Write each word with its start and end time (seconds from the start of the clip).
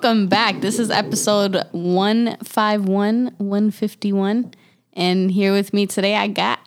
guys, 0.00 0.08
welcome 0.08 0.28
back. 0.28 0.60
This 0.60 0.78
is 0.78 0.90
episode 0.90 1.62
151, 1.72 3.34
151. 3.36 4.54
And 4.94 5.30
here 5.30 5.52
with 5.52 5.74
me 5.74 5.86
today, 5.86 6.16
I 6.16 6.28
got 6.28 6.58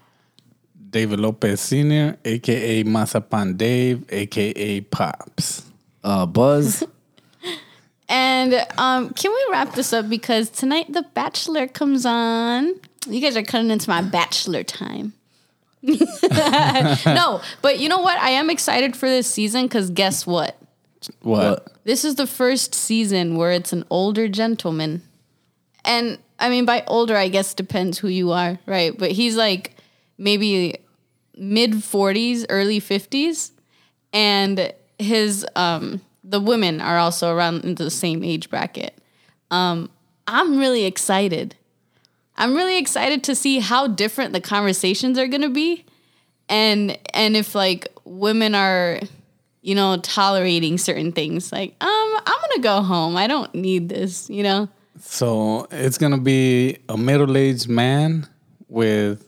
David 0.89 1.19
Lopez 1.19 1.61
Sr., 1.61 2.17
aka 2.23 2.83
Masapan 2.83 3.57
Dave, 3.57 4.05
aka 4.09 4.81
Pops. 4.81 5.63
Uh, 6.03 6.25
Buzz. 6.25 6.83
And 8.09 8.53
um, 8.77 9.11
can 9.11 9.31
we 9.31 9.47
wrap 9.49 9.73
this 9.73 9.91
up 9.91 10.07
because 10.07 10.49
tonight 10.49 10.91
The 10.91 11.03
Bachelor 11.15 11.67
comes 11.67 12.05
on. 12.05 12.75
You 13.07 13.21
guys 13.21 13.35
are 13.35 13.41
cutting 13.41 13.71
into 13.71 13.89
my 13.89 14.03
bachelor 14.03 14.61
time. 14.61 15.13
no, 15.81 17.41
but 17.63 17.79
you 17.79 17.89
know 17.89 17.99
what? 17.99 18.19
I 18.19 18.31
am 18.31 18.51
excited 18.51 18.95
for 18.95 19.07
this 19.07 19.25
season 19.25 19.63
because 19.65 19.89
guess 19.89 20.27
what? 20.27 20.55
What? 21.21 21.71
This 21.83 22.05
is 22.05 22.15
the 22.15 22.27
first 22.27 22.73
season 22.73 23.35
where 23.35 23.51
it's 23.51 23.73
an 23.73 23.85
older 23.89 24.27
gentleman. 24.27 25.03
And 25.85 26.17
I 26.39 26.49
mean, 26.49 26.65
by 26.65 26.83
older, 26.87 27.15
I 27.15 27.27
guess 27.27 27.53
depends 27.53 27.99
who 27.99 28.07
you 28.07 28.31
are, 28.31 28.59
right? 28.65 28.97
But 28.97 29.11
he's 29.11 29.35
like 29.35 29.75
maybe 30.17 30.77
mid 31.35 31.71
40s, 31.71 32.45
early 32.49 32.79
50s. 32.79 33.51
And 34.11 34.73
his, 34.99 35.45
um, 35.55 36.01
the 36.23 36.39
women 36.39 36.81
are 36.81 36.97
also 36.97 37.33
around 37.33 37.65
into 37.65 37.83
the 37.83 37.91
same 37.91 38.23
age 38.23 38.49
bracket. 38.49 38.97
Um, 39.51 39.89
I'm 40.27 40.57
really 40.57 40.85
excited. 40.85 41.55
I'm 42.37 42.55
really 42.55 42.77
excited 42.77 43.23
to 43.25 43.35
see 43.35 43.59
how 43.59 43.87
different 43.87 44.33
the 44.33 44.41
conversations 44.41 45.17
are 45.17 45.27
going 45.27 45.41
to 45.41 45.49
be. 45.49 45.85
And, 46.49 46.97
and 47.13 47.35
if 47.35 47.55
like 47.55 47.87
women 48.05 48.55
are, 48.55 48.99
you 49.63 49.73
know, 49.75 49.97
tolerating 49.97 50.77
certain 50.77 51.11
things. 51.11 51.51
Like, 51.51 51.75
um, 51.81 51.87
I'm 51.89 52.41
gonna 52.49 52.61
go 52.61 52.81
home. 52.83 53.15
I 53.17 53.25
don't 53.27 53.53
need 53.55 53.89
this, 53.89 54.29
you 54.29 54.43
know. 54.43 54.67
So 54.99 55.67
it's 55.71 55.97
gonna 55.97 56.19
be 56.19 56.77
a 56.89 56.97
middle-aged 56.97 57.67
man 57.69 58.27
with 58.67 59.27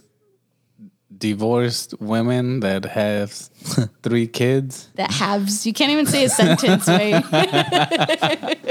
divorced 1.18 1.94
women 2.02 2.60
that 2.60 2.84
have 2.86 3.32
three 4.04 4.28
kids. 4.28 4.90
That 4.96 5.12
halves. 5.12 5.66
You 5.66 5.72
can't 5.74 5.92
even 5.92 6.06
say 6.06 6.26
a 6.26 6.30
sentence, 6.30 6.88
right? 6.88 7.24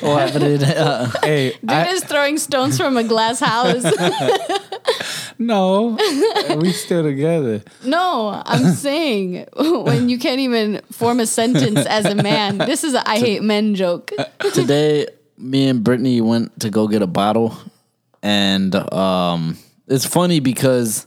What 0.00 0.30
happened? 0.30 0.62
Uh, 0.64 1.10
Hey, 1.22 1.52
Dude 1.60 1.70
I, 1.70 1.86
is 1.88 2.04
throwing 2.04 2.38
stones 2.38 2.76
from 2.76 2.96
a 2.96 3.04
glass 3.04 3.40
house. 3.40 3.84
no, 5.38 5.98
we 6.56 6.72
still 6.72 7.02
together. 7.02 7.62
no, 7.84 8.42
I'm 8.44 8.72
saying 8.74 9.46
when 9.56 10.08
you 10.08 10.18
can't 10.18 10.40
even 10.40 10.80
form 10.92 11.20
a 11.20 11.26
sentence 11.26 11.86
as 11.86 12.04
a 12.04 12.14
man. 12.14 12.58
This 12.58 12.84
is 12.84 12.94
a 12.94 13.08
I 13.08 13.18
hate 13.18 13.42
men 13.42 13.74
joke. 13.74 14.12
today, 14.54 15.06
me 15.38 15.68
and 15.68 15.82
Brittany 15.82 16.20
went 16.20 16.60
to 16.60 16.70
go 16.70 16.88
get 16.88 17.02
a 17.02 17.06
bottle, 17.06 17.56
and 18.22 18.74
um, 18.92 19.58
it's 19.88 20.06
funny 20.06 20.40
because 20.40 21.06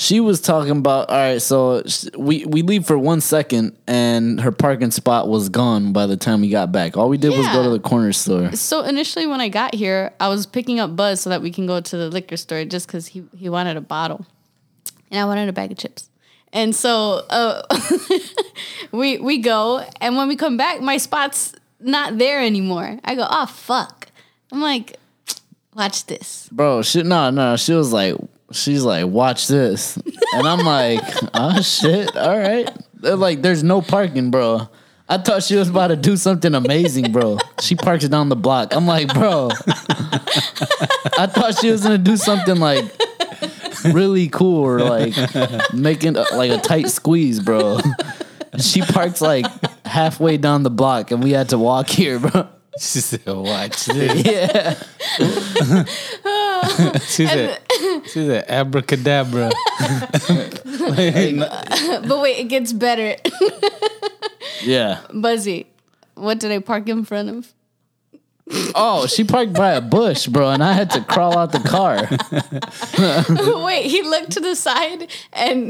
she 0.00 0.18
was 0.18 0.40
talking 0.40 0.78
about 0.78 1.10
all 1.10 1.16
right. 1.16 1.42
So 1.42 1.84
we 2.16 2.46
we 2.46 2.62
leave 2.62 2.86
for 2.86 2.96
one 2.96 3.20
second, 3.20 3.76
and 3.86 4.40
her 4.40 4.50
parking 4.50 4.90
spot 4.90 5.28
was 5.28 5.50
gone 5.50 5.92
by 5.92 6.06
the 6.06 6.16
time 6.16 6.40
we 6.40 6.48
got 6.48 6.72
back. 6.72 6.96
All 6.96 7.10
we 7.10 7.18
did 7.18 7.36
was 7.36 7.46
go 7.48 7.62
to 7.62 7.68
the 7.68 7.78
corner 7.78 8.14
store. 8.14 8.52
So 8.52 8.82
initially, 8.82 9.26
when 9.26 9.42
I 9.42 9.50
got 9.50 9.74
here, 9.74 10.14
I 10.18 10.28
was 10.28 10.46
picking 10.46 10.80
up 10.80 10.96
Buzz 10.96 11.20
so 11.20 11.28
that 11.28 11.42
we 11.42 11.50
can 11.50 11.66
go 11.66 11.82
to 11.82 11.96
the 11.98 12.08
liquor 12.08 12.38
store 12.38 12.64
just 12.64 12.86
because 12.86 13.08
he, 13.08 13.24
he 13.36 13.50
wanted 13.50 13.76
a 13.76 13.82
bottle, 13.82 14.24
and 15.10 15.20
I 15.20 15.26
wanted 15.26 15.50
a 15.50 15.52
bag 15.52 15.70
of 15.70 15.76
chips. 15.76 16.08
And 16.50 16.74
so 16.74 17.26
uh, 17.28 17.62
we 18.92 19.18
we 19.18 19.36
go, 19.36 19.84
and 20.00 20.16
when 20.16 20.28
we 20.28 20.36
come 20.36 20.56
back, 20.56 20.80
my 20.80 20.96
spot's 20.96 21.52
not 21.78 22.16
there 22.16 22.40
anymore. 22.40 22.98
I 23.04 23.14
go, 23.14 23.26
oh 23.28 23.44
fuck! 23.44 24.08
I'm 24.50 24.62
like, 24.62 24.96
watch 25.74 26.06
this. 26.06 26.48
Bro, 26.50 26.82
she 26.82 27.02
no 27.02 27.28
no. 27.28 27.56
She 27.56 27.74
was 27.74 27.92
like, 27.92 28.16
she's 28.52 28.82
like, 28.82 29.06
watch 29.06 29.48
this, 29.48 29.96
and 30.34 30.46
I'm 30.46 30.64
like, 30.64 31.02
oh 31.34 31.60
shit, 31.62 32.16
all 32.16 32.38
right. 32.38 32.68
They're 32.94 33.16
like, 33.16 33.42
there's 33.42 33.62
no 33.62 33.80
parking, 33.80 34.30
bro. 34.30 34.68
I 35.08 35.18
thought 35.18 35.42
she 35.42 35.56
was 35.56 35.68
about 35.68 35.88
to 35.88 35.96
do 35.96 36.16
something 36.16 36.54
amazing, 36.54 37.10
bro. 37.10 37.38
She 37.60 37.74
parks 37.74 38.06
down 38.06 38.28
the 38.28 38.36
block. 38.36 38.74
I'm 38.76 38.86
like, 38.86 39.12
bro. 39.12 39.50
I 41.18 41.26
thought 41.26 41.58
she 41.60 41.70
was 41.70 41.82
gonna 41.82 41.98
do 41.98 42.16
something 42.16 42.56
like 42.56 42.84
really 43.86 44.28
cool 44.28 44.62
or 44.64 44.80
like 44.80 45.14
making 45.74 46.16
uh, 46.16 46.24
like 46.32 46.52
a 46.52 46.58
tight 46.58 46.88
squeeze, 46.88 47.40
bro. 47.40 47.78
She 48.58 48.82
parks 48.82 49.20
like 49.20 49.46
halfway 49.86 50.36
down 50.36 50.64
the 50.64 50.70
block, 50.70 51.12
and 51.12 51.22
we 51.22 51.30
had 51.30 51.50
to 51.50 51.58
walk 51.58 51.88
here, 51.88 52.18
bro. 52.18 52.48
She 52.80 53.00
said, 53.00 53.20
"Watch 53.26 53.84
this." 53.84 54.24
Yeah, 54.24 54.72
She 57.06 57.26
said, 57.26 57.58
"She 58.06 58.24
said 58.24 58.46
abracadabra." 58.48 59.50
But 62.08 62.18
wait, 62.20 62.38
it 62.40 62.48
gets 62.48 62.72
better. 62.72 63.16
yeah. 64.62 65.00
Buzzy, 65.12 65.66
what 66.14 66.40
did 66.40 66.52
I 66.52 66.58
park 66.60 66.88
in 66.88 67.04
front 67.04 67.28
of? 67.28 67.52
Oh, 68.74 69.06
she 69.06 69.22
parked 69.24 69.52
by 69.52 69.72
a 69.72 69.80
bush, 69.80 70.26
bro, 70.26 70.50
and 70.50 70.62
I 70.62 70.72
had 70.72 70.90
to 70.90 71.02
crawl 71.04 71.38
out 71.38 71.52
the 71.52 71.60
car. 71.60 72.08
wait, 73.64 73.86
he 73.86 74.02
looked 74.02 74.32
to 74.32 74.40
the 74.40 74.56
side 74.56 75.08
and 75.32 75.68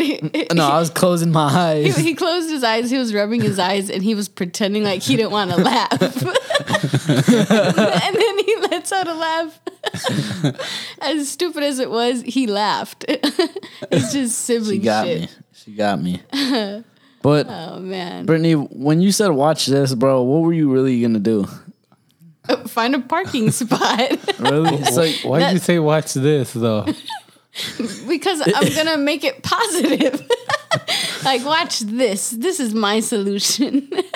No, 0.54 0.64
I 0.66 0.78
was 0.78 0.88
closing 0.90 1.30
my 1.30 1.44
eyes. 1.52 1.96
he 1.96 2.14
closed 2.14 2.48
his 2.50 2.64
eyes. 2.64 2.90
He 2.90 2.96
was 2.98 3.12
rubbing 3.14 3.40
his 3.42 3.58
eyes 3.58 3.90
and 3.90 4.02
he 4.02 4.14
was 4.14 4.28
pretending 4.28 4.82
like 4.84 5.02
he 5.02 5.16
didn't 5.16 5.30
want 5.32 5.50
to 5.50 5.56
laugh. 5.58 5.90
and 7.10 8.16
then 8.16 8.38
he 8.38 8.56
lets 8.70 8.92
out 8.92 9.06
a 9.08 9.14
laugh. 9.14 9.60
as 11.00 11.28
stupid 11.30 11.62
as 11.62 11.78
it 11.80 11.90
was, 11.90 12.22
he 12.22 12.46
laughed. 12.46 13.04
it's 13.08 14.12
just 14.12 14.38
sibling 14.38 14.80
She 14.80 14.84
got 14.84 15.06
shit. 15.06 15.20
me. 15.22 15.28
She 15.52 15.72
got 15.72 16.00
me. 16.00 16.22
But 17.22 17.46
Oh 17.50 17.78
man. 17.80 18.24
Brittany, 18.24 18.54
when 18.54 19.00
you 19.02 19.12
said 19.12 19.28
watch 19.28 19.66
this, 19.66 19.94
bro, 19.94 20.22
what 20.22 20.40
were 20.42 20.52
you 20.54 20.70
really 20.72 21.00
gonna 21.02 21.18
do? 21.18 21.46
Find 22.68 22.94
a 22.94 23.00
parking 23.00 23.50
spot. 23.52 24.10
Really? 24.38 24.84
So, 24.84 25.06
Why 25.28 25.40
did 25.40 25.52
you 25.52 25.58
say 25.58 25.78
watch 25.78 26.14
this 26.14 26.52
though? 26.52 26.84
because 28.08 28.42
I'm 28.46 28.72
gonna 28.74 28.96
make 28.98 29.24
it 29.24 29.42
positive. 29.42 30.22
like, 31.24 31.44
watch 31.44 31.80
this. 31.80 32.30
This 32.30 32.60
is 32.60 32.72
my 32.74 33.00
solution. 33.00 33.88
This- 33.90 34.06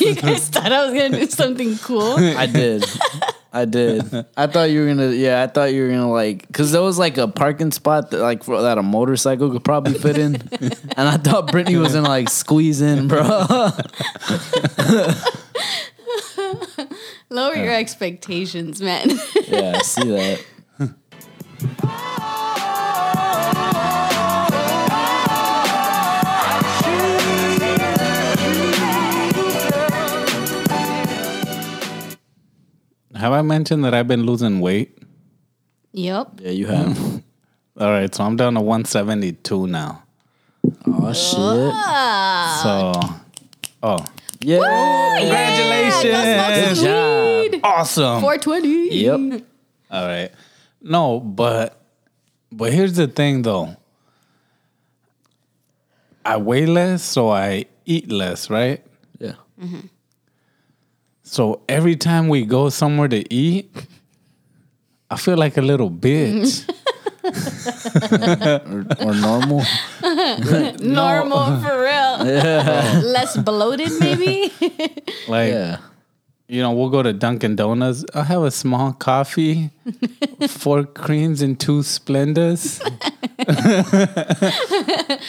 you 0.00 0.14
guys 0.14 0.48
thought 0.48 0.72
I 0.72 0.84
was 0.86 0.94
gonna 0.94 1.20
do 1.20 1.26
something 1.30 1.78
cool. 1.78 2.16
I 2.18 2.46
did. 2.46 2.84
I 3.52 3.66
did. 3.66 4.02
I 4.36 4.46
thought 4.48 4.70
you 4.70 4.80
were 4.80 4.86
gonna. 4.88 5.10
Yeah, 5.12 5.42
I 5.42 5.46
thought 5.46 5.72
you 5.72 5.82
were 5.84 5.88
gonna 5.90 6.10
like, 6.10 6.50
cause 6.52 6.72
there 6.72 6.82
was 6.82 6.98
like 6.98 7.18
a 7.18 7.28
parking 7.28 7.70
spot 7.70 8.10
that 8.10 8.18
like 8.20 8.42
for, 8.42 8.60
that 8.60 8.78
a 8.78 8.82
motorcycle 8.82 9.48
could 9.50 9.62
probably 9.62 9.94
fit 9.94 10.18
in, 10.18 10.34
and 10.96 11.08
I 11.08 11.18
thought 11.18 11.52
Brittany 11.52 11.76
was 11.76 11.92
gonna 11.94 12.08
like 12.08 12.28
squeeze 12.30 12.80
in, 12.80 13.06
bro. 13.08 13.70
Lower 17.30 17.56
your 17.56 17.72
expectations, 17.74 18.80
man. 18.80 19.10
yeah, 19.48 19.74
I 19.76 19.82
see 19.82 20.08
that. 20.10 20.44
Have 33.14 33.32
I 33.32 33.42
mentioned 33.42 33.84
that 33.84 33.94
I've 33.94 34.08
been 34.08 34.24
losing 34.26 34.60
weight? 34.60 34.98
yep. 35.92 36.40
Yeah, 36.40 36.50
you 36.50 36.66
have. 36.66 37.22
All 37.80 37.90
right, 37.90 38.14
so 38.14 38.22
I'm 38.22 38.36
down 38.36 38.54
to 38.54 38.60
172 38.60 39.66
now. 39.66 40.02
Oh 40.86 41.12
shit. 41.12 41.72
So, 42.62 42.92
oh, 43.82 44.04
Yeah. 44.44 45.18
congratulations! 45.20 46.02
Go 46.04 46.74
smoke 46.74 46.76
some 46.76 47.50
weed. 47.52 47.60
Awesome. 47.64 48.20
420. 48.20 48.94
Yep. 48.94 49.42
All 49.90 50.06
right. 50.06 50.30
No, 50.82 51.20
but 51.20 51.80
but 52.52 52.72
here's 52.72 52.94
the 52.94 53.06
thing 53.06 53.42
though. 53.42 53.76
I 56.24 56.36
weigh 56.38 56.66
less, 56.66 57.02
so 57.02 57.30
I 57.30 57.66
eat 57.84 58.10
less, 58.10 58.48
right? 58.48 58.84
Yeah. 59.18 59.34
So 61.22 61.62
every 61.68 61.96
time 61.96 62.28
we 62.28 62.44
go 62.44 62.68
somewhere 62.70 63.08
to 63.08 63.32
eat, 63.32 63.74
I 65.10 65.16
feel 65.16 65.36
like 65.36 65.56
a 65.56 65.62
little 65.62 65.90
bitch. 65.90 66.68
Or, 67.24 68.86
or 69.00 69.14
normal. 69.14 69.62
Normal 70.80 71.60
for 71.60 71.80
real. 71.82 72.04
Yeah. 72.24 73.00
Less 73.04 73.36
bloated, 73.36 73.90
maybe. 74.00 74.52
like 75.28 75.50
Yeah. 75.52 75.78
you 76.48 76.60
know, 76.62 76.72
we'll 76.72 76.90
go 76.90 77.02
to 77.02 77.12
Dunkin' 77.12 77.56
Donuts. 77.56 78.04
I'll 78.14 78.22
have 78.24 78.42
a 78.42 78.50
small 78.50 78.92
coffee, 78.92 79.70
four 80.48 80.84
creams, 80.84 81.42
and 81.42 81.58
two 81.58 81.80
Splendas. 81.82 82.80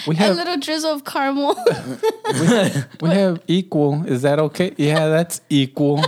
we 0.08 0.16
have 0.16 0.32
A 0.32 0.34
little 0.36 0.58
drizzle 0.58 0.92
of 0.92 1.04
caramel. 1.06 1.56
we 3.02 3.10
have 3.10 3.42
equal. 3.48 4.04
Is 4.06 4.22
that 4.22 4.40
okay? 4.40 4.74
Yeah, 4.78 5.08
that's 5.08 5.42
equal. 5.50 6.04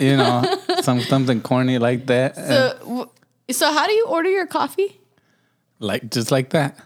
you 0.00 0.16
know, 0.16 0.42
some 0.82 1.00
something 1.00 1.40
corny 1.40 1.78
like 1.78 2.06
that. 2.06 2.36
And, 2.36 2.46
so, 2.46 2.78
w- 2.80 3.08
so 3.52 3.72
how 3.72 3.86
do 3.86 3.92
you 3.92 4.06
order 4.06 4.30
your 4.30 4.46
coffee? 4.46 4.98
like 5.78 6.10
just 6.10 6.30
like 6.30 6.50
that. 6.50 6.78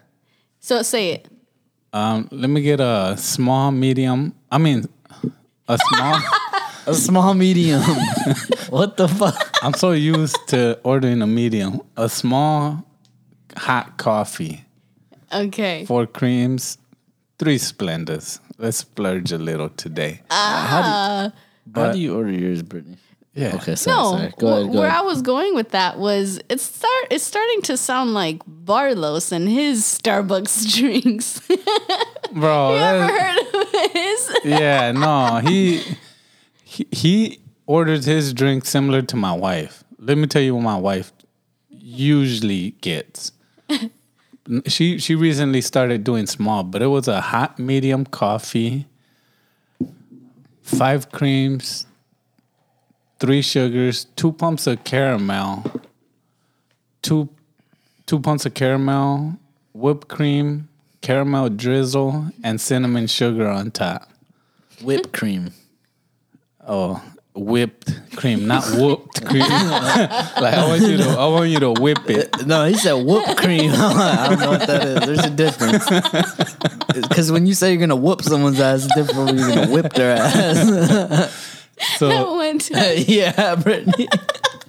So 0.61 0.83
say 0.83 1.11
it. 1.13 1.29
Um, 1.93 2.29
let 2.31 2.49
me 2.51 2.61
get 2.63 2.81
a 2.81 3.15
small, 3.19 3.71
medium. 3.71 4.35
I 4.51 4.59
mean, 4.59 4.85
a 5.69 5.79
small. 5.79 6.21
A 6.89 6.95
small 6.95 7.35
medium. 7.35 7.83
what 8.71 8.97
the 8.97 9.09
fuck? 9.09 9.59
I'm 9.61 9.75
so 9.75 9.91
used 9.91 10.39
to 10.51 10.79
ordering 10.85 11.21
a 11.21 11.27
medium. 11.27 11.81
A 11.97 12.09
small, 12.09 12.87
hot 13.57 13.97
coffee, 13.99 14.65
Okay. 15.33 15.85
four 15.85 16.07
creams, 16.07 16.79
three 17.41 17.59
Splendas. 17.59 18.39
Let's 18.57 18.77
splurge 18.77 19.33
a 19.33 19.39
little 19.39 19.69
today. 19.71 20.21
How 20.31 21.33
But- 21.67 21.95
do 21.95 21.99
you 21.99 22.15
order 22.17 22.31
yours, 22.31 22.63
Brittany? 22.63 22.99
Yeah. 23.37 23.55
Okay, 23.57 23.75
sorry, 23.77 23.97
No, 23.97 24.11
sorry. 24.19 24.33
Go 24.39 24.47
wh- 24.49 24.51
ahead, 24.59 24.73
go 24.73 24.79
where 24.79 24.89
ahead. 24.89 24.99
I 24.99 25.03
was 25.03 25.23
going 25.23 25.55
with 25.55 25.71
that 25.71 25.99
was 25.99 26.41
it's 26.49 26.63
start 26.65 27.05
it's 27.11 27.23
starting 27.25 27.63
to 27.63 27.77
sound 27.77 28.15
like 28.15 28.39
Barlos 28.47 29.31
and 29.31 29.49
his 29.49 29.85
Starbucks 29.85 30.75
drinks. 30.79 31.41
bro. 32.33 32.75
Ever 32.77 33.07
that- 33.07 33.11
heard 33.11 33.63
of 33.63 33.93
his? 33.93 34.37
yeah, 34.45 34.91
no, 34.93 35.37
he, 35.49 35.83
he 36.65 36.87
he 36.91 37.41
orders 37.67 38.05
his 38.07 38.33
drink 38.33 38.65
similar 38.65 39.03
to 39.03 39.17
my 39.17 39.33
wife. 39.33 39.85
Let 39.99 40.19
me 40.19 40.27
tell 40.27 40.43
you 40.43 40.55
what 40.55 40.63
my 40.63 40.77
wife 40.79 41.13
usually 41.69 42.71
gets. 42.81 43.33
she 44.67 44.99
she 44.99 45.15
recently 45.15 45.61
started 45.61 46.05
doing 46.05 46.27
small, 46.27 46.63
but 46.63 46.81
it 46.83 46.87
was 46.87 47.09
a 47.09 47.21
hot 47.21 47.59
medium 47.59 48.05
coffee, 48.07 48.87
five 50.63 51.11
creams, 51.11 51.87
three 53.19 53.43
sugars, 53.43 54.05
two 54.17 54.33
pumps 54.33 54.67
of 54.67 54.85
caramel, 54.85 55.65
two 57.03 57.29
two 58.07 58.21
pumps 58.21 58.47
of 58.47 58.55
caramel, 58.55 59.37
whipped 59.73 60.09
cream, 60.09 60.69
caramel 61.01 61.51
drizzle, 61.51 62.31
and 62.43 62.61
cinnamon 62.61 63.07
sugar 63.07 63.49
on 63.49 63.71
top. 63.71 64.09
Whipped 64.83 65.13
cream. 65.13 65.53
Oh, 66.67 67.03
whipped 67.37 68.17
cream, 68.17 68.47
not 68.47 68.65
whooped 68.73 69.25
cream. 69.25 69.41
like 69.49 70.55
I 70.55 70.67
want 70.67 70.83
you 70.83 70.97
to, 70.97 71.09
I 71.11 71.27
want 71.27 71.51
you 71.51 71.61
to 71.61 71.73
whip 71.73 72.09
it. 72.09 72.29
Uh, 72.35 72.45
no, 72.45 72.65
he 72.65 72.75
said 72.75 72.95
whoop 72.95 73.37
cream. 73.37 73.71
I 73.75 74.27
don't 74.31 74.41
know 74.41 74.51
what 74.51 74.67
that 74.67 74.85
is. 74.85 75.07
There's 75.07 75.25
a 75.25 75.31
difference. 75.31 76.53
Because 76.97 77.31
when 77.31 77.47
you 77.47 77.53
say 77.53 77.73
you're 77.73 77.81
gonna 77.81 77.95
whoop 77.95 78.23
someone's 78.23 78.59
ass, 78.59 78.87
it's 78.87 78.95
different 78.95 79.17
from 79.17 79.27
when 79.27 79.37
you're 79.37 79.55
gonna 79.55 79.71
whip 79.71 79.93
their 79.93 80.17
ass. 80.17 81.46
So 81.99 82.37
One 82.37 82.59
time, 82.59 83.05
yeah, 83.07 83.55
Brittany. 83.55 84.07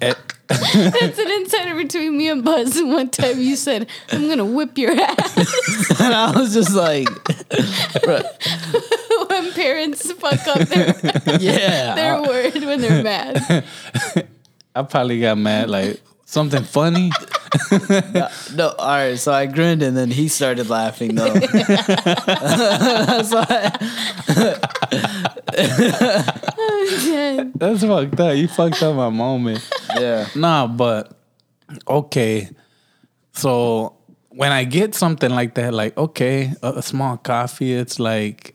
it's 0.00 1.18
an 1.18 1.30
insider 1.30 1.74
between 1.74 2.16
me 2.16 2.30
and 2.30 2.42
Buzz. 2.42 2.74
And 2.78 2.90
one 2.90 3.10
time 3.10 3.38
you 3.38 3.54
said, 3.54 3.86
"I'm 4.10 4.28
gonna 4.28 4.46
whip 4.46 4.78
your 4.78 4.92
ass." 4.92 6.00
And 6.00 6.14
I 6.14 6.32
was 6.34 6.54
just 6.54 6.74
like, 6.74 7.06
when 9.28 9.52
parents 9.52 10.10
fuck 10.12 10.46
up 10.46 10.68
their 10.68 10.94
yeah. 11.38 11.94
their 11.94 12.22
word 12.22 12.54
when 12.54 12.80
they're 12.80 13.02
mad. 13.02 13.64
I 14.74 14.82
probably 14.84 15.20
got 15.20 15.36
mad. 15.36 15.68
Like 15.68 16.00
something 16.24 16.64
funny. 16.64 17.10
No, 18.54 18.74
all 18.78 18.88
right. 18.88 19.18
So 19.18 19.32
I 19.32 19.46
grinned, 19.46 19.82
and 19.82 19.96
then 19.96 20.10
he 20.10 20.28
started 20.28 20.68
laughing. 20.70 21.14
Though. 21.14 21.34
so 21.34 21.40
I, 23.48 25.07
Yeah. 25.58 27.44
That's 27.54 27.82
fucked 27.82 28.20
up. 28.20 28.36
You 28.36 28.48
fucked 28.48 28.82
up 28.82 28.96
my 28.96 29.10
moment. 29.10 29.68
yeah. 29.98 30.28
Nah, 30.34 30.66
but 30.66 31.12
okay. 31.86 32.48
So 33.32 33.96
when 34.30 34.52
I 34.52 34.64
get 34.64 34.94
something 34.94 35.30
like 35.30 35.54
that, 35.54 35.74
like 35.74 35.96
okay, 35.96 36.52
a, 36.62 36.74
a 36.74 36.82
small 36.82 37.16
coffee, 37.16 37.72
it's 37.74 37.98
like, 37.98 38.54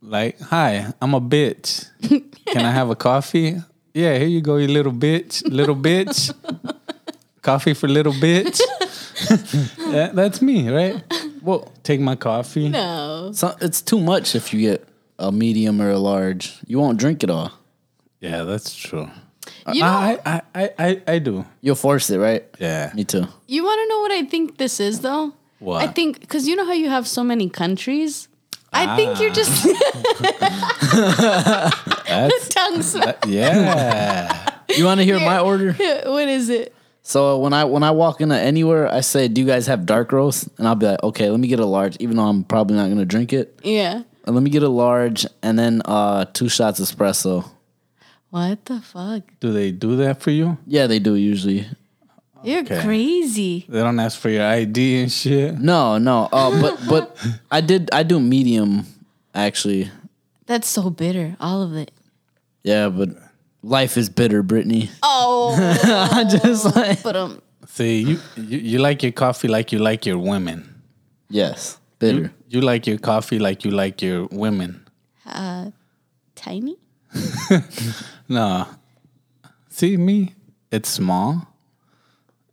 like, 0.00 0.40
hi, 0.40 0.92
I'm 1.00 1.14
a 1.14 1.20
bitch. 1.20 1.88
Can 2.46 2.64
I 2.64 2.70
have 2.70 2.90
a 2.90 2.96
coffee? 2.96 3.56
Yeah, 3.94 4.18
here 4.18 4.28
you 4.28 4.40
go, 4.40 4.56
you 4.56 4.68
little 4.68 4.92
bitch, 4.92 5.42
little 5.48 5.76
bitch. 5.76 6.34
coffee 7.42 7.74
for 7.74 7.88
little 7.88 8.12
bitch. 8.14 8.60
yeah, 9.92 10.10
that's 10.12 10.40
me, 10.40 10.70
right? 10.70 11.02
Well, 11.42 11.70
take 11.82 12.00
my 12.00 12.16
coffee. 12.16 12.68
No. 12.68 13.30
So 13.34 13.54
it's 13.60 13.82
too 13.82 14.00
much 14.00 14.34
if 14.34 14.54
you 14.54 14.60
get 14.60 14.88
a 15.22 15.32
medium 15.32 15.80
or 15.80 15.90
a 15.90 15.98
large. 15.98 16.58
You 16.66 16.78
won't 16.78 16.98
drink 16.98 17.22
it 17.22 17.30
all. 17.30 17.52
Yeah, 18.20 18.42
that's 18.44 18.74
true. 18.74 19.08
You 19.72 19.80
know, 19.80 19.86
I, 19.86 20.18
I, 20.24 20.42
I, 20.54 20.70
I, 20.78 21.02
I 21.06 21.18
do. 21.18 21.44
You'll 21.60 21.74
force 21.74 22.10
it, 22.10 22.18
right? 22.18 22.44
Yeah. 22.58 22.92
Me 22.94 23.04
too. 23.04 23.26
you 23.46 23.64
want 23.64 23.80
to 23.80 23.88
know 23.88 24.00
what 24.00 24.12
I 24.12 24.24
think 24.24 24.58
this 24.58 24.78
is, 24.80 25.00
though? 25.00 25.32
What? 25.58 25.82
I 25.82 25.86
think 25.92 26.20
because 26.20 26.48
you 26.48 26.56
know 26.56 26.66
how 26.66 26.72
you 26.72 26.88
have 26.90 27.06
so 27.06 27.22
many 27.22 27.48
countries. 27.48 28.28
I 28.72 28.96
think 28.96 29.20
you're 29.20 29.30
just 29.30 29.66
ah. 30.92 32.02
That's 32.08 32.48
tongue 32.48 32.82
smack. 32.82 33.24
yeah. 33.26 34.48
You 34.74 34.86
want 34.86 35.00
to 35.00 35.04
hear 35.04 35.20
my 35.20 35.38
order? 35.38 35.72
what 36.06 36.28
is 36.28 36.48
it? 36.48 36.74
So 37.02 37.34
uh, 37.34 37.36
when 37.36 37.52
I 37.52 37.64
when 37.64 37.82
I 37.82 37.90
walk 37.90 38.22
into 38.22 38.36
anywhere, 38.36 38.90
I 38.90 39.00
say, 39.00 39.28
"Do 39.28 39.42
you 39.42 39.46
guys 39.46 39.66
have 39.66 39.84
dark 39.84 40.12
roast?" 40.12 40.48
And 40.56 40.66
I'll 40.66 40.76
be 40.76 40.86
like, 40.86 41.02
"Okay, 41.02 41.28
let 41.28 41.38
me 41.38 41.46
get 41.48 41.60
a 41.60 41.66
large," 41.66 41.96
even 42.00 42.16
though 42.16 42.24
I'm 42.24 42.42
probably 42.44 42.76
not 42.76 42.88
gonna 42.88 43.04
drink 43.04 43.34
it. 43.34 43.60
Yeah. 43.62 44.04
And 44.24 44.34
let 44.36 44.42
me 44.42 44.50
get 44.50 44.62
a 44.62 44.68
large, 44.68 45.26
and 45.42 45.58
then 45.58 45.82
uh 45.84 46.24
two 46.32 46.48
shots 46.48 46.80
espresso. 46.80 47.48
What 48.30 48.64
the 48.64 48.80
fuck? 48.80 49.22
Do 49.40 49.52
they 49.52 49.72
do 49.72 49.96
that 49.96 50.22
for 50.22 50.30
you? 50.30 50.56
Yeah, 50.66 50.86
they 50.86 50.98
do 50.98 51.14
usually. 51.16 51.66
You're 52.44 52.60
Okay. 52.62 52.80
crazy. 52.82 53.66
They 53.68 53.80
don't 53.80 54.00
ask 54.00 54.18
for 54.18 54.28
your 54.30 54.44
ID 54.46 55.02
and 55.02 55.12
shit. 55.12 55.58
No, 55.58 55.98
no. 55.98 56.28
Uh, 56.32 56.50
but 56.60 56.80
but 56.88 57.16
I 57.50 57.60
did 57.60 57.90
I 57.92 58.02
do 58.04 58.18
medium 58.20 58.86
actually. 59.34 59.90
That's 60.46 60.66
so 60.66 60.90
bitter. 60.90 61.36
All 61.40 61.62
of 61.62 61.74
it. 61.76 61.90
Yeah, 62.64 62.88
but 62.88 63.10
life 63.62 63.96
is 63.96 64.08
bitter, 64.08 64.42
Brittany. 64.42 64.90
Oh, 65.02 65.54
I 66.12 66.24
just 66.24 66.74
like 66.74 67.02
but 67.02 67.16
um, 67.16 67.42
See, 67.66 68.00
you, 68.02 68.18
you 68.36 68.58
you 68.58 68.78
like 68.78 69.02
your 69.02 69.12
coffee 69.12 69.48
like 69.48 69.72
you 69.72 69.78
like 69.78 70.04
your 70.06 70.18
women. 70.18 70.82
yes, 71.30 71.78
bitter. 71.98 72.18
You 72.18 72.30
like 72.60 72.86
your 72.86 72.98
coffee 72.98 73.38
like 73.38 73.64
you 73.64 73.70
like 73.70 74.02
your 74.02 74.26
women. 74.30 74.86
uh, 75.26 75.70
tiny. 76.34 76.76
No. 78.28 78.66
See 79.68 79.96
me? 79.96 80.34
It's 80.70 80.88
small, 80.88 81.48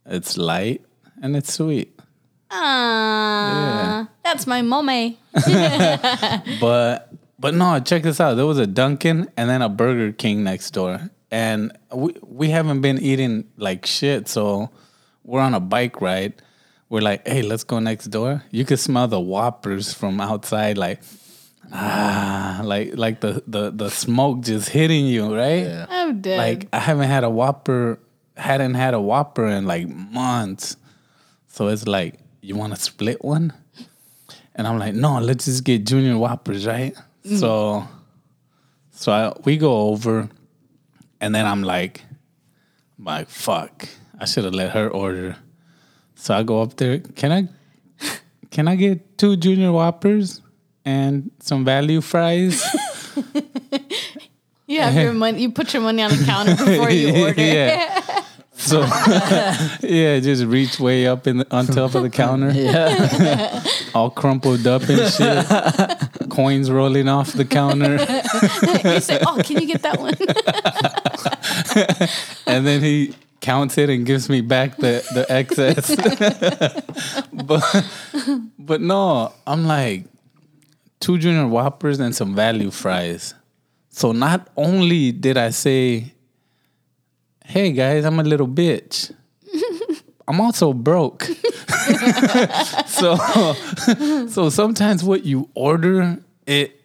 it's 0.04 0.36
light, 0.36 0.82
and 1.22 1.34
it's 1.36 1.52
sweet. 1.54 1.98
Ah, 2.50 4.08
that's 4.22 4.46
my 4.46 4.60
mommy. 4.62 5.18
But 6.60 7.12
but 7.38 7.54
no, 7.54 7.80
check 7.80 8.02
this 8.02 8.20
out. 8.20 8.34
There 8.34 8.44
was 8.46 8.58
a 8.58 8.66
Dunkin' 8.66 9.28
and 9.36 9.48
then 9.48 9.62
a 9.62 9.68
Burger 9.68 10.12
King 10.12 10.44
next 10.44 10.72
door. 10.72 11.10
And 11.30 11.72
we 11.94 12.14
we 12.22 12.50
haven't 12.50 12.80
been 12.82 12.98
eating 12.98 13.44
like 13.56 13.86
shit, 13.86 14.28
so 14.28 14.68
we're 15.24 15.40
on 15.40 15.54
a 15.54 15.60
bike 15.60 16.00
ride. 16.02 16.34
We're 16.90 17.00
like, 17.00 17.26
hey, 17.26 17.42
let's 17.42 17.62
go 17.62 17.78
next 17.78 18.06
door. 18.06 18.42
You 18.50 18.64
could 18.64 18.80
smell 18.80 19.06
the 19.06 19.20
whoppers 19.20 19.94
from 19.94 20.20
outside, 20.20 20.76
like 20.76 21.00
ah, 21.72 22.60
like 22.64 22.96
like 22.96 23.20
the 23.20 23.42
the 23.46 23.70
the 23.70 23.90
smoke 23.90 24.40
just 24.40 24.68
hitting 24.68 25.06
you, 25.06 25.34
right? 25.34 25.64
Yeah. 25.64 25.86
I'm 25.88 26.20
dead. 26.20 26.36
Like 26.38 26.68
I 26.72 26.80
haven't 26.80 27.08
had 27.08 27.22
a 27.22 27.30
Whopper, 27.30 28.00
hadn't 28.36 28.74
had 28.74 28.94
a 28.94 29.00
Whopper 29.00 29.46
in 29.46 29.66
like 29.66 29.88
months. 29.88 30.76
So 31.46 31.68
it's 31.68 31.86
like, 31.86 32.18
you 32.40 32.56
want 32.56 32.74
to 32.74 32.80
split 32.80 33.24
one? 33.24 33.52
And 34.56 34.66
I'm 34.66 34.78
like, 34.78 34.94
no, 34.94 35.18
let's 35.20 35.44
just 35.44 35.64
get 35.64 35.86
junior 35.86 36.18
Whoppers, 36.18 36.66
right? 36.66 36.96
So, 37.24 37.86
so 38.90 39.12
I, 39.12 39.32
we 39.44 39.56
go 39.58 39.88
over, 39.88 40.28
and 41.20 41.34
then 41.34 41.46
I'm 41.46 41.62
like, 41.62 42.02
I'm 42.98 43.04
like 43.04 43.28
fuck, 43.28 43.88
I 44.18 44.24
should 44.24 44.44
have 44.44 44.54
let 44.54 44.72
her 44.72 44.88
order. 44.88 45.36
So 46.20 46.34
I 46.34 46.42
go 46.42 46.60
up 46.60 46.76
there. 46.76 46.98
Can 46.98 47.32
I, 47.32 47.48
can 48.50 48.68
I 48.68 48.76
get 48.76 49.16
two 49.16 49.36
junior 49.36 49.72
Whoppers 49.72 50.42
and 50.84 51.30
some 51.40 51.64
value 51.64 52.02
fries? 52.02 52.62
you 54.66 54.80
have 54.82 54.94
your 54.94 55.14
money. 55.14 55.40
You 55.40 55.50
put 55.50 55.72
your 55.72 55.82
money 55.82 56.02
on 56.02 56.10
the 56.10 56.22
counter 56.24 56.56
before 56.64 56.90
you 56.90 57.24
order. 57.24 57.40
Yeah. 57.42 58.02
So 58.60 58.82
yeah, 59.80 60.20
just 60.20 60.44
reach 60.44 60.78
way 60.78 61.06
up 61.06 61.26
in 61.26 61.38
the, 61.38 61.46
on 61.50 61.64
top 61.66 61.94
of 61.94 62.02
the 62.02 62.10
counter, 62.10 62.50
Yeah. 62.50 63.64
all 63.94 64.10
crumpled 64.10 64.66
up 64.66 64.82
and 64.86 65.10
shit. 65.10 66.28
Coins 66.28 66.70
rolling 66.70 67.08
off 67.08 67.32
the 67.32 67.46
counter, 67.46 67.92
you 68.84 69.00
say, 69.00 69.18
"Oh, 69.26 69.40
can 69.42 69.62
you 69.62 69.66
get 69.66 69.80
that 69.80 69.98
one?" 69.98 70.12
and 72.46 72.66
then 72.66 72.82
he 72.82 73.14
counts 73.40 73.78
it 73.78 73.88
and 73.90 74.04
gives 74.04 74.28
me 74.28 74.40
back 74.40 74.76
the 74.76 75.02
the 75.14 75.26
excess. 75.30 75.94
but 77.32 77.62
but 78.58 78.80
no, 78.80 79.32
I'm 79.46 79.66
like 79.66 80.04
two 81.00 81.18
junior 81.18 81.46
whoppers 81.46 82.00
and 82.00 82.14
some 82.14 82.34
value 82.34 82.70
fries. 82.70 83.34
So 83.90 84.12
not 84.12 84.48
only 84.56 85.12
did 85.12 85.36
I 85.36 85.50
say, 85.50 86.12
"Hey 87.44 87.72
guys, 87.72 88.04
I'm 88.04 88.20
a 88.20 88.24
little 88.24 88.48
bitch," 88.48 89.12
I'm 90.28 90.40
also 90.40 90.72
broke. 90.72 91.24
so 92.86 93.16
so 94.28 94.48
sometimes 94.48 95.02
what 95.02 95.24
you 95.24 95.48
order 95.54 96.18
it 96.46 96.80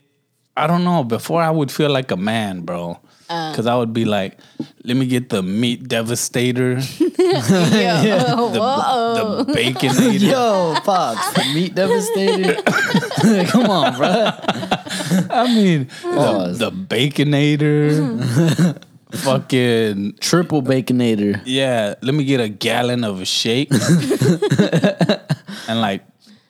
I 0.58 0.68
don't 0.68 0.86
know. 0.86 1.04
Before 1.04 1.42
I 1.42 1.52
would 1.52 1.72
feel 1.72 1.90
like 1.90 2.12
a 2.12 2.18
man, 2.18 2.62
bro. 2.62 3.00
Um, 3.28 3.56
Cause 3.56 3.66
I 3.66 3.76
would 3.76 3.92
be 3.92 4.06
like, 4.06 4.38
let 4.84 4.96
me 4.98 5.08
get 5.08 5.30
the 5.30 5.42
meat 5.42 5.88
devastator, 5.88 6.74
Yo, 7.00 8.52
whoa. 8.54 9.44
the 9.44 9.52
baconator. 9.52 10.22
Yo, 10.32 10.76
pops, 10.84 11.34
the 11.34 11.44
meat 11.56 11.74
devastator. 11.74 12.62
Come 13.50 13.68
on, 13.70 13.98
bro. 13.98 14.30
I 15.32 15.52
mean, 15.56 15.88
the, 16.04 16.54
the 16.56 16.72
baconator, 16.72 18.78
fucking 19.12 20.16
Triple 20.20 20.62
baconator. 20.62 21.42
yeah. 21.46 21.96
Let 22.02 22.14
me 22.14 22.26
get 22.26 22.40
a 22.40 22.50
gallon 22.50 23.04
of 23.04 23.22
a 23.22 23.26
shake 23.26 23.72
and 25.68 25.82
like 25.82 26.04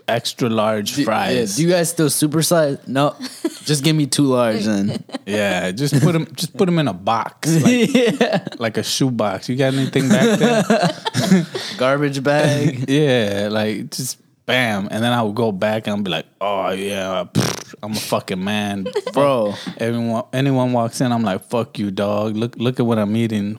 extra 0.07 0.49
large 0.49 0.97
Yeah, 0.97 1.05
fries. 1.05 1.55
do 1.55 1.63
you 1.63 1.69
guys 1.69 1.89
still 1.89 2.07
supersize? 2.07 2.87
No, 2.87 3.15
just 3.65 3.83
give 3.83 3.95
me 3.95 4.05
two 4.05 4.23
large 4.25 4.63
then. 4.65 5.03
yeah, 5.25 5.71
just 5.71 5.99
put 6.01 6.13
them, 6.13 6.27
just 6.33 6.55
put 6.55 6.65
them 6.67 6.77
in 6.79 6.87
a 6.87 6.93
box, 6.93 7.61
like, 7.63 7.93
yeah. 7.93 8.47
like 8.59 8.77
a 8.77 8.83
shoe 8.83 9.11
box. 9.11 9.49
You 9.49 9.55
got 9.55 9.73
anything 9.73 10.09
back 10.09 10.39
there? 10.39 11.45
Garbage 11.77 12.21
bag. 12.23 12.89
Yeah, 12.89 13.49
like 13.51 13.89
just 13.91 14.19
bam, 14.45 14.87
and 14.91 15.03
then 15.03 15.11
I 15.11 15.21
would 15.23 15.35
go 15.35 15.51
back 15.51 15.87
and 15.87 15.97
I'd 15.97 16.03
be 16.03 16.11
like, 16.11 16.25
"Oh 16.39 16.69
yeah, 16.71 17.25
pfft, 17.33 17.75
I'm 17.81 17.93
a 17.93 17.95
fucking 17.95 18.43
man, 18.43 18.85
Bro, 19.13 19.55
Everyone, 19.77 20.23
anyone 20.33 20.71
walks 20.71 21.01
in, 21.01 21.11
I'm 21.11 21.23
like, 21.23 21.43
"Fuck 21.49 21.79
you, 21.79 21.89
dog. 21.91 22.35
Look, 22.35 22.55
look 22.57 22.79
at 22.79 22.85
what 22.85 22.99
I'm 22.99 23.15
eating." 23.15 23.57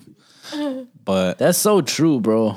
But 1.05 1.39
that's 1.39 1.59
so 1.59 1.81
true, 1.83 2.21
bro. 2.21 2.57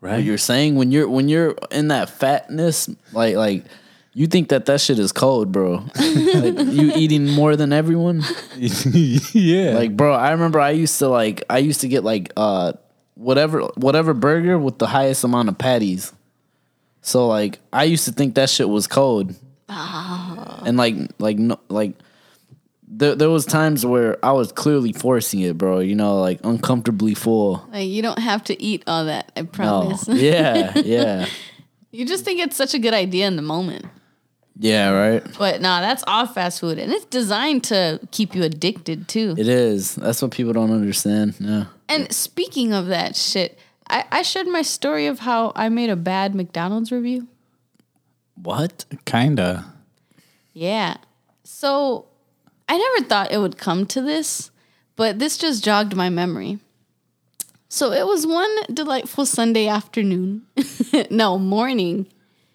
What 0.00 0.12
right, 0.12 0.24
you're 0.24 0.38
saying 0.38 0.76
when 0.76 0.90
you're 0.92 1.08
when 1.08 1.28
you're 1.28 1.56
in 1.70 1.88
that 1.88 2.08
fatness, 2.08 2.88
like 3.12 3.36
like 3.36 3.64
you 4.12 4.26
think 4.26 4.48
that 4.48 4.66
that 4.66 4.80
shit 4.80 4.98
is 4.98 5.12
cold, 5.12 5.52
bro. 5.52 5.84
like, 5.94 6.58
you 6.72 6.92
eating 6.96 7.28
more 7.30 7.54
than 7.54 7.72
everyone. 7.72 8.22
yeah, 8.56 9.74
Like, 9.74 9.96
bro, 9.96 10.14
I 10.14 10.32
remember 10.32 10.58
I 10.58 10.70
used 10.70 10.98
to 10.98 11.08
like 11.08 11.44
I 11.48 11.58
used 11.58 11.82
to 11.82 11.88
get 11.88 12.02
like 12.02 12.32
uh 12.36 12.72
whatever 13.14 13.60
whatever 13.76 14.14
burger 14.14 14.58
with 14.58 14.78
the 14.78 14.86
highest 14.86 15.22
amount 15.22 15.48
of 15.48 15.58
patties. 15.58 16.12
So 17.02 17.28
like 17.28 17.60
I 17.72 17.84
used 17.84 18.06
to 18.06 18.12
think 18.12 18.34
that 18.34 18.50
shit 18.50 18.68
was 18.68 18.86
cold. 18.86 19.34
And 20.66 20.76
like 20.76 20.96
like 21.18 21.38
no 21.38 21.60
like 21.68 21.92
there 22.90 23.14
there 23.14 23.30
was 23.30 23.46
times 23.46 23.86
where 23.86 24.22
I 24.24 24.32
was 24.32 24.52
clearly 24.52 24.92
forcing 24.92 25.40
it, 25.40 25.56
bro. 25.56 25.78
You 25.78 25.94
know, 25.94 26.18
like 26.18 26.40
uncomfortably 26.44 27.14
full. 27.14 27.66
Like 27.72 27.88
you 27.88 28.02
don't 28.02 28.18
have 28.18 28.44
to 28.44 28.60
eat 28.60 28.82
all 28.86 29.04
that. 29.06 29.32
I 29.36 29.42
promise. 29.42 30.08
No. 30.08 30.14
promise. 30.14 30.22
Yeah, 30.22 30.78
yeah. 30.78 31.26
You 31.92 32.06
just 32.06 32.24
think 32.24 32.38
it's 32.38 32.54
such 32.54 32.72
a 32.72 32.78
good 32.78 32.94
idea 32.94 33.26
in 33.26 33.34
the 33.34 33.42
moment. 33.42 33.84
Yeah, 34.56 34.90
right. 34.90 35.26
But 35.36 35.60
nah, 35.60 35.80
that's 35.80 36.04
all 36.06 36.24
fast 36.24 36.60
food, 36.60 36.78
and 36.78 36.92
it's 36.92 37.04
designed 37.06 37.64
to 37.64 37.98
keep 38.12 38.32
you 38.32 38.44
addicted 38.44 39.08
too. 39.08 39.34
It 39.36 39.48
is. 39.48 39.96
That's 39.96 40.22
what 40.22 40.30
people 40.30 40.52
don't 40.52 40.70
understand. 40.70 41.34
Yeah. 41.40 41.64
And 41.88 42.12
speaking 42.12 42.72
of 42.72 42.86
that 42.86 43.16
shit, 43.16 43.58
I, 43.88 44.04
I 44.12 44.22
shared 44.22 44.46
my 44.46 44.62
story 44.62 45.08
of 45.08 45.18
how 45.18 45.50
I 45.56 45.68
made 45.68 45.90
a 45.90 45.96
bad 45.96 46.36
McDonald's 46.36 46.92
review. 46.92 47.26
What? 48.36 48.84
kinda. 49.04 49.64
Yeah. 50.52 50.98
So 51.42 52.06
I 52.70 52.78
never 52.78 53.08
thought 53.08 53.32
it 53.32 53.38
would 53.38 53.58
come 53.58 53.84
to 53.86 54.00
this, 54.00 54.52
but 54.94 55.18
this 55.18 55.36
just 55.36 55.64
jogged 55.64 55.96
my 55.96 56.08
memory. 56.08 56.60
So 57.68 57.90
it 57.90 58.06
was 58.06 58.28
one 58.28 58.48
delightful 58.72 59.26
Sunday 59.26 59.66
afternoon. 59.66 60.46
no, 61.10 61.36
morning. 61.36 62.06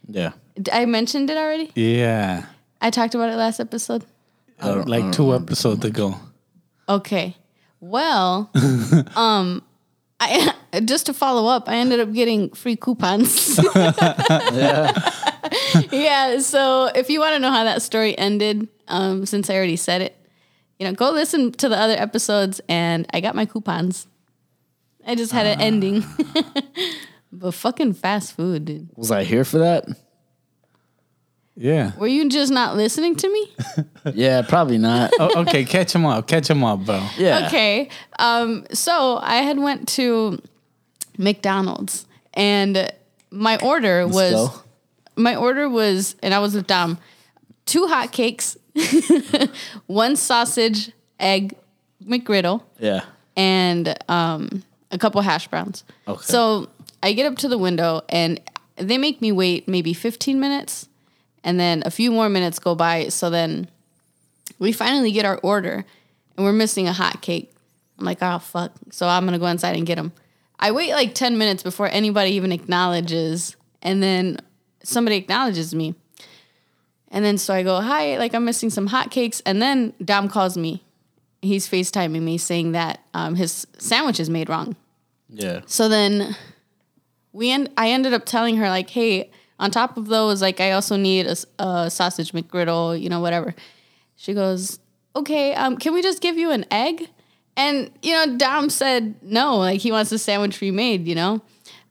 Yeah. 0.07 0.31
I 0.72 0.86
mentioned 0.86 1.29
it 1.29 1.36
already? 1.36 1.69
Yeah, 1.75 2.45
I 2.79 2.91
talked 2.91 3.13
about 3.13 3.29
it 3.29 3.36
last 3.36 3.60
episode. 3.60 4.05
like 4.62 5.12
two 5.12 5.36
episodes 5.36 5.84
ago. 5.84 6.15
Okay. 6.88 7.36
Well, 7.81 8.50
um, 9.17 9.63
I 10.22 10.53
just 10.79 11.05
to 11.08 11.13
follow 11.13 11.48
up, 11.48 11.70
I 11.70 11.77
ended 11.77 12.00
up 12.00 12.13
getting 12.13 12.50
free 12.51 12.75
coupons. 12.75 13.58
yeah. 15.91 16.39
So 16.39 16.89
if 16.96 17.10
you 17.10 17.20
want 17.20 17.34
to 17.36 17.39
know 17.39 17.51
how 17.51 17.63
that 17.63 17.82
story 17.82 18.17
ended, 18.17 18.67
um, 18.88 19.25
since 19.25 19.50
I 19.50 19.55
already 19.55 19.75
said 19.75 20.01
it, 20.01 20.15
you 20.79 20.86
know, 20.86 20.94
go 20.94 21.12
listen 21.12 21.51
to 21.53 21.70
the 21.70 21.77
other 21.77 21.94
episodes, 21.94 22.60
and 22.67 23.08
I 23.13 23.22
got 23.22 23.36
my 23.36 23.46
coupons. 23.46 24.08
I 25.08 25.15
just 25.15 25.32
had 25.32 25.46
an 25.46 25.62
ending. 25.62 26.03
but 27.32 27.53
fucking 27.53 27.94
fast 27.94 28.34
food, 28.34 28.65
dude. 28.65 28.89
Was 28.96 29.12
I 29.12 29.24
here 29.24 29.46
for 29.46 29.60
that? 29.60 29.88
Yeah. 31.55 31.96
Were 31.98 32.08
you 32.08 32.29
just 32.29 32.51
not 32.51 32.75
listening 32.75 33.15
to 33.15 33.29
me? 33.32 33.51
Yeah, 34.13 34.44
probably 34.44 34.77
not. 34.77 35.12
Oh, 35.20 35.41
okay, 35.41 35.65
catch 35.65 35.96
him 35.96 36.05
up. 36.05 36.27
Catch 36.27 36.48
him 36.48 36.63
up, 36.63 36.86
bro. 36.86 37.03
Yeah. 37.17 37.48
Okay. 37.48 37.89
Um, 38.20 38.67
so 38.72 39.17
I 39.20 39.38
had 39.38 39.58
went 39.58 39.88
to 39.89 40.39
McDonald's 41.17 42.05
and 42.34 42.91
my 43.31 43.57
order 43.57 44.07
was 44.07 44.31
go. 44.34 44.53
my 45.15 45.36
order 45.36 45.67
was 45.69 46.15
and 46.22 46.34
I 46.34 46.39
was 46.39 46.53
with 46.55 46.67
Dom, 46.67 46.98
two 47.65 47.88
hot 47.88 48.12
cakes, 48.12 48.57
one 49.88 50.15
sausage, 50.15 50.91
egg 51.19 51.55
McGriddle, 52.03 52.63
Yeah. 52.79 53.01
and 53.36 53.95
um, 54.10 54.63
a 54.91 54.98
couple 54.98 55.22
hash 55.22 55.48
browns. 55.48 55.84
Okay. 56.07 56.22
So 56.24 56.69
I 57.01 57.13
get 57.13 57.25
up 57.31 57.38
to 57.39 57.48
the 57.48 57.57
window 57.57 58.01
and 58.10 58.39
they 58.75 58.98
make 58.98 59.22
me 59.22 59.31
wait 59.31 59.67
maybe 59.67 59.93
15 59.93 60.39
minutes 60.39 60.88
and 61.43 61.60
then 61.60 61.84
a 61.86 61.91
few 61.91 62.12
more 62.12 62.29
minutes 62.29 62.60
go 62.60 62.75
by. 62.75 63.07
So 63.10 63.29
then 63.29 63.69
we 64.60 64.72
finally 64.72 65.12
get 65.12 65.25
our 65.25 65.38
order 65.38 65.86
and 66.38 66.45
we're 66.45 66.51
missing 66.53 66.88
a 66.88 66.93
hot 66.93 67.22
cake. 67.22 67.51
I'm 67.98 68.05
like, 68.05 68.17
oh, 68.22 68.39
fuck. 68.39 68.74
So 68.91 69.07
I'm 69.07 69.24
going 69.24 69.34
to 69.34 69.39
go 69.39 69.45
inside 69.48 69.77
and 69.77 69.86
get 69.86 69.95
them. 69.95 70.12
I 70.65 70.72
wait 70.72 70.93
like 70.93 71.13
10 71.13 71.38
minutes 71.38 71.62
before 71.62 71.88
anybody 71.88 72.31
even 72.31 72.51
acknowledges. 72.51 73.55
And 73.84 74.01
then 74.01 74.39
somebody 74.81 75.15
acknowledges 75.15 75.75
me. 75.75 75.93
And 77.10 77.24
then 77.24 77.38
so 77.38 77.53
I 77.53 77.62
go, 77.62 77.81
hi, 77.81 78.17
like 78.17 78.34
I'm 78.34 78.45
missing 78.45 78.72
some 78.72 78.88
hot 78.88 79.12
cakes. 79.12 79.43
And 79.45 79.62
then 79.62 79.93
Dom 80.03 80.27
calls 80.27 80.57
me. 80.57 80.84
He's 81.43 81.69
FaceTiming 81.69 82.24
me 82.24 82.39
saying 82.39 82.72
that 82.72 83.00
um, 83.13 83.36
his 83.36 83.67
sandwich 83.77 84.19
is 84.19 84.27
made 84.27 84.50
wrong. 84.50 84.75
Yeah. 85.29 85.62
So 85.67 85.88
then 85.88 86.36
we 87.31 87.51
end, 87.51 87.69
I 87.77 87.89
ended 87.89 88.15
up 88.15 88.25
telling 88.25 88.57
her 88.57 88.67
like, 88.67 88.89
hey, 88.89 89.29
on 89.60 89.69
top 89.69 89.98
of 89.98 90.07
those, 90.07 90.41
like 90.41 90.60
I 90.60 90.72
also 90.72 90.95
need 90.95 91.27
a 91.27 91.91
sausage 91.91 92.31
McGriddle, 92.31 93.00
you 93.00 93.10
know, 93.10 93.19
whatever. 93.19 93.53
She 94.15 94.34
goes, 94.34 94.79
okay, 95.15 95.53
um, 95.53 95.77
can 95.77 95.93
we 95.93 96.01
just 96.01 96.24
give 96.24 96.39
you 96.39 96.50
an 96.50 96.65
egg? 96.72 97.07
And 97.57 97.91
you 98.01 98.13
know, 98.13 98.38
Dom 98.38 98.69
said 98.69 99.15
no, 99.21 99.57
like 99.57 99.81
he 99.81 99.91
wants 99.91 100.09
the 100.09 100.17
sandwich 100.17 100.62
remade, 100.62 101.07
you 101.07 101.15
know, 101.15 101.41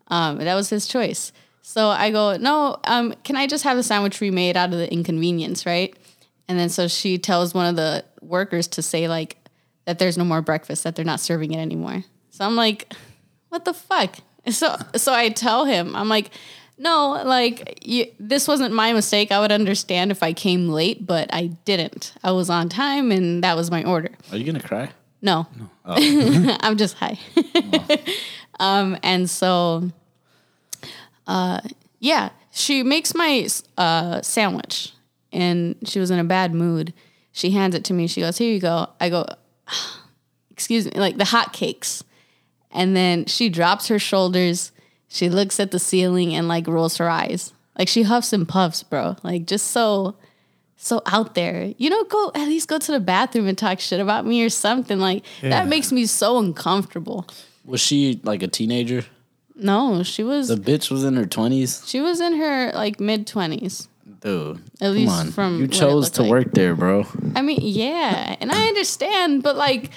um, 0.08 0.38
that 0.38 0.54
was 0.54 0.68
his 0.68 0.86
choice. 0.86 1.32
So 1.62 1.88
I 1.88 2.10
go, 2.10 2.36
no, 2.36 2.78
um, 2.84 3.14
can 3.24 3.36
I 3.36 3.46
just 3.46 3.64
have 3.64 3.76
the 3.76 3.82
sandwich 3.82 4.20
remade 4.20 4.56
out 4.56 4.72
of 4.72 4.78
the 4.78 4.92
inconvenience, 4.92 5.64
right? 5.64 5.96
And 6.46 6.58
then 6.58 6.68
so 6.68 6.88
she 6.88 7.16
tells 7.16 7.54
one 7.54 7.66
of 7.66 7.76
the 7.76 8.04
workers 8.20 8.68
to 8.68 8.82
say 8.82 9.08
like 9.08 9.38
that 9.86 9.98
there's 9.98 10.18
no 10.18 10.24
more 10.24 10.42
breakfast, 10.42 10.84
that 10.84 10.94
they're 10.94 11.04
not 11.04 11.20
serving 11.20 11.52
it 11.52 11.58
anymore. 11.58 12.04
So 12.30 12.44
I'm 12.44 12.56
like, 12.56 12.92
what 13.48 13.64
the 13.64 13.74
fuck? 13.74 14.16
So 14.50 14.76
so 14.94 15.14
I 15.14 15.30
tell 15.30 15.64
him, 15.64 15.96
I'm 15.96 16.10
like, 16.10 16.28
no, 16.76 17.22
like 17.24 17.78
you, 17.82 18.06
this 18.20 18.46
wasn't 18.46 18.74
my 18.74 18.92
mistake. 18.92 19.32
I 19.32 19.40
would 19.40 19.52
understand 19.52 20.10
if 20.10 20.22
I 20.22 20.34
came 20.34 20.68
late, 20.68 21.06
but 21.06 21.32
I 21.32 21.46
didn't. 21.64 22.12
I 22.22 22.32
was 22.32 22.50
on 22.50 22.68
time, 22.68 23.10
and 23.10 23.42
that 23.42 23.56
was 23.56 23.70
my 23.70 23.84
order. 23.84 24.10
Are 24.30 24.36
you 24.36 24.44
gonna 24.44 24.60
cry? 24.60 24.90
No, 25.24 25.46
I'm 25.86 26.76
just 26.76 26.96
high. 26.96 27.18
um, 28.60 28.98
and 29.02 29.28
so, 29.28 29.90
uh, 31.26 31.62
yeah, 31.98 32.28
she 32.50 32.82
makes 32.82 33.14
my 33.14 33.48
uh, 33.78 34.20
sandwich, 34.20 34.92
and 35.32 35.76
she 35.84 35.98
was 35.98 36.10
in 36.10 36.18
a 36.18 36.24
bad 36.24 36.52
mood. 36.52 36.92
She 37.32 37.52
hands 37.52 37.74
it 37.74 37.84
to 37.84 37.94
me. 37.94 38.06
She 38.06 38.20
goes, 38.20 38.36
"Here 38.36 38.52
you 38.52 38.60
go." 38.60 38.90
I 39.00 39.08
go, 39.08 39.24
"Excuse 40.50 40.84
me," 40.84 40.92
like 40.94 41.16
the 41.16 41.24
hot 41.24 41.54
cakes. 41.54 42.04
And 42.70 42.94
then 42.94 43.24
she 43.24 43.48
drops 43.48 43.88
her 43.88 43.98
shoulders. 43.98 44.72
She 45.08 45.30
looks 45.30 45.58
at 45.58 45.70
the 45.70 45.78
ceiling 45.78 46.34
and 46.34 46.48
like 46.48 46.66
rolls 46.66 46.98
her 46.98 47.08
eyes. 47.08 47.54
Like 47.78 47.88
she 47.88 48.02
huffs 48.02 48.34
and 48.34 48.46
puffs, 48.46 48.82
bro. 48.82 49.16
Like 49.22 49.46
just 49.46 49.68
so 49.68 50.16
so 50.84 51.00
out 51.06 51.34
there. 51.34 51.72
You 51.78 51.88
know, 51.90 52.04
go 52.04 52.30
at 52.34 52.46
least 52.46 52.68
go 52.68 52.78
to 52.78 52.92
the 52.92 53.00
bathroom 53.00 53.46
and 53.48 53.56
talk 53.56 53.80
shit 53.80 54.00
about 54.00 54.26
me 54.26 54.44
or 54.44 54.50
something. 54.50 54.98
Like 54.98 55.24
Yeah. 55.42 55.50
that 55.50 55.66
makes 55.68 55.90
me 55.90 56.04
so 56.06 56.38
uncomfortable. 56.38 57.26
Was 57.64 57.80
she 57.80 58.20
like 58.22 58.42
a 58.42 58.48
teenager? 58.48 59.04
No, 59.56 60.02
she 60.02 60.22
was 60.22 60.48
The 60.48 60.56
bitch 60.56 60.90
was 60.90 61.02
in 61.04 61.14
her 61.16 61.24
twenties. 61.26 61.82
she 61.86 62.00
was 62.00 62.20
in 62.20 62.36
her 62.36 62.72
like 62.74 63.00
mid 63.00 63.26
twenties. 63.26 63.88
Dude, 64.20 64.56
At 64.80 64.86
come 64.88 64.94
least 64.94 65.12
on. 65.12 65.30
from 65.32 65.60
you 65.60 65.68
chose 65.68 66.10
to 66.10 66.22
like. 66.22 66.30
work 66.30 66.52
there, 66.54 66.74
bro. 66.74 67.06
I 67.36 67.42
mean, 67.42 67.60
yeah, 67.62 68.36
and 68.40 68.50
I 68.50 68.68
understand, 68.68 69.42
but 69.42 69.54
like 69.56 69.90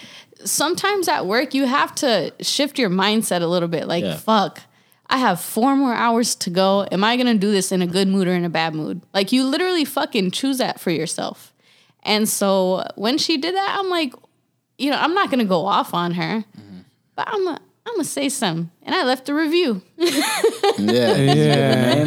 sometimes 0.43 1.07
at 1.07 1.25
work 1.25 1.53
you 1.53 1.65
have 1.65 1.95
to 1.95 2.31
shift 2.41 2.77
your 2.77 2.89
mindset 2.89 3.41
a 3.41 3.47
little 3.47 3.69
bit. 3.69 3.87
Like, 3.87 4.03
Yeah. 4.03 4.17
fuck, 4.17 4.61
I 5.09 5.17
have 5.17 5.39
four 5.39 5.75
more 5.75 5.93
hours 5.93 6.35
to 6.35 6.49
go. 6.49 6.85
Am 6.91 7.03
I 7.03 7.15
gonna 7.17 7.35
do 7.35 7.51
this 7.51 7.71
in 7.71 7.81
a 7.81 7.87
good 7.87 8.07
mood 8.07 8.27
or 8.27 8.33
in 8.33 8.43
a 8.45 8.49
bad 8.49 8.75
mood? 8.75 9.01
Like, 9.13 9.31
you 9.31 9.43
literally 9.45 9.85
fucking 9.85 10.31
choose 10.31 10.57
that 10.57 10.79
for 10.79 10.91
yourself. 10.91 11.53
And 12.03 12.27
so 12.27 12.83
when 12.95 13.17
she 13.17 13.37
did 13.37 13.55
that, 13.55 13.75
I'm 13.79 13.89
like, 13.89 14.13
you 14.77 14.91
know, 14.91 14.97
I'm 14.97 15.13
not 15.13 15.29
gonna 15.31 15.45
go 15.45 15.65
off 15.65 15.93
on 15.93 16.11
her, 16.13 16.43
but 17.15 17.27
I'm 17.27 17.43
gonna 17.45 17.59
I'm 17.85 17.93
gonna 17.93 18.03
say 18.03 18.27
something. 18.29 18.69
And 18.83 18.93
I 18.95 19.03
left 19.03 19.29
a 19.29 19.33
review. 19.33 19.81
Yeah. 20.77 21.15
Yeah. 21.15 22.05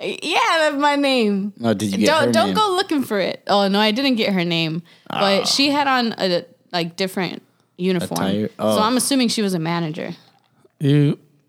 yeah, 0.00 0.38
I 0.38 0.58
left 0.70 0.76
my 0.76 0.96
name. 0.96 1.52
No, 1.58 1.72
did 1.74 1.92
you 1.92 1.98
get 1.98 2.06
don't 2.06 2.26
her 2.26 2.32
don't 2.32 2.46
name? 2.48 2.56
go 2.56 2.70
looking 2.76 3.02
for 3.02 3.18
it. 3.18 3.42
Oh 3.46 3.68
no, 3.68 3.80
I 3.80 3.90
didn't 3.90 4.16
get 4.16 4.32
her 4.32 4.44
name, 4.44 4.82
but 5.08 5.42
ah. 5.42 5.44
she 5.44 5.70
had 5.70 5.86
on 5.88 6.14
a 6.18 6.44
like 6.72 6.96
different 6.96 7.42
uniform. 7.76 8.20
Attire? 8.20 8.48
So 8.48 8.54
Oh. 8.58 8.78
I'm 8.80 8.96
assuming 8.96 9.28
she 9.28 9.42
was 9.42 9.54
a 9.54 9.58
manager. 9.58 10.14
You 10.78 11.18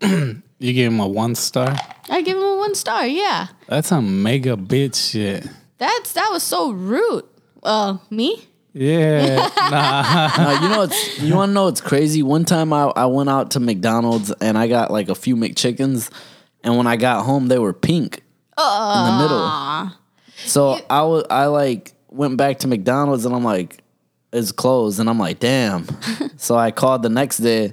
you 0.58 0.72
give 0.72 0.92
him 0.92 1.00
a 1.00 1.06
one 1.08 1.34
star. 1.34 1.76
I 2.08 2.22
give 2.22 2.36
him 2.36 2.42
a 2.44 2.56
one 2.56 2.74
star. 2.74 3.06
Yeah, 3.06 3.48
That's 3.68 3.90
a 3.92 4.00
mega 4.00 4.56
bitch 4.56 5.10
shit. 5.12 5.46
that's 5.78 6.12
that 6.14 6.28
was 6.32 6.42
so 6.42 6.70
rude. 6.70 7.24
Uh, 7.62 7.98
me? 8.10 8.46
Yeah. 8.72 9.48
nah. 9.70 10.30
No, 10.36 10.50
you 10.62 10.68
know 10.68 10.82
it's 10.82 11.20
you 11.22 11.34
want 11.34 11.50
to 11.50 11.54
know 11.54 11.64
what's 11.64 11.80
crazy? 11.80 12.22
One 12.22 12.44
time 12.44 12.72
I, 12.72 12.92
I 12.94 13.06
went 13.06 13.28
out 13.30 13.52
to 13.52 13.60
McDonald's 13.60 14.30
and 14.40 14.56
I 14.58 14.68
got 14.68 14.90
like 14.90 15.08
a 15.08 15.14
few 15.14 15.34
McChickens, 15.36 16.10
and 16.62 16.76
when 16.76 16.86
I 16.86 16.96
got 16.96 17.24
home 17.24 17.48
they 17.48 17.58
were 17.58 17.72
pink 17.72 18.16
in 18.58 18.62
the 18.64 19.18
middle. 19.22 19.92
So 20.46 20.78
I 20.90 21.02
was 21.02 21.24
I 21.30 21.46
like 21.46 21.92
went 22.08 22.36
back 22.36 22.58
to 22.60 22.68
McDonald's 22.68 23.24
and 23.24 23.34
I'm 23.34 23.44
like, 23.44 23.82
it's 24.32 24.52
closed, 24.52 25.00
and 25.00 25.08
I'm 25.08 25.18
like, 25.18 25.38
damn. 25.40 25.86
so 26.36 26.54
I 26.56 26.70
called 26.70 27.02
the 27.02 27.08
next 27.08 27.38
day, 27.38 27.72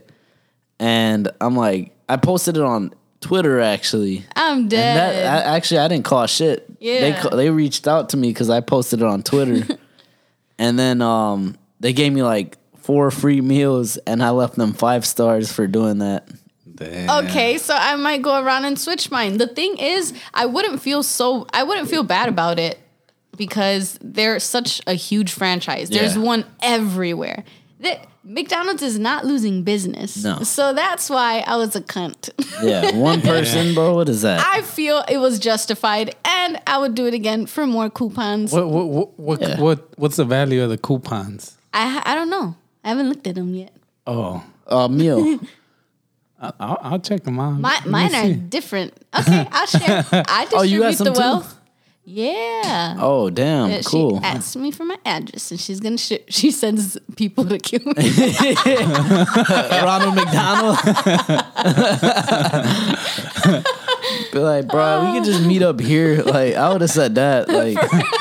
and 0.80 1.30
I'm 1.42 1.56
like, 1.56 1.93
I 2.10 2.18
posted 2.18 2.58
it 2.58 2.64
on 2.64 2.94
Twitter 3.22 3.60
actually. 3.62 4.26
I'm 4.36 4.60
And 4.60 4.70
dead. 4.70 4.98
that 4.98 5.46
I, 5.48 5.56
actually 5.56 5.80
I 5.80 5.88
didn't 5.88 6.06
call 6.06 6.26
shit. 6.28 6.68
They 6.80 7.10
Yeah. 7.10 7.22
ca- 7.22 7.36
they 7.36 7.50
reached 7.50 7.88
out 7.88 8.10
to 8.10 8.18
me 8.18 8.30
because 8.30 8.50
I 8.50 8.60
posted 8.60 9.00
it 9.02 9.06
on 9.06 9.24
Twitter, 9.24 9.78
and 10.60 10.78
then 10.78 11.02
um 11.02 11.58
they 11.80 11.94
gave 11.94 12.12
me 12.14 12.24
like 12.24 12.58
four 12.78 13.10
free 13.12 13.40
meals, 13.42 13.98
and 14.06 14.22
I 14.24 14.32
left 14.32 14.56
them 14.56 14.74
five 14.74 15.06
stars 15.06 15.52
for 15.52 15.68
doing 15.68 16.00
that. 16.00 16.28
Damn. 16.76 17.26
Okay, 17.26 17.58
so 17.58 17.74
I 17.76 17.96
might 17.96 18.22
go 18.22 18.42
around 18.44 18.66
and 18.66 18.78
switch 18.80 19.10
mine. 19.12 19.38
The 19.38 19.48
thing 19.48 19.78
is, 19.78 20.12
I 20.34 20.46
wouldn't 20.48 20.82
feel 20.82 21.04
so 21.04 21.46
I 21.54 21.64
wouldn't 21.64 21.90
feel 21.90 22.04
bad 22.04 22.28
about 22.30 22.60
it 22.60 22.78
because 23.38 23.98
they're 24.02 24.40
such 24.40 24.82
a 24.88 24.94
huge 24.96 25.32
franchise. 25.32 25.90
There's 25.90 26.16
Yeah. 26.18 26.22
one 26.24 26.46
everywhere. 26.62 27.44
The, 27.80 27.98
McDonald's 28.26 28.82
is 28.82 28.98
not 28.98 29.26
losing 29.26 29.64
business. 29.64 30.24
No. 30.24 30.40
So 30.44 30.74
that's 30.74 31.10
why 31.10 31.44
I 31.46 31.58
was 31.58 31.76
a 31.76 31.82
cunt. 31.82 32.30
Yeah, 32.64 32.96
one 32.96 33.22
person, 33.34 33.74
bro. 33.74 33.96
What 33.96 34.08
is 34.10 34.22
that? 34.22 34.40
I 34.46 34.62
feel 34.62 35.04
it 35.10 35.18
was 35.18 35.40
justified 35.40 36.16
and 36.24 36.62
I 36.66 36.78
would 36.78 36.96
do 36.96 37.06
it 37.06 37.14
again 37.14 37.46
for 37.48 37.68
more 37.68 37.90
coupons. 37.90 38.54
What 38.54 38.70
what 38.70 38.88
what 38.88 39.20
what, 39.20 39.42
Yeah. 39.42 39.60
what 39.60 39.98
what's 40.00 40.16
the 40.16 40.26
value 40.26 40.64
of 40.64 40.70
the 40.70 40.78
coupons? 40.78 41.58
I 41.74 42.02
I 42.06 42.16
don't 42.16 42.30
know. 42.30 42.56
I 42.84 42.90
haven't 42.90 43.10
looked 43.10 43.28
at 43.28 43.36
them 43.36 43.54
yet. 43.56 43.74
Oh, 44.08 44.44
uh, 44.68 44.88
meal. 44.88 45.40
I- 46.42 46.52
I'll, 46.60 46.78
I'll 46.82 47.00
check 47.00 47.24
them 47.24 47.40
out. 47.40 47.60
My, 47.60 47.74
Let 47.76 47.86
me 47.86 47.92
mine 47.92 48.16
are 48.16 48.34
different. 48.34 48.94
Okay, 49.18 49.48
I'll 49.52 49.66
share. 49.68 50.06
I 50.12 50.46
distribute 50.46 50.54
Oh, 50.54 50.62
you 50.64 50.80
got 50.80 50.98
the 50.98 51.16
some 51.16 51.42
too? 51.42 51.48
Wealth. 52.06 52.18
Yeah. 52.18 52.96
Oh 53.00 53.30
damn, 53.30 53.72
Uh, 53.72 53.82
cool. 53.86 54.20
She 54.20 54.26
asked 54.26 54.56
me 54.58 54.72
for 54.72 54.84
my 54.86 54.98
address, 55.06 55.52
and 55.52 55.60
she's 55.60 55.80
gonna. 55.80 55.98
Sh- 55.98 56.24
she 56.30 56.52
sends 56.52 56.98
people 57.16 57.46
to 57.46 57.58
kill 57.58 57.82
me. 57.86 57.94
Ronald 59.82 60.16
McDonald. 60.16 60.78
Be 64.32 64.40
like, 64.40 64.68
bro, 64.68 65.06
we 65.06 65.18
could 65.20 65.26
just 65.26 65.46
meet 65.46 65.62
up 65.62 65.80
here. 65.80 66.22
Like, 66.24 66.56
I 66.56 66.72
would 66.72 66.82
have 66.82 66.90
said 66.90 67.16
that. 67.16 67.48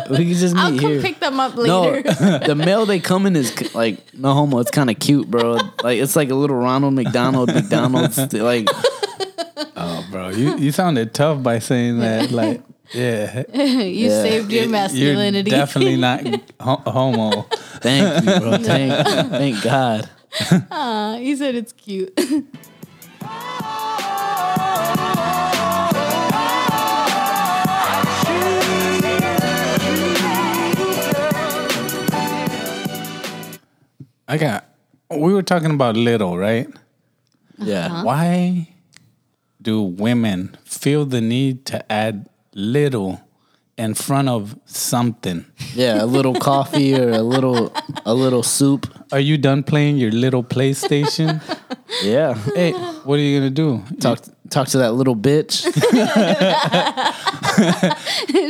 Like, 0.00 0.18
we 0.18 0.26
could 0.28 0.36
just 0.36 0.54
meet 0.54 0.60
I'll 0.60 0.70
come 0.78 0.90
here. 0.90 1.00
pick 1.02 1.20
them 1.20 1.38
up 1.38 1.54
later. 1.56 2.02
no, 2.20 2.38
the 2.38 2.54
mail 2.56 2.86
they 2.86 2.98
come 3.00 3.26
in 3.26 3.36
is 3.36 3.74
like 3.74 3.98
no 4.14 4.32
homo. 4.32 4.58
It's 4.58 4.70
kind 4.70 4.88
of 4.90 4.98
cute, 4.98 5.30
bro. 5.30 5.54
Like, 5.84 5.98
it's 5.98 6.16
like 6.16 6.30
a 6.30 6.34
little 6.34 6.56
Ronald 6.56 6.94
McDonald 6.94 7.52
McDonald's. 7.54 8.32
Like, 8.32 8.68
Oh, 9.76 10.04
bro, 10.10 10.30
you 10.30 10.56
you 10.58 10.72
sounded 10.72 11.12
tough 11.14 11.42
by 11.42 11.58
saying 11.60 11.98
that. 12.00 12.30
Like, 12.32 12.62
yeah, 12.94 13.44
you 13.54 14.08
Yeah. 14.10 14.22
saved 14.22 14.52
your 14.52 14.68
masculinity. 14.68 15.50
You're 15.50 15.58
definitely 15.60 15.96
not 15.96 16.22
ho- 16.60 16.82
homo. 16.90 17.42
thank 17.80 18.24
you, 18.24 18.40
bro. 18.40 18.58
Thank, 18.62 19.06
thank 19.30 19.62
God. 19.62 20.08
Aw, 20.70 21.16
he 21.16 21.34
said 21.36 21.54
it's 21.54 21.72
cute. 21.72 22.12
I 34.28 34.38
got. 34.38 34.64
We 35.10 35.32
were 35.32 35.42
talking 35.42 35.72
about 35.72 35.96
little, 35.96 36.38
right? 36.38 36.68
Yeah. 37.58 37.86
Uh-huh. 37.86 38.02
Why 38.04 38.68
do 39.60 39.82
women 39.82 40.56
feel 40.64 41.04
the 41.04 41.20
need 41.20 41.66
to 41.66 41.92
add 41.92 42.28
little 42.54 43.20
in 43.78 43.94
front 43.94 44.28
of 44.28 44.56
something? 44.66 45.44
Yeah, 45.74 46.02
a 46.02 46.06
little 46.06 46.34
coffee 46.34 46.94
or 46.94 47.10
a 47.10 47.22
little 47.22 47.72
a 48.04 48.14
little 48.14 48.42
soup. 48.42 48.86
Are 49.12 49.20
you 49.20 49.38
done 49.38 49.62
playing 49.62 49.96
your 49.98 50.12
little 50.12 50.44
PlayStation? 50.44 51.40
Yeah. 52.04 52.34
hey, 52.54 52.70
what 53.02 53.18
are 53.18 53.22
you 53.22 53.36
gonna 53.40 53.50
do? 53.50 53.82
Talk 53.98 54.20
talk 54.48 54.68
to 54.68 54.78
that 54.78 54.92
little 54.94 55.16
bitch. 55.16 55.66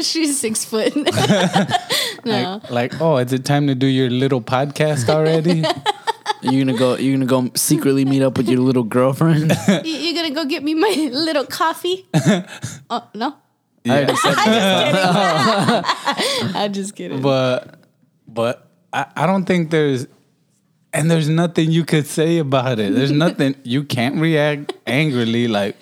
She's 0.05 0.39
six 0.39 0.63
foot. 0.65 0.95
no. 2.25 2.61
Like, 2.69 2.71
like, 2.71 3.01
oh, 3.01 3.17
is 3.17 3.33
it 3.33 3.47
time 3.47 3.67
to 3.69 3.75
do 3.75 3.87
your 3.87 4.11
little 4.11 4.43
podcast 4.43 5.09
already? 5.09 5.65
You're 6.43 6.65
gonna 6.67 6.79
go? 6.79 6.97
You're 6.97 7.15
gonna 7.17 7.25
go 7.27 7.51
secretly 7.57 8.05
meet 8.05 8.23
up 8.23 8.37
with 8.37 8.47
your 8.49 8.61
little 8.61 8.85
girlfriend? 8.85 9.53
You, 9.69 9.93
you 9.93 10.15
gonna 10.15 10.35
go 10.35 10.45
get 10.45 10.63
me 10.63 10.75
my 10.75 11.09
little 11.11 11.47
coffee? 11.47 12.09
oh 12.91 13.09
no. 13.15 13.37
I 13.87 13.91
already 13.91 14.17
said 14.17 14.35
that. 14.35 16.53
I'm 16.55 16.73
just 16.73 16.95
kidding. 16.95 17.23
but 17.23 17.75
but 18.29 18.69
I, 18.93 19.07
I 19.17 19.27
don't 19.27 19.45
think 19.45 19.71
there's 19.71 20.07
and 20.93 21.11
there's 21.11 21.29
nothing 21.29 21.71
you 21.71 21.85
could 21.85 22.07
say 22.07 22.39
about 22.39 22.79
it. 22.79 22.95
There's 22.95 23.13
nothing 23.27 23.57
you 23.65 23.85
can't 23.85 24.17
react 24.17 24.73
angrily. 24.87 25.49
Like, 25.49 25.77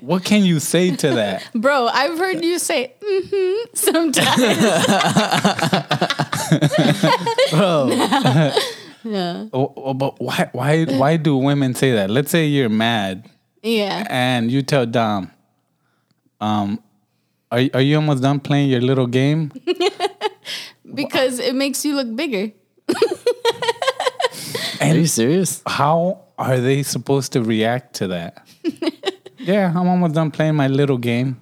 what 0.00 0.24
can 0.24 0.44
you 0.44 0.60
say 0.60 0.94
to 0.96 1.10
that? 1.14 1.48
Bro, 1.54 1.88
I've 1.88 2.18
heard 2.18 2.44
you 2.44 2.58
say 2.58 2.94
mm-hmm 3.00 3.70
sometimes. 3.74 4.40
yeah. 9.04 9.46
Oh, 9.52 9.72
oh, 9.76 9.94
but 9.94 10.20
why 10.20 10.48
why 10.52 10.84
why 10.84 11.16
do 11.16 11.36
women 11.36 11.74
say 11.74 11.92
that? 11.92 12.10
Let's 12.10 12.30
say 12.30 12.46
you're 12.46 12.68
mad 12.68 13.28
Yeah. 13.62 14.06
and 14.10 14.50
you 14.50 14.62
tell 14.62 14.86
Dom, 14.86 15.30
um, 16.42 16.78
are 17.50 17.62
are 17.74 17.80
you 17.80 17.96
almost 17.96 18.22
done 18.22 18.40
playing 18.40 18.70
your 18.70 18.80
little 18.82 19.06
game? 19.06 19.50
Because 20.94 21.38
it 21.38 21.54
makes 21.54 21.84
you 21.86 21.94
look 21.96 22.14
bigger. 22.16 22.52
Are 24.80 24.94
you 24.94 25.06
serious? 25.06 25.62
How 25.66 26.24
are 26.36 26.58
they 26.58 26.82
supposed 26.82 27.32
to 27.32 27.42
react 27.42 27.94
to 27.94 28.08
that? 28.08 28.46
yeah, 29.38 29.72
I'm 29.74 29.88
almost 29.88 30.14
done 30.14 30.30
playing 30.30 30.56
my 30.56 30.66
little 30.68 30.98
game. 30.98 31.40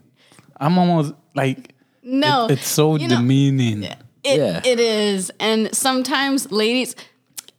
I'm 0.60 0.78
almost 0.78 1.14
like 1.34 1.74
No. 2.02 2.46
it's 2.50 2.68
so 2.68 2.96
you 2.96 3.08
know, 3.08 3.16
demeaning. 3.16 3.82
It, 3.84 3.98
Yeah. 4.24 4.60
it 4.64 4.78
is. 4.78 5.32
And 5.40 5.74
sometimes, 5.74 6.52
ladies, 6.52 6.94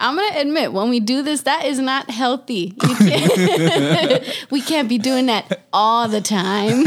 I'm 0.01 0.15
going 0.15 0.31
to 0.33 0.39
admit, 0.41 0.73
when 0.73 0.89
we 0.89 0.99
do 0.99 1.21
this, 1.21 1.41
that 1.41 1.65
is 1.65 1.77
not 1.77 2.09
healthy. 2.09 2.73
You 2.83 2.95
can't, 2.95 4.45
we 4.49 4.61
can't 4.61 4.89
be 4.89 4.97
doing 4.97 5.27
that 5.27 5.61
all 5.71 6.07
the 6.07 6.21
time. 6.21 6.83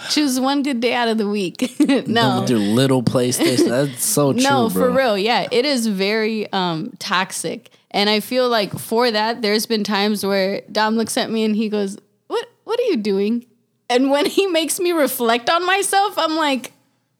Choose 0.10 0.38
one 0.38 0.62
good 0.62 0.80
day 0.80 0.94
out 0.94 1.08
of 1.08 1.18
the 1.18 1.28
week. 1.28 1.78
no. 2.06 2.40
With 2.40 2.50
your 2.50 2.60
little 2.60 3.02
PlayStation. 3.02 3.68
That's 3.68 4.04
so 4.04 4.32
true, 4.32 4.42
no, 4.42 4.70
bro. 4.70 4.84
for 4.84 4.90
real. 4.96 5.18
Yeah, 5.18 5.48
it 5.50 5.64
is 5.64 5.88
very 5.88 6.50
um, 6.52 6.92
toxic. 7.00 7.70
And 7.90 8.08
I 8.08 8.20
feel 8.20 8.48
like 8.48 8.78
for 8.78 9.10
that, 9.10 9.42
there's 9.42 9.66
been 9.66 9.82
times 9.82 10.24
where 10.24 10.62
Dom 10.70 10.96
looks 10.96 11.16
at 11.16 11.30
me 11.30 11.44
and 11.44 11.56
he 11.56 11.68
goes, 11.68 11.98
"What? 12.28 12.46
What 12.64 12.78
are 12.78 12.84
you 12.84 12.98
doing?" 12.98 13.46
And 13.88 14.10
when 14.10 14.26
he 14.26 14.46
makes 14.46 14.78
me 14.78 14.92
reflect 14.92 15.48
on 15.48 15.64
myself, 15.64 16.18
I'm 16.18 16.36
like, 16.36 16.72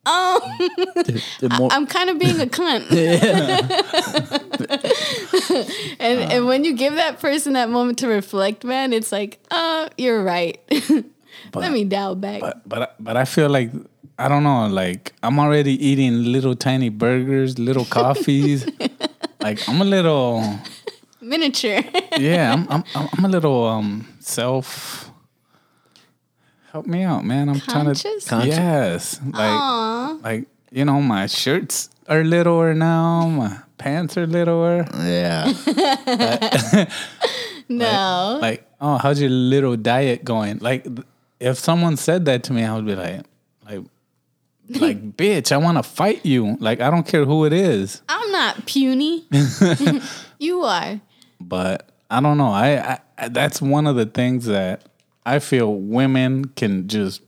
"Um, 0.06 0.40
The 1.40 1.48
more- 1.58 1.72
I'm 1.72 1.86
kind 1.86 2.10
of 2.10 2.18
being 2.18 2.40
a 2.40 2.46
cunt." 2.46 2.90
and 6.00 6.32
and 6.32 6.46
when 6.46 6.64
you 6.64 6.74
give 6.74 6.94
that 6.94 7.20
person 7.20 7.54
that 7.54 7.70
moment 7.70 7.98
to 7.98 8.08
reflect, 8.08 8.64
man, 8.64 8.92
it's 8.92 9.12
like, 9.12 9.38
"Uh, 9.50 9.88
you're 9.98 10.22
right." 10.22 10.58
Let 11.54 11.72
me 11.72 11.84
dial 11.84 12.14
back. 12.14 12.40
But 12.40 12.68
but 12.68 12.94
but 13.00 13.16
I 13.16 13.24
feel 13.24 13.48
like 13.48 13.70
I 14.18 14.28
don't 14.28 14.42
know. 14.42 14.66
Like 14.66 15.12
I'm 15.22 15.38
already 15.38 15.72
eating 15.86 16.24
little 16.32 16.54
tiny 16.54 16.88
burgers, 16.88 17.58
little 17.58 17.84
coffees. 17.84 18.66
like 19.40 19.66
I'm 19.68 19.80
a 19.80 19.84
little 19.84 20.42
Miniature. 21.20 21.82
yeah. 22.18 22.52
I'm 22.54 22.66
I'm 22.68 22.84
I'm 23.18 23.24
a 23.24 23.28
little 23.28 23.66
um 23.66 24.06
self. 24.20 25.05
Help 26.76 26.86
me 26.86 27.04
out, 27.04 27.24
man. 27.24 27.48
I'm 27.48 27.58
Conscious? 27.58 28.02
trying 28.02 28.20
to 28.20 28.28
Conscious? 28.28 28.54
yes. 28.54 29.20
Like 29.24 29.34
Aw. 29.34 30.18
like 30.22 30.44
you 30.70 30.84
know 30.84 31.00
my 31.00 31.24
shirts 31.24 31.88
are 32.06 32.22
littler 32.22 32.74
now. 32.74 33.26
My 33.30 33.60
pants 33.78 34.18
are 34.18 34.26
littler. 34.26 34.86
yeah. 34.94 35.54
No. 37.70 38.38
Like 38.42 38.70
oh, 38.78 38.98
how's 38.98 39.22
your 39.22 39.30
little 39.30 39.74
diet 39.78 40.22
going? 40.22 40.58
Like 40.58 40.86
if 41.40 41.56
someone 41.56 41.96
said 41.96 42.26
that 42.26 42.42
to 42.44 42.52
me, 42.52 42.62
I 42.62 42.74
would 42.76 42.84
be 42.84 42.94
like 42.94 43.22
like. 43.64 43.80
Like 44.68 45.16
bitch, 45.16 45.52
I 45.52 45.56
want 45.56 45.78
to 45.78 45.82
fight 45.82 46.26
you. 46.26 46.58
Like 46.60 46.82
I 46.82 46.90
don't 46.90 47.06
care 47.06 47.24
who 47.24 47.46
it 47.46 47.54
is. 47.54 48.02
I'm 48.06 48.32
not 48.32 48.66
puny. 48.66 49.24
you 50.38 50.60
are. 50.60 51.00
but 51.40 51.88
I 52.10 52.20
don't 52.20 52.36
know. 52.36 52.50
I, 52.50 52.98
I 53.16 53.28
that's 53.28 53.62
one 53.62 53.86
of 53.86 53.96
the 53.96 54.04
things 54.06 54.44
that 54.46 54.82
I 55.26 55.40
feel 55.40 55.74
women 55.74 56.44
can 56.46 56.86
just 56.88 57.20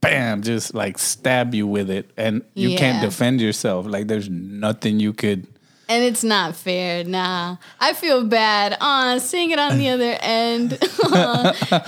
bam, 0.00 0.40
just 0.42 0.74
like 0.74 0.98
stab 0.98 1.54
you 1.54 1.66
with 1.66 1.90
it, 1.90 2.10
and 2.16 2.42
you 2.54 2.76
can't 2.76 3.02
defend 3.02 3.40
yourself. 3.40 3.86
Like 3.86 4.08
there's 4.08 4.28
nothing 4.30 4.98
you 4.98 5.12
could. 5.12 5.46
And 5.88 6.02
it's 6.04 6.22
not 6.24 6.54
fair. 6.56 7.04
Nah. 7.04 7.56
I 7.80 7.92
feel 7.94 8.24
bad. 8.24 8.76
Uh, 8.80 9.18
seeing 9.18 9.50
it 9.50 9.58
on 9.58 9.76
the 9.76 9.88
other 9.90 10.16
end. 10.22 10.78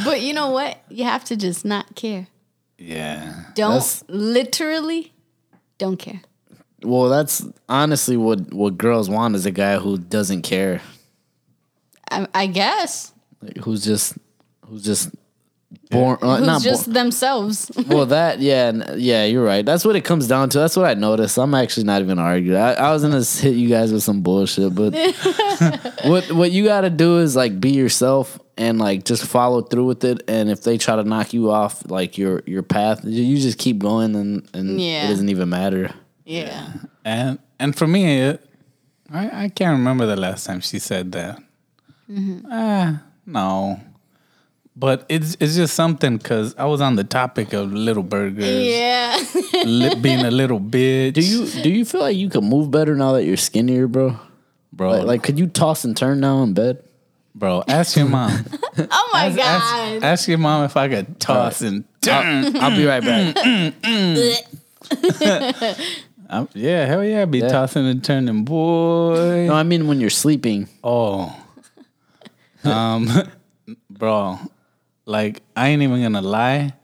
but 0.05 0.21
you 0.21 0.35
know 0.35 0.51
what? 0.51 0.79
You 0.89 1.05
have 1.05 1.25
to 1.27 1.37
just 1.37 1.65
not 1.65 1.95
care. 1.95 2.27
Yeah, 2.79 3.45
Don't 3.55 3.75
That's- 3.75 4.03
literally 4.09 5.13
don't 5.79 5.97
care. 5.99 6.21
Well, 6.83 7.09
that's 7.09 7.47
honestly 7.69 8.17
what 8.17 8.53
what 8.53 8.77
girls 8.77 9.09
want 9.09 9.37
is 9.37 9.47
a 9.47 9.53
guy 9.53 9.77
who 9.79 9.99
doesn't 9.99 10.43
care, 10.43 10.81
I, 12.11 12.27
I 12.35 12.47
guess. 12.49 13.13
like, 13.41 13.57
who's 13.59 13.85
just 13.85 14.19
who's 14.67 14.83
just 14.83 15.11
born 15.91 16.19
uh, 16.23 16.37
Who's 16.39 16.47
not 16.47 16.63
just 16.63 16.85
born. 16.87 16.95
themselves. 16.95 17.71
Well, 17.87 18.07
that 18.07 18.41
yeah, 18.41 18.73
n- 18.75 18.95
yeah, 18.99 19.25
you're 19.25 19.45
right. 19.45 19.65
That's 19.65 19.85
what 19.85 19.97
it 19.97 20.03
comes 20.05 20.27
down 20.29 20.49
to. 20.51 20.59
That's 20.59 20.77
what 20.77 20.87
I 20.87 20.95
noticed. 20.95 21.39
I'm 21.39 21.55
actually 21.55 21.85
not 21.85 22.01
even 22.03 22.17
gonna 22.17 22.27
argue. 22.29 22.57
I, 22.57 22.73
I 22.75 22.93
was 22.93 23.03
gonna 23.03 23.23
hit 23.43 23.55
you 23.57 23.69
guys 23.69 23.93
with 23.93 24.03
some 24.03 24.23
bullshit, 24.23 24.75
but 24.75 24.95
what 26.05 26.31
what 26.33 26.53
you 26.53 26.65
got 26.65 26.83
to 26.83 26.91
do 26.91 27.19
is 27.19 27.37
like 27.37 27.61
be 27.61 27.71
yourself 27.71 28.39
and 28.57 28.79
like 28.79 29.05
just 29.05 29.25
follow 29.27 29.63
through 29.63 29.87
with 29.87 30.05
it. 30.05 30.23
And 30.29 30.51
if 30.51 30.63
they 30.63 30.79
try 30.79 30.97
to 30.97 31.05
knock 31.05 31.33
you 31.33 31.51
off 31.51 31.89
like 31.91 32.19
your 32.19 32.43
your 32.47 32.63
path, 32.63 33.05
you 33.05 33.23
you 33.23 33.39
just 33.39 33.59
keep 33.59 33.79
going, 33.79 34.15
and 34.17 34.49
and 34.55 34.81
Yeah. 34.81 35.05
it 35.05 35.09
doesn't 35.09 35.29
even 35.29 35.49
matter. 35.49 35.91
yeah. 36.25 36.73
and 37.05 37.39
and 37.59 37.77
for 37.77 37.87
me, 37.87 38.21
it, 38.21 38.45
I 39.13 39.45
I 39.45 39.49
can't 39.49 39.79
remember 39.79 40.07
the 40.07 40.17
last 40.17 40.47
time 40.47 40.61
she 40.61 40.79
said 40.79 41.13
that. 41.13 41.43
Ah, 42.51 43.03
no. 43.27 43.81
But 44.83 45.07
it's 45.09 45.37
it's 45.39 45.55
just 45.55 45.75
something 45.75 46.17
because 46.19 46.57
I 46.59 46.65
was 46.67 46.81
on 46.81 46.97
the 46.97 47.05
topic 47.05 47.53
of 47.53 47.73
little 47.73 48.03
burgers, 48.03 48.67
Yeah. 48.67 49.17
li- 49.65 49.95
being 49.95 50.21
a 50.27 50.31
little 50.33 50.59
bitch. 50.75 51.15
Do 51.15 51.21
you 51.23 51.47
do 51.63 51.71
you 51.71 51.85
feel 51.85 52.01
like 52.01 52.17
you 52.17 52.29
can 52.29 52.43
move 52.45 52.73
better 52.73 52.97
now 52.97 53.13
that 53.13 53.23
you're 53.25 53.37
skinnier, 53.37 53.87
bro? 53.87 54.19
bro? 54.73 54.91
Like, 54.91 55.07
like 55.07 55.23
could 55.23 55.39
you 55.39 55.47
toss 55.47 55.85
and 55.85 55.97
turn 55.97 56.19
now 56.19 56.43
in 56.43 56.53
bed? 56.53 56.83
bro, 57.35 57.63
ask 57.69 57.97
your 57.97 58.09
mom. 58.09 58.45
oh 58.91 59.11
my 59.15 59.27
ask, 59.27 59.37
God. 59.37 59.47
ask, 59.47 60.03
ask 60.05 60.29
your 60.29 60.39
mom 60.39 60.65
if 60.65 60.77
I 60.77 60.89
could 60.89 61.21
toss 61.21 61.63
and 61.63 61.85
turn. 62.03 62.57
I'll 62.57 62.77
be 62.77 62.85
right 62.85 63.03
back. 63.03 63.37
Mm, 63.37 63.73
mm, 63.73 64.43
mm. 64.91 65.99
I'm- 66.29 66.49
yeah, 66.55 66.87
hell 66.87 67.05
yeah, 67.05 67.25
be 67.25 67.39
Yeah. 67.39 67.49
tossing 67.49 67.87
and 67.87 68.03
turning, 68.03 68.45
boy. 68.45 69.47
No, 69.47 69.55
I 69.55 69.63
mean 69.63 69.87
when 69.87 70.01
you're 70.01 70.11
sleeping. 70.11 70.69
Oh, 70.83 71.35
um, 72.65 73.09
bro, 73.89 74.39
like 75.07 75.43
I 75.57 75.69
ain't 75.69 75.83
even 75.83 76.03
gonna 76.03 76.23
lie. 76.23 76.75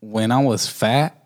When 0.00 0.30
I 0.30 0.38
was 0.42 0.68
fat, 0.68 1.16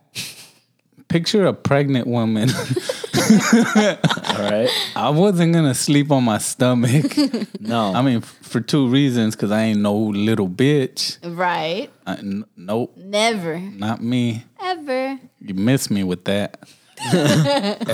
picture 1.08 1.44
a 1.46 1.52
pregnant 1.52 2.06
woman. 2.06 2.48
All 3.14 4.38
right. 4.38 4.68
I 4.96 5.10
wasn't 5.10 5.52
gonna 5.52 5.74
sleep 5.74 6.10
on 6.10 6.24
my 6.24 6.38
stomach. 6.38 7.12
No. 7.60 7.94
I 7.94 8.02
mean, 8.02 8.16
f- 8.18 8.38
for 8.42 8.60
two 8.60 8.88
reasons, 8.88 9.36
because 9.36 9.52
I 9.52 9.62
ain't 9.62 9.78
no 9.80 9.94
little 9.96 10.48
bitch. 10.48 11.16
right. 11.22 11.88
I, 12.06 12.14
n- 12.16 12.44
nope, 12.56 12.96
Never. 12.96 13.58
not 13.60 14.02
me. 14.02 14.44
Ever. 14.60 15.18
You 15.40 15.54
miss 15.54 15.88
me 15.88 16.02
with 16.02 16.24
that. 16.24 16.58
All 17.06 17.14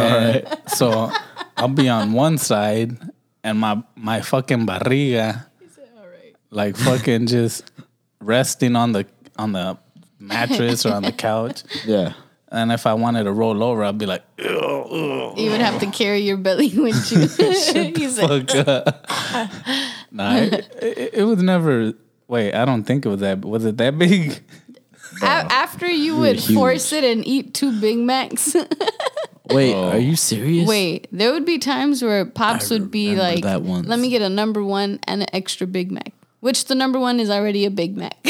right. 0.01 0.45
So 0.71 1.13
I'll 1.57 1.69
be 1.69 1.89
on 1.89 2.13
one 2.15 2.39
side 2.39 2.97
and 3.45 3.59
my 3.61 3.83
my 3.95 4.21
fucking 4.23 4.67
barriga 4.67 5.45
like 6.51 6.77
fucking 6.77 7.27
just 7.27 7.71
resting 8.21 8.77
on 8.77 8.93
the 8.93 9.07
on 9.37 9.53
the 9.53 9.79
mattress 10.19 10.85
or 10.87 10.93
on 10.95 11.03
the 11.03 11.13
couch. 11.13 11.63
yeah. 11.87 12.15
And 12.51 12.73
if 12.73 12.87
I 12.87 12.95
wanted 12.95 13.25
to 13.25 13.33
roll 13.33 13.63
over, 13.63 13.85
I'd 13.85 13.99
be 13.99 14.07
like, 14.07 14.23
"Ew, 14.39 14.47
ew, 14.47 15.35
You 15.37 15.51
would 15.51 15.61
have 15.61 15.81
to 15.81 15.87
carry 15.91 16.21
your 16.21 16.39
belly 16.39 16.69
with 16.79 17.13
you. 17.13 17.19
He's 17.95 18.19
like, 18.19 18.51
fuck 18.51 18.67
up." 18.69 19.07
nah, 20.11 20.37
it, 20.37 20.55
it, 20.83 21.11
it 21.15 21.25
was 21.25 21.43
never. 21.43 21.93
Wait, 22.27 22.55
I 22.55 22.65
don't 22.65 22.85
think 22.85 23.05
it 23.05 23.09
was 23.11 23.21
that. 23.21 23.45
Was 23.45 23.65
it 23.67 23.77
that 23.77 23.99
big? 23.99 24.41
A- 25.23 25.27
after 25.27 25.87
you 25.87 26.17
would 26.17 26.37
huge. 26.37 26.57
force 26.57 26.93
it 26.93 27.05
and 27.05 27.27
eat 27.27 27.53
two 27.53 27.79
Big 27.81 27.99
Macs. 27.99 28.55
Wait, 29.51 29.75
Oh. 29.75 29.91
are 29.91 29.99
you 29.99 30.15
serious? 30.17 30.69
Wait, 30.69 31.07
there 31.11 31.33
would 31.33 31.45
be 31.47 31.59
times 31.59 32.03
where 32.03 32.25
pops 32.27 32.71
I 32.71 32.75
would 32.77 32.91
be 32.91 33.15
like, 33.17 33.43
that 33.43 33.63
once. 33.63 33.87
"Let 33.89 33.99
me 33.99 34.09
get 34.11 34.23
a 34.23 34.29
number 34.29 34.63
one 34.65 35.01
and 35.05 35.23
an 35.23 35.29
extra 35.35 35.67
Big 35.67 35.91
Mac," 35.91 36.13
which 36.41 36.67
the 36.67 36.75
number 36.75 36.99
one 36.99 37.21
is 37.21 37.31
already 37.31 37.65
a 37.65 37.71
Big 37.71 37.97
Mac. 37.97 38.17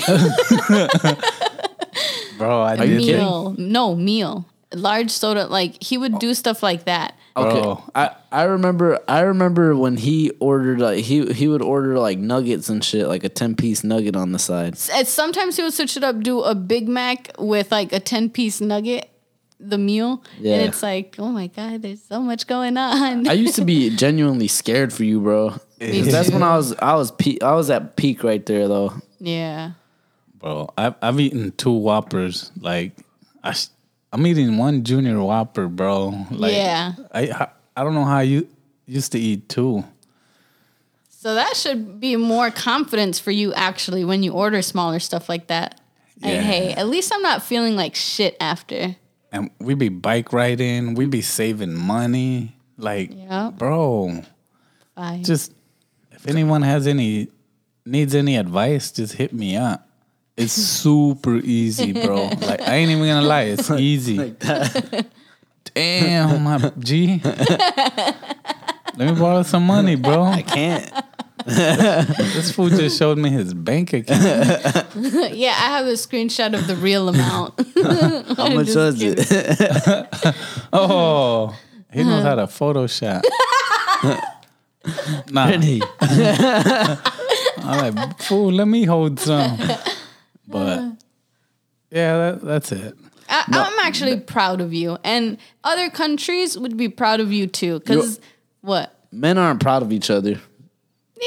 Bro, 2.39 2.63
I 2.63 2.77
Are 2.77 2.85
you 2.85 2.99
did 2.99 3.05
kidding? 3.05 3.17
meal, 3.21 3.55
no 3.59 3.97
meal, 3.97 4.47
large 4.73 5.11
soda. 5.11 5.47
Like 5.47 5.83
he 5.83 5.99
would 5.99 6.19
do 6.21 6.35
stuff 6.35 6.63
like 6.63 6.85
that. 6.85 7.15
Okay. 7.37 7.61
Bro. 7.63 7.83
I, 7.97 8.11
I 8.31 8.43
remember 8.45 9.01
I 9.09 9.21
remember 9.21 9.75
when 9.75 9.97
he 9.97 10.31
ordered 10.39 10.79
like 10.79 11.05
he 11.05 11.27
he 11.33 11.49
would 11.49 11.63
order 11.63 11.99
like 11.99 12.19
nuggets 12.19 12.69
and 12.69 12.85
shit, 12.85 13.09
like 13.09 13.25
a 13.25 13.29
ten 13.29 13.57
piece 13.57 13.83
nugget 13.83 14.15
on 14.15 14.31
the 14.31 14.39
side. 14.39 14.79
And 14.93 15.07
sometimes 15.09 15.57
he 15.57 15.63
would 15.65 15.75
switch 15.75 15.97
it 15.97 16.05
up, 16.05 16.21
do 16.21 16.41
a 16.43 16.55
Big 16.55 16.89
Mac 16.89 17.33
with 17.41 17.73
like 17.73 17.93
a 17.93 17.99
ten 18.01 18.31
piece 18.31 18.61
nugget, 18.61 19.11
the 19.59 19.79
meal, 19.79 20.23
Yeah. 20.39 20.55
and 20.57 20.69
it's 20.69 20.83
like, 20.83 21.17
oh 21.19 21.31
my 21.31 21.49
god, 21.49 21.83
there's 21.83 22.03
so 22.05 22.21
much 22.21 22.47
going 22.47 22.77
on. 22.77 23.27
I 23.27 23.33
used 23.33 23.57
to 23.57 23.65
be 23.65 23.91
genuinely 23.97 24.47
scared 24.49 24.93
for 24.93 25.03
you, 25.03 25.21
bro. 25.21 25.55
'Cause 25.81 26.11
That's 26.13 26.31
when 26.31 26.43
I 26.43 26.57
was 26.57 26.75
I 26.75 26.95
was 26.95 27.11
pe- 27.13 27.39
I 27.43 27.53
was 27.55 27.71
at 27.71 27.97
peak 27.97 28.25
right 28.25 28.45
there 28.45 28.67
though. 28.69 28.93
yeah, 29.21 29.73
Bro, 30.39 30.71
I've, 30.77 30.95
I've 31.03 31.19
eaten 31.21 31.53
two 31.53 31.73
Whoppers. 31.73 32.51
Like, 32.61 32.93
I, 33.43 33.55
I'm 34.13 34.27
eating 34.27 34.57
one 34.57 34.83
Junior 34.85 35.21
Whopper, 35.23 35.67
bro. 35.69 36.27
Like, 36.31 36.53
Yeah. 36.55 36.93
I, 37.13 37.21
I 37.31 37.49
I 37.77 37.85
don't 37.85 37.95
know 37.95 38.05
how 38.05 38.21
you 38.21 38.49
used 38.87 39.13
to 39.13 39.19
eat 39.19 39.49
two. 39.49 39.85
so 41.11 41.35
that 41.35 41.57
should 41.57 42.01
be 42.01 42.17
more 42.17 42.51
confidence 42.51 43.19
for 43.19 43.31
you 43.33 43.53
actually 43.55 44.05
when 44.05 44.23
you 44.23 44.33
order 44.33 44.63
smaller 44.63 44.99
stuff 45.01 45.29
like 45.29 45.49
that. 45.49 45.81
Like, 46.23 46.33
Yeah. 46.35 46.41
hey, 46.43 46.73
at 46.73 46.89
least 46.89 47.13
I'm 47.15 47.23
not 47.23 47.43
feeling 47.43 47.77
like 47.77 47.95
shit 47.95 48.37
after. 48.41 48.97
And 49.33 49.51
we 49.61 49.75
be 49.75 49.89
bike 49.91 50.33
riding. 50.33 50.95
We 50.95 51.07
be 51.07 51.21
saving 51.23 51.75
money. 51.75 52.57
Like, 52.79 53.11
Yeah. 53.15 53.51
bro, 53.57 54.23
Fine. 54.97 55.23
just 55.25 55.53
if 56.19 56.27
anyone 56.27 56.63
has 56.63 56.87
any 56.87 57.29
needs 57.87 58.15
any 58.15 58.37
advice, 58.37 58.91
just 58.91 59.15
hit 59.15 59.33
me 59.33 59.57
up. 59.57 59.89
It's 60.37 60.53
super 60.83 61.37
easy, 61.37 61.93
bro. 61.93 62.29
Like 62.29 62.61
I 62.63 62.75
ain't 62.77 62.91
even 62.91 63.07
gonna 63.07 63.27
lie, 63.27 63.43
it's 63.43 63.71
easy. 63.71 64.19
Like 64.19 64.39
that. 64.41 65.07
Damn, 65.75 66.43
my 66.43 66.73
G. 66.79 67.21
Let 67.25 69.15
me 69.15 69.21
borrow 69.21 69.43
some 69.45 69.65
money, 69.65 69.95
bro. 69.95 70.25
I 70.25 70.43
can't. 70.43 70.93
This 71.47 72.51
fool 72.53 72.69
just 72.69 72.99
showed 72.99 73.17
me 73.17 73.31
his 73.31 73.55
bank 73.55 73.93
account. 73.93 74.21
yeah, 75.33 75.51
I 75.51 75.79
have 75.79 75.87
a 75.87 75.93
screenshot 75.93 76.53
of 76.53 76.67
the 76.67 76.77
real 76.77 77.09
amount. 77.09 77.55
How 78.37 78.49
much 78.49 78.67
Just 78.67 78.77
was 78.77 79.03
it? 79.03 80.35
Oh, 80.73 81.57
he 81.93 82.03
knows 82.03 82.23
how 82.23 82.35
to 82.35 82.43
Photoshop. 82.43 83.23
Nah, 85.31 85.47
Pretty. 85.49 85.81
I'm 86.01 87.95
like, 87.95 88.19
fool, 88.23 88.53
let 88.53 88.67
me 88.69 88.85
hold 88.85 89.21
some. 89.21 89.59
But 90.47 90.81
yeah, 91.91 92.17
that, 92.17 92.41
that's 92.43 92.73
it. 92.73 92.95
I, 93.29 93.45
I'm 93.49 93.79
actually 93.87 94.19
proud 94.21 94.61
of 94.63 94.73
you, 94.73 94.97
and 95.05 95.37
other 95.65 95.91
countries 95.91 96.57
would 96.57 96.77
be 96.79 96.89
proud 96.89 97.21
of 97.21 97.31
you 97.33 97.47
too. 97.47 97.79
Because 97.81 98.21
what? 98.63 98.95
Men 99.13 99.37
aren't 99.39 99.61
proud 99.61 99.83
of 99.83 99.93
each 99.93 100.09
other. 100.11 100.41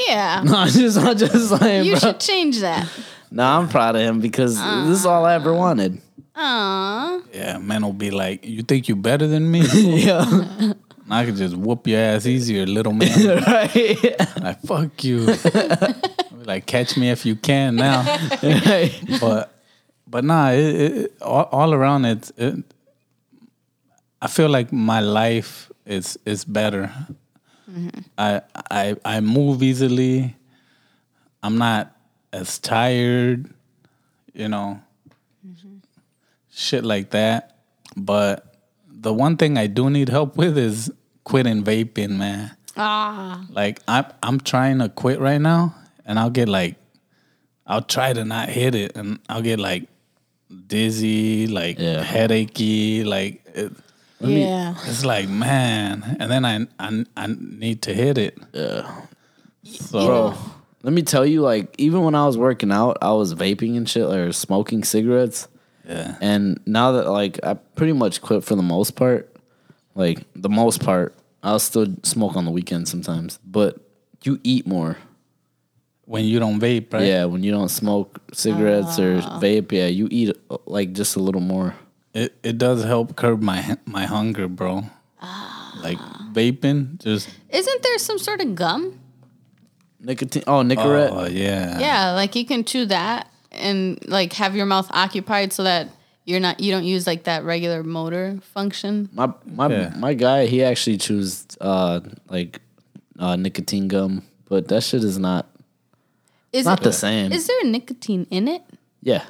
Yeah, 0.08 0.42
No, 0.46 0.56
I'm 0.56 0.68
just, 0.68 0.98
I'm 0.98 1.16
just 1.16 1.58
saying, 1.60 1.84
you 1.84 1.92
bro. 1.92 2.00
should 2.00 2.20
change 2.20 2.60
that. 2.60 2.88
No, 3.30 3.44
I'm 3.44 3.68
proud 3.68 3.94
of 3.94 4.02
him 4.02 4.20
because 4.20 4.56
this 4.58 4.98
is 5.00 5.06
all 5.06 5.24
I 5.24 5.34
ever 5.34 5.52
wanted. 5.54 6.00
Aww. 6.34 7.22
Yeah, 7.32 7.58
men 7.58 7.82
will 7.82 7.92
be 7.92 8.10
like, 8.10 8.44
you 8.46 8.62
think 8.62 8.88
you're 8.88 8.96
better 8.96 9.26
than 9.26 9.50
me? 9.50 9.62
Yeah. 9.72 10.72
I 11.10 11.24
could 11.24 11.36
just 11.36 11.56
whoop 11.56 11.86
your 11.86 12.00
ass 12.00 12.26
easier, 12.26 12.66
little 12.66 12.92
man. 12.92 13.42
right. 13.46 14.20
like, 14.40 14.60
fuck 14.62 15.04
you. 15.04 15.34
Like, 16.44 16.66
catch 16.66 16.96
me 16.96 17.10
if 17.10 17.24
you 17.24 17.36
can 17.36 17.76
now. 17.76 18.02
right. 18.42 19.00
But, 19.20 19.54
but 20.06 20.24
nah, 20.24 20.50
it, 20.50 20.58
it, 20.58 21.22
all, 21.22 21.48
all 21.52 21.72
around 21.72 22.04
it, 22.04 22.32
it, 22.36 22.64
I 24.20 24.26
feel 24.26 24.48
like 24.48 24.72
my 24.72 25.00
life 25.00 25.70
is 25.86 26.18
is 26.24 26.44
better. 26.44 26.92
Mm-hmm. 27.70 28.00
I 28.18 28.42
I 28.70 28.96
I 29.04 29.20
move 29.20 29.62
easily. 29.62 30.36
I'm 31.42 31.58
not 31.58 31.96
as 32.32 32.58
tired, 32.58 33.52
you 34.32 34.48
know, 34.48 34.80
mm-hmm. 35.46 35.78
shit 36.52 36.84
like 36.84 37.10
that. 37.10 37.56
But 37.96 38.51
the 39.02 39.12
one 39.12 39.36
thing 39.36 39.58
I 39.58 39.66
do 39.66 39.90
need 39.90 40.08
help 40.08 40.36
with 40.36 40.56
is 40.56 40.90
quitting 41.24 41.62
vaping, 41.64 42.16
man. 42.16 42.56
Ah. 42.76 43.44
Like 43.50 43.80
I'm 43.86 44.06
I'm 44.22 44.40
trying 44.40 44.78
to 44.78 44.88
quit 44.88 45.20
right 45.20 45.40
now, 45.40 45.74
and 46.06 46.18
I'll 46.18 46.30
get 46.30 46.48
like, 46.48 46.76
I'll 47.66 47.82
try 47.82 48.12
to 48.12 48.24
not 48.24 48.48
hit 48.48 48.74
it, 48.74 48.96
and 48.96 49.18
I'll 49.28 49.42
get 49.42 49.58
like 49.58 49.88
dizzy, 50.66 51.46
like 51.46 51.78
Yeah. 51.78 52.02
headachy, 52.02 53.04
like 53.04 53.42
it, 53.54 53.72
Yeah. 54.20 54.74
it's 54.86 55.04
like 55.04 55.28
man, 55.28 56.16
and 56.20 56.30
then 56.30 56.44
I 56.44 56.66
I, 56.78 57.04
I 57.16 57.26
need 57.38 57.82
to 57.82 57.94
hit 57.94 58.18
it. 58.18 58.38
Yeah. 58.52 59.02
So 59.64 60.06
Bro, 60.06 60.34
let 60.82 60.92
me 60.92 61.02
tell 61.02 61.24
you, 61.24 61.40
like, 61.42 61.74
even 61.78 62.02
when 62.02 62.14
I 62.16 62.26
was 62.26 62.36
working 62.36 62.72
out, 62.72 62.98
I 63.00 63.12
was 63.12 63.34
vaping 63.34 63.76
and 63.76 63.88
shit, 63.88 64.04
or 64.04 64.32
smoking 64.32 64.82
cigarettes. 64.84 65.46
Yeah, 65.88 66.16
And 66.20 66.60
now 66.66 66.92
that, 66.92 67.08
like, 67.10 67.38
I 67.42 67.54
pretty 67.54 67.92
much 67.92 68.20
quit 68.22 68.44
for 68.44 68.54
the 68.56 68.62
most 68.62 68.96
part, 68.96 69.34
like, 69.94 70.20
the 70.34 70.48
most 70.48 70.80
part, 70.84 71.14
I'll 71.42 71.58
still 71.58 71.86
smoke 72.02 72.36
on 72.36 72.44
the 72.44 72.50
weekend 72.50 72.88
sometimes, 72.88 73.38
but 73.44 73.78
you 74.22 74.38
eat 74.44 74.66
more. 74.66 74.96
when 76.04 76.24
you 76.24 76.38
don't 76.38 76.60
vape, 76.60 76.92
right? 76.92 77.04
Yeah, 77.06 77.24
when 77.24 77.42
you 77.42 77.50
don't 77.50 77.70
smoke 77.70 78.20
cigarettes 78.32 78.98
or 78.98 79.20
vape, 79.40 79.72
yeah, 79.72 79.86
you 79.86 80.08
eat, 80.10 80.36
uh, 80.50 80.58
like, 80.66 80.92
just 80.92 81.16
a 81.16 81.20
little 81.20 81.40
more. 81.40 81.74
it 82.14 82.34
it 82.42 82.58
does 82.58 82.84
help 82.84 83.16
curb 83.16 83.40
my 83.40 83.78
my 83.86 84.04
hunger, 84.04 84.46
bro. 84.46 84.84
Like 85.82 85.98
vaping, 86.36 86.98
just 87.02 87.28
Isn't 87.48 87.82
there 87.82 87.98
some 87.98 88.18
sort 88.18 88.40
of 88.44 88.54
gum? 88.54 89.00
Nicotine. 89.98 90.44
Oh, 90.46 90.60
Nicorette. 90.62 91.10
oh 91.10 91.26
yeah, 91.26 91.78
Yeah, 91.80 92.12
like 92.12 92.36
you 92.36 92.44
can 92.44 92.64
chew 92.64 92.84
that 92.86 93.31
and 93.52 93.98
like 94.08 94.32
have 94.34 94.56
your 94.56 94.66
mouth 94.66 94.88
occupied 94.90 95.52
so 95.52 95.62
that 95.64 95.88
you're 96.24 96.40
not 96.40 96.60
you 96.60 96.70
don't 96.72 96.84
use 96.84 97.06
like 97.06 97.24
that 97.24 97.44
regular 97.44 97.82
motor 97.82 98.38
function. 98.42 99.08
My 99.12 99.32
my 99.46 99.68
Yeah. 99.68 99.94
my 99.96 100.14
guy, 100.14 100.46
he 100.46 100.62
actually 100.64 100.98
chews 100.98 101.46
uh 101.60 102.00
like 102.28 102.60
uh 103.18 103.36
nicotine 103.36 103.88
gum, 103.88 104.22
but 104.48 104.68
that 104.68 104.82
shit 104.82 105.04
is 105.04 105.18
not 105.18 105.46
Is 106.52 106.64
not 106.66 106.80
it, 106.80 106.84
the 106.84 106.92
same. 106.92 107.32
Is 107.32 107.46
there 107.46 107.64
nicotine 107.64 108.26
in 108.30 108.48
it? 108.48 108.62
yeah. 109.02 109.24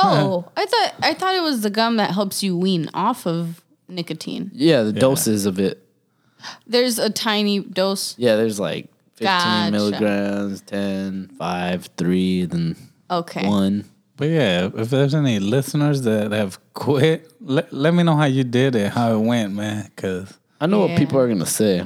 Oh, 0.00 0.44
I 0.56 0.64
thought 0.66 0.94
I 1.02 1.14
thought 1.14 1.34
it 1.34 1.42
was 1.42 1.62
the 1.62 1.70
gum 1.70 1.96
that 1.96 2.12
helps 2.12 2.42
you 2.42 2.56
wean 2.56 2.88
off 2.94 3.26
of 3.26 3.62
nicotine. 3.88 4.50
Yeah, 4.54 4.82
the 4.82 4.92
doses 4.92 5.44
of 5.46 5.58
it. 5.58 5.82
There's 6.68 7.00
a 7.00 7.10
tiny 7.10 7.58
dose. 7.60 8.14
Yeah, 8.16 8.36
there's 8.36 8.60
like 8.60 8.86
15 9.14 9.26
Gotcha. 9.26 9.70
milligrams, 9.72 10.60
10, 10.60 11.30
5, 11.36 11.88
3, 11.96 12.44
then 12.44 12.76
Okay. 13.10 13.46
1. 13.46 13.84
But 14.16 14.28
yeah, 14.28 14.68
if 14.74 14.90
there's 14.90 15.14
any 15.14 15.38
listeners 15.38 16.02
that 16.02 16.32
have 16.32 16.58
quit, 16.74 17.32
let, 17.40 17.72
let 17.72 17.94
me 17.94 18.02
know 18.02 18.16
how 18.16 18.24
you 18.24 18.42
did 18.44 18.74
it, 18.74 18.92
how 18.92 19.12
it 19.14 19.20
went, 19.20 19.54
man. 19.54 19.88
Cause 19.96 20.36
I 20.60 20.66
know 20.66 20.84
Yeah. 20.84 20.92
what 20.92 20.98
people 20.98 21.18
are 21.20 21.26
going 21.26 21.38
to 21.38 21.46
say. 21.46 21.84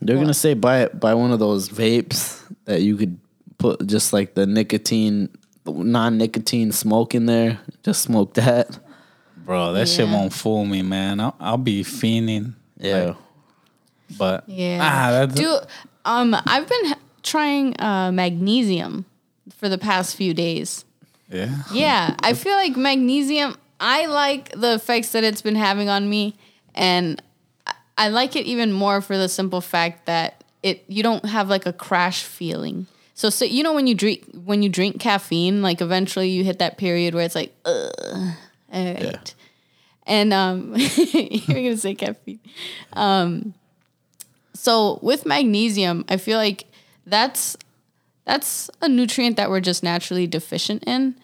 They're 0.00 0.16
going 0.16 0.28
to 0.28 0.34
say 0.34 0.54
buy 0.54 0.86
buy 0.88 1.14
one 1.14 1.32
of 1.32 1.38
those 1.38 1.68
vapes 1.70 2.40
that 2.66 2.82
you 2.82 2.96
could 2.96 3.18
put 3.58 3.86
just 3.86 4.12
like 4.12 4.34
the 4.34 4.46
nicotine 4.46 5.28
non-nicotine 5.66 6.72
smoke 6.72 7.14
in 7.14 7.26
there. 7.26 7.58
Just 7.82 8.02
smoke 8.02 8.34
that. 8.34 8.78
bro, 9.44 9.72
that 9.72 9.88
shit 9.88 10.06
won't 10.06 10.32
fool 10.32 10.64
me, 10.66 10.82
man. 10.82 11.20
I'll, 11.20 11.34
I'll 11.40 11.56
be 11.58 11.82
fiending. 11.82 12.54
Yeah. 12.76 13.14
But 14.18 14.44
Yeah. 14.46 14.78
ah, 14.82 15.10
that's 15.10 15.34
Do 15.34 15.58
um 16.04 16.36
I've 16.46 16.68
been 16.68 16.94
trying 17.22 17.80
uh 17.80 18.12
magnesium 18.12 19.06
for 19.56 19.68
the 19.68 19.78
past 19.78 20.16
few 20.16 20.34
days. 20.34 20.84
yeah. 21.30 21.62
Yeah, 21.72 22.14
I 22.20 22.34
feel 22.34 22.54
like 22.54 22.76
magnesium. 22.76 23.56
I 23.80 24.06
like 24.06 24.50
the 24.58 24.74
effects 24.74 25.12
that 25.12 25.24
it's 25.24 25.42
been 25.42 25.56
having 25.56 25.88
on 25.88 26.08
me, 26.08 26.36
and 26.74 27.20
I- 27.98 28.08
like 28.08 28.36
it 28.36 28.46
even 28.46 28.72
more 28.72 29.00
for 29.00 29.16
the 29.18 29.28
simple 29.28 29.60
fact 29.60 30.06
that 30.06 30.42
it 30.62 30.84
you 30.88 31.02
don't 31.02 31.24
have 31.26 31.48
like 31.48 31.66
a 31.66 31.72
crash 31.72 32.22
feeling. 32.22 32.86
So, 33.14 33.30
so 33.30 33.44
you 33.44 33.62
know 33.62 33.72
when 33.74 33.86
you 33.86 33.94
drink 33.94 34.24
when 34.44 34.62
you 34.62 34.68
drink 34.68 35.00
caffeine, 35.00 35.60
like 35.62 35.80
eventually 35.80 36.28
you 36.30 36.42
hit 36.44 36.58
that 36.60 36.78
period 36.78 37.14
where 37.14 37.24
it's 37.24 37.34
like, 37.34 37.52
ugh, 37.64 37.92
all 38.72 38.94
right. 38.94 39.34
And 40.06 40.32
um, 40.32 40.74
you're 40.76 41.56
gonna 41.56 41.76
say 41.76 41.94
caffeine. 41.94 42.40
Um, 42.92 43.54
so 44.54 44.98
with 45.02 45.26
magnesium, 45.26 46.04
I 46.08 46.16
feel 46.16 46.38
like 46.38 46.64
that's 47.06 47.56
that's 48.24 48.70
a 48.80 48.88
nutrient 48.88 49.36
that 49.36 49.50
we're 49.50 49.60
just 49.60 49.82
naturally 49.82 50.26
deficient 50.26 50.84
in. 50.84 51.14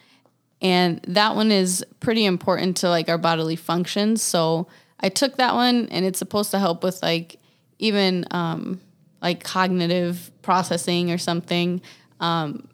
And 0.62 1.00
that 1.08 1.36
one 1.36 1.50
is 1.50 1.84
pretty 2.00 2.24
important 2.26 2.76
to 2.78 2.88
like 2.88 3.08
our 3.08 3.18
bodily 3.18 3.56
functions. 3.56 4.22
So 4.22 4.66
i 5.02 5.08
took 5.08 5.36
that 5.36 5.54
one 5.54 5.88
and 5.90 6.04
it's 6.04 6.18
supposed 6.18 6.50
to 6.50 6.58
help 6.58 6.82
with 6.84 7.02
like 7.02 7.38
even 7.78 8.26
um 8.32 8.80
like 9.22 9.42
cognitive 9.42 10.30
processing 10.42 11.10
or 11.10 11.18
something. 11.18 11.80
Um 12.20 12.68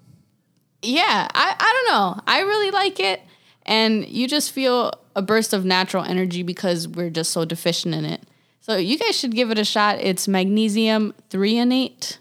yeah 0.83 1.29
i 1.33 1.57
i 1.59 1.85
don't 1.87 1.95
know. 1.95 2.23
I 2.27 2.41
really 2.41 2.71
like 2.73 2.99
it. 2.99 3.21
And 3.65 4.07
you 4.09 4.29
just 4.29 4.53
feel 4.53 4.93
a 5.15 5.23
burst 5.23 5.53
of 5.53 5.65
natural 5.65 6.05
energy 6.05 6.43
because 6.43 6.87
we're 6.87 7.11
just 7.11 7.31
so 7.31 7.45
deficient 7.45 7.95
in 7.95 8.05
it. 8.05 8.23
So 8.61 8.77
you 8.77 8.99
guys 8.99 9.17
should 9.17 9.35
give 9.35 9.53
it 9.53 9.59
a 9.59 9.65
shot. 9.65 10.01
It's 10.01 10.27
magnesium 10.27 11.15
threonate 11.31 12.19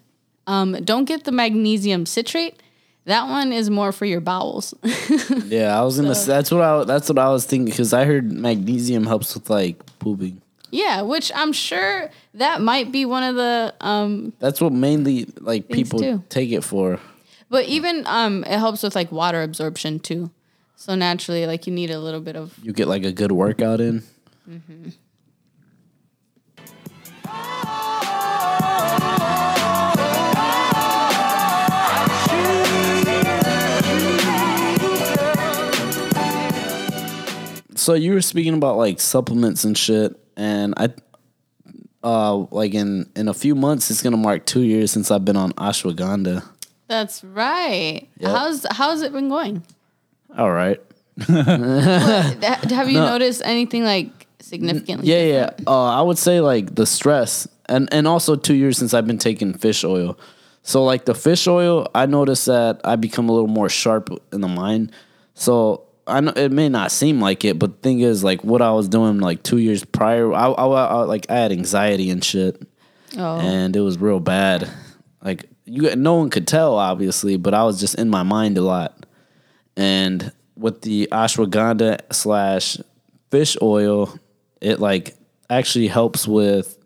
um, 0.48 0.74
don't 0.84 1.06
get 1.06 1.24
the 1.24 1.32
magnesium 1.32 2.06
citrate. 2.06 2.62
That 3.06 3.28
one 3.30 3.54
is 3.54 3.70
more 3.70 3.92
for 3.92 4.06
your 4.06 4.22
bowels. 4.22 4.74
Yeah, 5.46 5.80
I 5.80 5.84
was 5.84 5.98
gonna. 5.98 6.16
say 6.16 6.28
That's 6.28 6.50
what 6.52 6.62
I. 6.62 6.84
That's 6.86 7.08
what 7.10 7.20
I 7.20 7.30
was 7.30 7.46
thinking 7.46 7.66
because 7.66 7.94
I 7.94 8.06
heard 8.06 8.32
magnesium 8.32 9.06
helps 9.06 9.34
with 9.36 9.50
like 9.50 9.78
pooping. 10.00 10.42
yeah, 10.72 11.02
which 11.04 11.32
I'm 11.36 11.54
sure 11.54 12.10
that 12.34 12.62
might 12.62 12.92
be 12.92 13.06
one 13.06 13.24
of 13.24 13.36
the. 13.36 13.74
Um, 13.82 14.34
That's 14.40 14.60
what 14.60 14.74
mainly 14.74 15.28
like 15.40 15.70
people 15.70 16.00
too. 16.00 16.24
take 16.30 16.52
it 16.52 16.64
for. 16.64 17.00
but 17.50 17.66
even 17.66 18.04
um, 18.08 18.44
it 18.44 18.58
helps 18.58 18.82
with 18.82 18.96
like 18.96 19.12
water 19.12 19.44
absorption 19.44 20.00
too. 20.00 20.32
So 20.76 20.96
naturally, 20.96 21.46
like 21.46 21.68
you 21.68 21.74
need 21.74 21.92
a 21.92 22.00
little 22.00 22.22
bit 22.22 22.36
of. 22.36 22.58
You 22.64 22.74
get 22.74 22.88
like 22.88 23.04
a 23.06 23.12
good 23.12 23.32
workout 23.32 23.80
in. 23.82 24.02
So 37.86 37.94
you 37.94 38.14
were 38.14 38.22
speaking 38.22 38.56
about 38.56 38.78
like 38.78 39.00
supplements 39.00 39.64
and 39.64 39.78
shit, 39.78 40.20
and 40.36 40.74
I, 40.76 40.90
uh, 42.04 42.36
like 42.50 42.74
in 42.74 43.08
in 43.16 43.28
a 43.28 43.34
few 43.34 43.54
months, 43.54 43.92
it's 43.92 44.02
gonna 44.02 44.18
mark 44.18 44.48
two 44.48 44.64
years 44.64 44.90
since 44.90 45.12
I've 45.12 45.24
been 45.24 45.38
on 45.38 45.52
ashwagandha. 45.54 46.44
That's 46.88 47.24
right. 47.24 48.08
Yep. 48.18 48.32
How's 48.32 48.66
how's 48.72 49.02
it 49.04 49.14
been 49.14 49.30
going? 49.30 49.62
All 50.36 50.50
right. 50.50 50.82
That- 51.28 52.72
Have 52.72 52.90
you 52.90 52.98
No. 52.98 53.06
noticed 53.10 53.44
anything 53.46 53.84
like 53.84 54.10
significantly? 54.40 55.08
Yeah, 55.08 55.24
yeah. 55.24 55.50
Uh, 55.68 55.84
I 55.86 56.02
would 56.02 56.18
say 56.18 56.42
like 56.42 56.74
the 56.74 56.88
stress, 56.88 57.48
and 57.70 57.88
and 57.94 58.08
also 58.08 58.36
two 58.36 58.56
years 58.56 58.80
since 58.80 58.96
I've 58.96 59.06
been 59.06 59.20
taking 59.20 59.54
fish 59.54 59.84
oil. 59.84 60.18
So 60.64 60.84
like 60.84 61.06
the 61.06 61.14
fish 61.14 61.48
oil, 61.48 61.88
I 61.94 62.08
noticed 62.08 62.48
that 62.48 62.82
I 62.84 62.96
become 62.96 63.30
a 63.30 63.32
little 63.32 63.48
more 63.60 63.70
sharp 63.70 64.10
in 64.34 64.42
the 64.42 64.48
mind. 64.48 64.92
So 65.36 65.85
I 66.08 66.20
know 66.22 66.34
it 66.36 66.52
may 66.52 66.70
not 66.70 66.92
seem 66.92 67.20
like 67.20 67.44
it, 67.46 67.58
but 67.58 67.72
the 67.78 67.78
thing 67.82 68.00
is, 68.02 68.24
like 68.24 68.44
what 68.44 68.62
I 68.62 68.72
was 68.72 68.88
doing 68.88 69.20
like 69.20 69.42
two 69.44 69.58
years 69.58 69.84
prior, 69.84 70.32
I, 70.34 70.48
I, 70.48 70.66
I 70.66 71.04
like 71.04 71.26
I 71.30 71.36
had 71.36 71.52
anxiety 71.52 72.10
and 72.10 72.24
shit. 72.24 72.62
Oh. 73.18 73.40
and 73.40 73.76
it 73.76 73.80
was 73.80 73.98
real 73.98 74.20
bad. 74.20 74.70
Like 75.24 75.46
you, 75.64 75.96
no 75.96 76.16
one 76.16 76.30
could 76.30 76.48
tell, 76.48 76.76
obviously, 76.76 77.38
but 77.38 77.54
I 77.54 77.64
was 77.64 77.80
just 77.80 77.96
in 77.96 78.10
my 78.10 78.24
mind 78.24 78.58
a 78.58 78.62
lot. 78.62 79.06
And 79.78 80.32
with 80.58 80.82
the 80.82 81.08
ashwagandha 81.12 82.14
slash 82.14 82.78
fish 83.32 83.56
oil, 83.62 84.14
it 84.62 84.80
like 84.80 85.16
actually 85.50 85.88
helps 85.88 86.28
with 86.28 86.78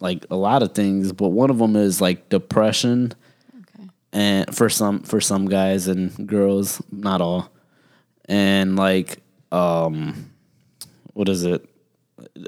like 0.00 0.26
a 0.30 0.36
lot 0.36 0.62
of 0.62 0.74
things, 0.74 1.12
but 1.12 1.28
one 1.28 1.50
of 1.50 1.58
them 1.58 1.76
is 1.76 2.00
like 2.00 2.28
depression, 2.28 3.12
Okay. 3.60 3.88
and 4.12 4.54
for 4.54 4.68
some 4.68 5.00
for 5.02 5.20
some 5.20 5.46
guys 5.48 5.86
and 5.88 6.26
girls, 6.28 6.82
not 6.90 7.20
all, 7.20 7.50
and 8.30 8.76
like 8.76 9.18
um, 9.52 10.30
what 11.12 11.28
is 11.28 11.44
it? 11.44 11.68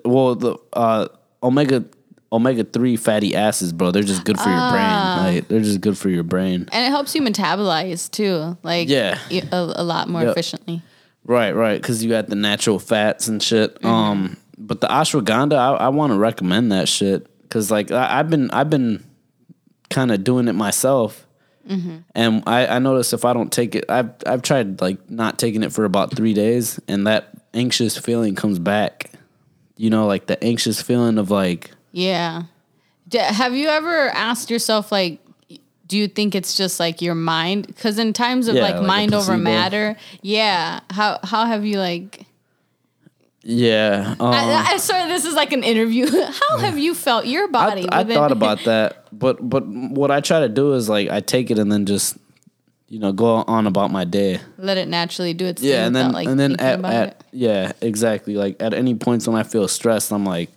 Well, 0.04 0.34
the 0.36 0.56
uh, 0.72 1.08
omega 1.42 1.84
omega 2.30 2.64
three 2.64 2.96
fatty 2.96 3.34
acids, 3.34 3.72
bro. 3.72 3.90
They're 3.90 4.02
just 4.02 4.24
good 4.24 4.38
for 4.40 4.48
your 4.48 4.70
brain. 4.70 4.96
Like 5.16 5.48
they're 5.48 5.60
just 5.60 5.80
good 5.82 5.98
for 5.98 6.08
your 6.08 6.22
brain. 6.22 6.68
And 6.72 6.86
it 6.86 6.90
helps 6.90 7.14
you 7.14 7.20
metabolize 7.22 8.10
too, 8.10 8.56
like 8.62 8.88
Yeah. 8.88 9.18
a 9.50 9.82
lot 9.84 10.08
more 10.08 10.22
Yep. 10.22 10.30
efficiently. 10.30 10.82
Right, 11.24 11.52
right, 11.52 11.80
because 11.80 12.02
you 12.02 12.10
got 12.10 12.28
the 12.28 12.34
natural 12.34 12.78
fats 12.80 13.28
and 13.28 13.40
shit. 13.42 13.84
Um, 13.84 14.36
but 14.58 14.80
the 14.80 14.88
ashwagandha, 14.88 15.54
I, 15.56 15.72
I 15.74 15.88
want 15.90 16.12
to 16.12 16.18
recommend 16.18 16.72
that 16.72 16.88
shit 16.88 17.26
because 17.42 17.70
like 17.70 17.90
I, 17.90 18.18
I've 18.18 18.30
been 18.30 18.50
I've 18.50 18.70
been 18.70 19.04
kind 19.90 20.10
of 20.10 20.24
doing 20.24 20.48
it 20.48 20.54
myself, 20.54 21.26
Mm-hmm. 21.68 21.98
and 22.14 22.42
I, 22.46 22.66
I 22.66 22.78
notice 22.80 23.12
if 23.12 23.24
I 23.24 23.32
don't 23.32 23.52
take 23.52 23.74
it, 23.74 23.84
I've 23.88 24.10
I've 24.26 24.42
tried 24.42 24.80
like 24.80 25.10
not 25.10 25.38
taking 25.38 25.62
it 25.62 25.72
for 25.72 25.84
about 25.84 26.14
three 26.14 26.34
days, 26.34 26.80
and 26.88 27.06
that 27.06 27.30
anxious 27.54 27.96
feeling 27.96 28.34
comes 28.34 28.58
back. 28.58 29.12
You 29.76 29.90
know, 29.90 30.06
like 30.06 30.26
the 30.26 30.42
anxious 30.42 30.82
feeling 30.82 31.18
of 31.18 31.30
like 31.30 31.70
Yeah. 31.92 32.42
D- 33.08 33.18
have 33.18 33.54
you 33.54 33.68
ever 33.68 34.08
asked 34.10 34.50
yourself 34.50 34.90
like 34.92 35.18
do 35.86 35.98
you 35.98 36.08
think 36.08 36.34
it's 36.34 36.56
just 36.56 36.80
like 36.80 37.02
your 37.02 37.14
mind 37.14 37.76
cuz 37.76 37.98
in 37.98 38.12
times 38.12 38.48
of 38.48 38.54
Yeah, 38.54 38.62
like, 38.62 38.74
like 38.76 38.86
mind 38.86 39.14
over 39.14 39.36
matter, 39.36 39.96
yeah, 40.22 40.80
how 40.90 41.18
how 41.22 41.44
have 41.46 41.64
you 41.64 41.78
like 41.78 42.26
yeah. 43.44 44.14
Um, 44.20 44.32
I, 44.32 44.72
I 44.72 44.76
swear 44.78 45.08
this 45.08 45.24
is 45.24 45.34
like 45.34 45.52
an 45.52 45.62
interview. 45.64 46.06
how 46.10 46.58
have 46.58 46.78
you 46.78 46.94
felt 46.94 47.26
your 47.26 47.48
body? 47.48 47.88
I 47.88 47.98
within- 48.02 48.14
thought 48.16 48.32
about 48.40 48.64
that, 48.64 49.06
but 49.12 49.38
but 49.48 49.66
what 49.66 50.10
I 50.10 50.20
try 50.20 50.40
to 50.40 50.48
do 50.48 50.74
is 50.74 50.88
like 50.88 51.08
I 51.10 51.20
take 51.20 51.50
it 51.50 51.58
and 51.58 51.70
then 51.70 51.86
just 51.86 52.16
you 52.88 52.98
know 52.98 53.12
go 53.12 53.44
on 53.46 53.66
about 53.66 53.90
my 53.90 54.04
day. 54.04 54.38
let 54.58 54.76
it 54.78 54.86
naturally 54.88 55.34
do 55.34 55.46
its 55.46 55.60
thing. 55.62 55.70
Yeah, 55.70 55.76
thing 55.78 55.86
and 55.86 55.96
then 55.96 56.06
without, 56.08 56.14
like 56.14 56.28
and 56.28 56.40
then 56.40 56.52
at, 56.60 56.84
at 56.84 57.08
it. 57.08 57.24
yeah, 57.32 57.72
exactly. 57.80 58.34
Like 58.34 58.56
at 58.60 58.74
any 58.74 58.94
points 58.94 59.26
when 59.26 59.36
I 59.36 59.42
feel 59.44 59.66
stressed, 59.66 60.12
I'm 60.12 60.24
like, 60.26 60.50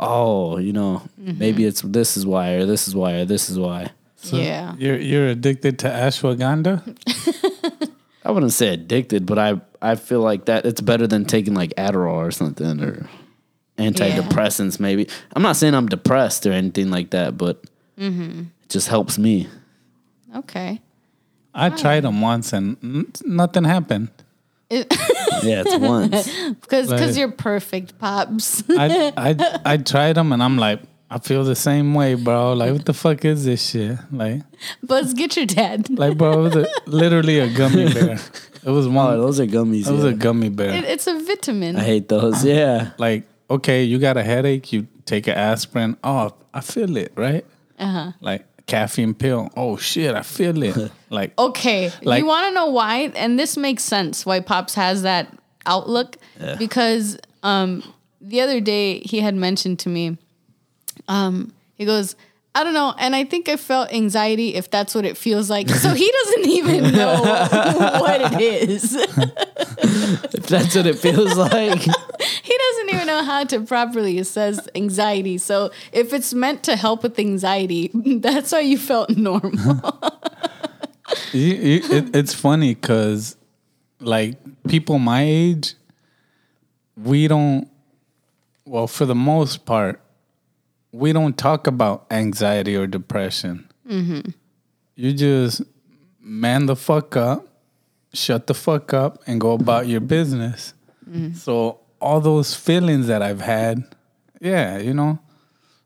oh, 0.00 0.58
you 0.58 0.72
know, 0.72 1.02
Mm-hmm. 1.20 1.38
maybe 1.38 1.64
it's 1.64 1.80
this 1.82 2.16
is 2.16 2.26
why 2.26 2.50
or 2.52 2.66
this 2.66 2.86
is 2.88 2.94
why 2.94 3.12
or 3.14 3.24
this 3.24 3.48
is 3.50 3.58
why. 3.58 3.90
So 4.16 4.36
Yeah. 4.36 4.74
You're 4.78 4.96
you're 4.98 5.28
addicted 5.28 5.78
to 5.80 5.88
ashwagandha? 5.88 6.82
I 8.24 8.30
wouldn't 8.30 8.52
say 8.52 8.68
addicted, 8.68 9.26
but 9.26 9.38
I 9.38 9.60
I 9.82 9.96
feel 9.96 10.20
like 10.20 10.46
that 10.46 10.64
it's 10.66 10.80
better 10.80 11.06
than 11.06 11.24
taking 11.24 11.54
like 11.54 11.74
Adderall 11.76 12.14
or 12.14 12.30
something 12.30 12.80
or 12.82 13.06
antidepressants. 13.78 14.80
Maybe 14.80 15.08
I'm 15.34 15.42
not 15.42 15.56
saying 15.56 15.74
I'm 15.74 15.88
depressed 15.88 16.46
or 16.46 16.52
anything 16.52 16.90
like 16.90 17.10
that, 17.10 17.36
but 17.36 17.62
Mm-hmm. 17.98 18.40
it 18.62 18.68
just 18.68 18.88
helps 18.88 19.18
me. 19.18 19.46
Okay. 20.34 20.80
I 21.54 21.70
tried 21.70 22.00
them 22.02 22.20
once 22.20 22.52
and 22.52 22.76
nothing 23.24 23.62
happened. 23.64 24.08
It, 24.68 24.86
Yeah, 25.44 25.62
it's 25.64 25.76
once. 25.76 26.26
Cuz 26.66 26.90
Right. 26.90 26.98
cuz 26.98 27.16
you're 27.16 27.30
perfect, 27.30 27.98
pops. 27.98 28.64
I 28.70 29.12
I 29.16 29.60
I 29.74 29.76
tried 29.76 30.14
them 30.14 30.32
and 30.32 30.42
I'm 30.42 30.56
like, 30.58 30.80
I 31.10 31.18
feel 31.18 31.44
the 31.44 31.54
same 31.54 31.94
way, 31.94 32.14
bro. 32.14 32.54
Like, 32.54 32.72
what 32.72 32.84
the 32.86 32.94
fuck 32.94 33.24
is 33.24 33.44
this 33.44 33.70
shit? 33.70 33.98
Like, 34.10 34.42
Buzz, 34.82 35.14
get 35.14 35.36
your 35.36 35.46
dad. 35.46 35.90
like, 35.98 36.16
bro, 36.18 36.32
it 36.32 36.42
was 36.42 36.56
a, 36.56 36.66
literally 36.86 37.38
a 37.38 37.48
gummy 37.52 37.92
bear. 37.94 38.18
It 38.64 38.70
was 38.70 38.86
Oh, 38.86 38.90
one. 38.90 39.18
those 39.20 39.38
are 39.38 39.46
gummies. 39.46 39.86
It 39.86 39.92
was 39.92 40.04
yeah. 40.04 40.10
a 40.10 40.14
gummy 40.14 40.48
bear. 40.48 40.70
It, 40.70 40.84
it's 40.84 41.06
a 41.06 41.18
vitamin. 41.20 41.76
I 41.76 41.84
hate 41.84 42.08
those. 42.08 42.44
Yeah. 42.44 42.92
like, 42.98 43.24
okay, 43.50 43.84
you 43.84 43.98
got 43.98 44.16
a 44.16 44.22
headache, 44.22 44.72
you 44.72 44.86
take 45.04 45.26
an 45.26 45.34
aspirin. 45.34 45.96
Oh, 46.02 46.34
I 46.52 46.60
feel 46.62 46.96
it, 46.96 47.12
right? 47.14 47.44
Uh-huh. 47.78 48.12
Like 48.20 48.46
caffeine 48.66 49.12
pill. 49.14 49.50
Oh 49.56 49.76
shit, 49.76 50.14
I 50.14 50.22
feel 50.22 50.62
it. 50.62 50.90
Like, 51.10 51.38
Okay, 51.38 51.92
Like- 52.02 52.20
you 52.20 52.26
want 52.26 52.48
to 52.48 52.54
know 52.54 52.66
why? 52.70 53.12
And 53.14 53.38
this 53.38 53.56
makes 53.56 53.84
sense 53.84 54.24
why 54.26 54.40
Pops 54.40 54.74
has 54.74 55.02
that 55.02 55.28
outlook 55.66 56.16
because 56.58 57.18
um, 57.44 57.82
the 58.20 58.40
other 58.40 58.60
day 58.60 58.98
he 59.00 59.20
had 59.20 59.34
mentioned 59.36 59.78
to 59.80 59.88
me, 59.88 60.18
um, 61.08 61.52
he 61.76 61.84
goes, 61.84 62.16
I 62.56 62.62
don't 62.62 62.74
know, 62.74 62.94
and 62.98 63.16
I 63.16 63.24
think 63.24 63.48
I 63.48 63.56
felt 63.56 63.92
anxiety 63.92 64.54
if 64.54 64.70
that's 64.70 64.94
what 64.94 65.04
it 65.04 65.16
feels 65.16 65.50
like. 65.50 65.68
So 65.68 65.92
he 65.92 66.10
doesn't 66.10 66.46
even 66.46 66.92
know 66.92 67.20
what 68.00 68.20
it 68.32 68.40
is. 68.40 68.94
If 69.86 70.48
that's 70.48 70.74
what 70.74 70.86
it 70.86 70.98
feels 70.98 71.36
like. 71.36 71.80
he 71.80 72.58
doesn't 72.58 72.90
even 72.90 73.06
know 73.06 73.22
how 73.22 73.44
to 73.44 73.60
properly 73.60 74.18
assess 74.18 74.66
anxiety. 74.74 75.38
So 75.38 75.70
if 75.92 76.12
it's 76.12 76.34
meant 76.34 76.62
to 76.64 76.76
help 76.76 77.02
with 77.02 77.18
anxiety, 77.18 77.90
that's 77.94 78.52
why 78.52 78.60
you 78.60 78.76
felt 78.76 79.10
normal. 79.10 79.80
you, 81.32 81.54
you, 81.54 81.80
it, 81.90 82.16
it's 82.16 82.34
funny 82.34 82.74
because, 82.74 83.36
like, 84.00 84.36
people 84.68 84.98
my 84.98 85.22
age, 85.22 85.74
we 86.96 87.28
don't. 87.28 87.68
Well, 88.66 88.86
for 88.86 89.06
the 89.06 89.14
most 89.14 89.64
part, 89.64 90.00
we 90.94 91.12
don't 91.12 91.36
talk 91.36 91.66
about 91.66 92.06
anxiety 92.10 92.76
or 92.76 92.86
depression. 92.86 93.68
Mm-hmm. 93.88 94.30
You 94.94 95.12
just 95.12 95.62
man 96.20 96.66
the 96.66 96.76
fuck 96.76 97.16
up, 97.16 97.46
shut 98.12 98.46
the 98.46 98.54
fuck 98.54 98.94
up, 98.94 99.20
and 99.26 99.40
go 99.40 99.52
about 99.52 99.88
your 99.88 100.00
business. 100.00 100.72
Mm. 101.08 101.36
So 101.36 101.80
all 102.00 102.20
those 102.20 102.54
feelings 102.54 103.08
that 103.08 103.22
I've 103.22 103.40
had, 103.40 103.82
yeah, 104.40 104.78
you 104.78 104.94
know, 104.94 105.18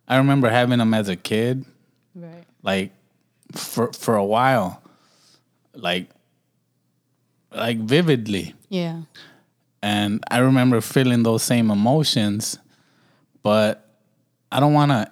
I 0.06 0.18
remember 0.18 0.50
having 0.50 0.78
them 0.78 0.92
as 0.92 1.08
a 1.08 1.16
kid, 1.16 1.64
right. 2.14 2.44
like 2.62 2.92
for 3.52 3.90
for 3.94 4.14
a 4.14 4.24
while, 4.24 4.82
like 5.74 6.10
like 7.50 7.78
vividly. 7.78 8.54
Yeah. 8.68 9.02
And 9.82 10.22
I 10.30 10.38
remember 10.38 10.82
feeling 10.82 11.22
those 11.22 11.42
same 11.42 11.70
emotions, 11.70 12.58
but 13.42 13.87
I 14.50 14.60
don't 14.60 14.72
want 14.72 14.90
to. 14.92 15.10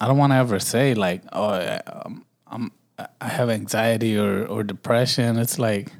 I 0.00 0.06
don't 0.06 0.18
want 0.18 0.32
to 0.32 0.36
ever 0.36 0.58
say 0.58 0.94
like, 0.94 1.22
"Oh, 1.32 1.48
I- 1.50 1.80
um, 1.86 2.24
I'm 2.46 2.72
I 3.20 3.28
have 3.28 3.48
anxiety 3.50 4.18
or 4.18 4.44
or 4.46 4.62
depression." 4.62 5.38
It's 5.38 5.58
like, 5.58 5.92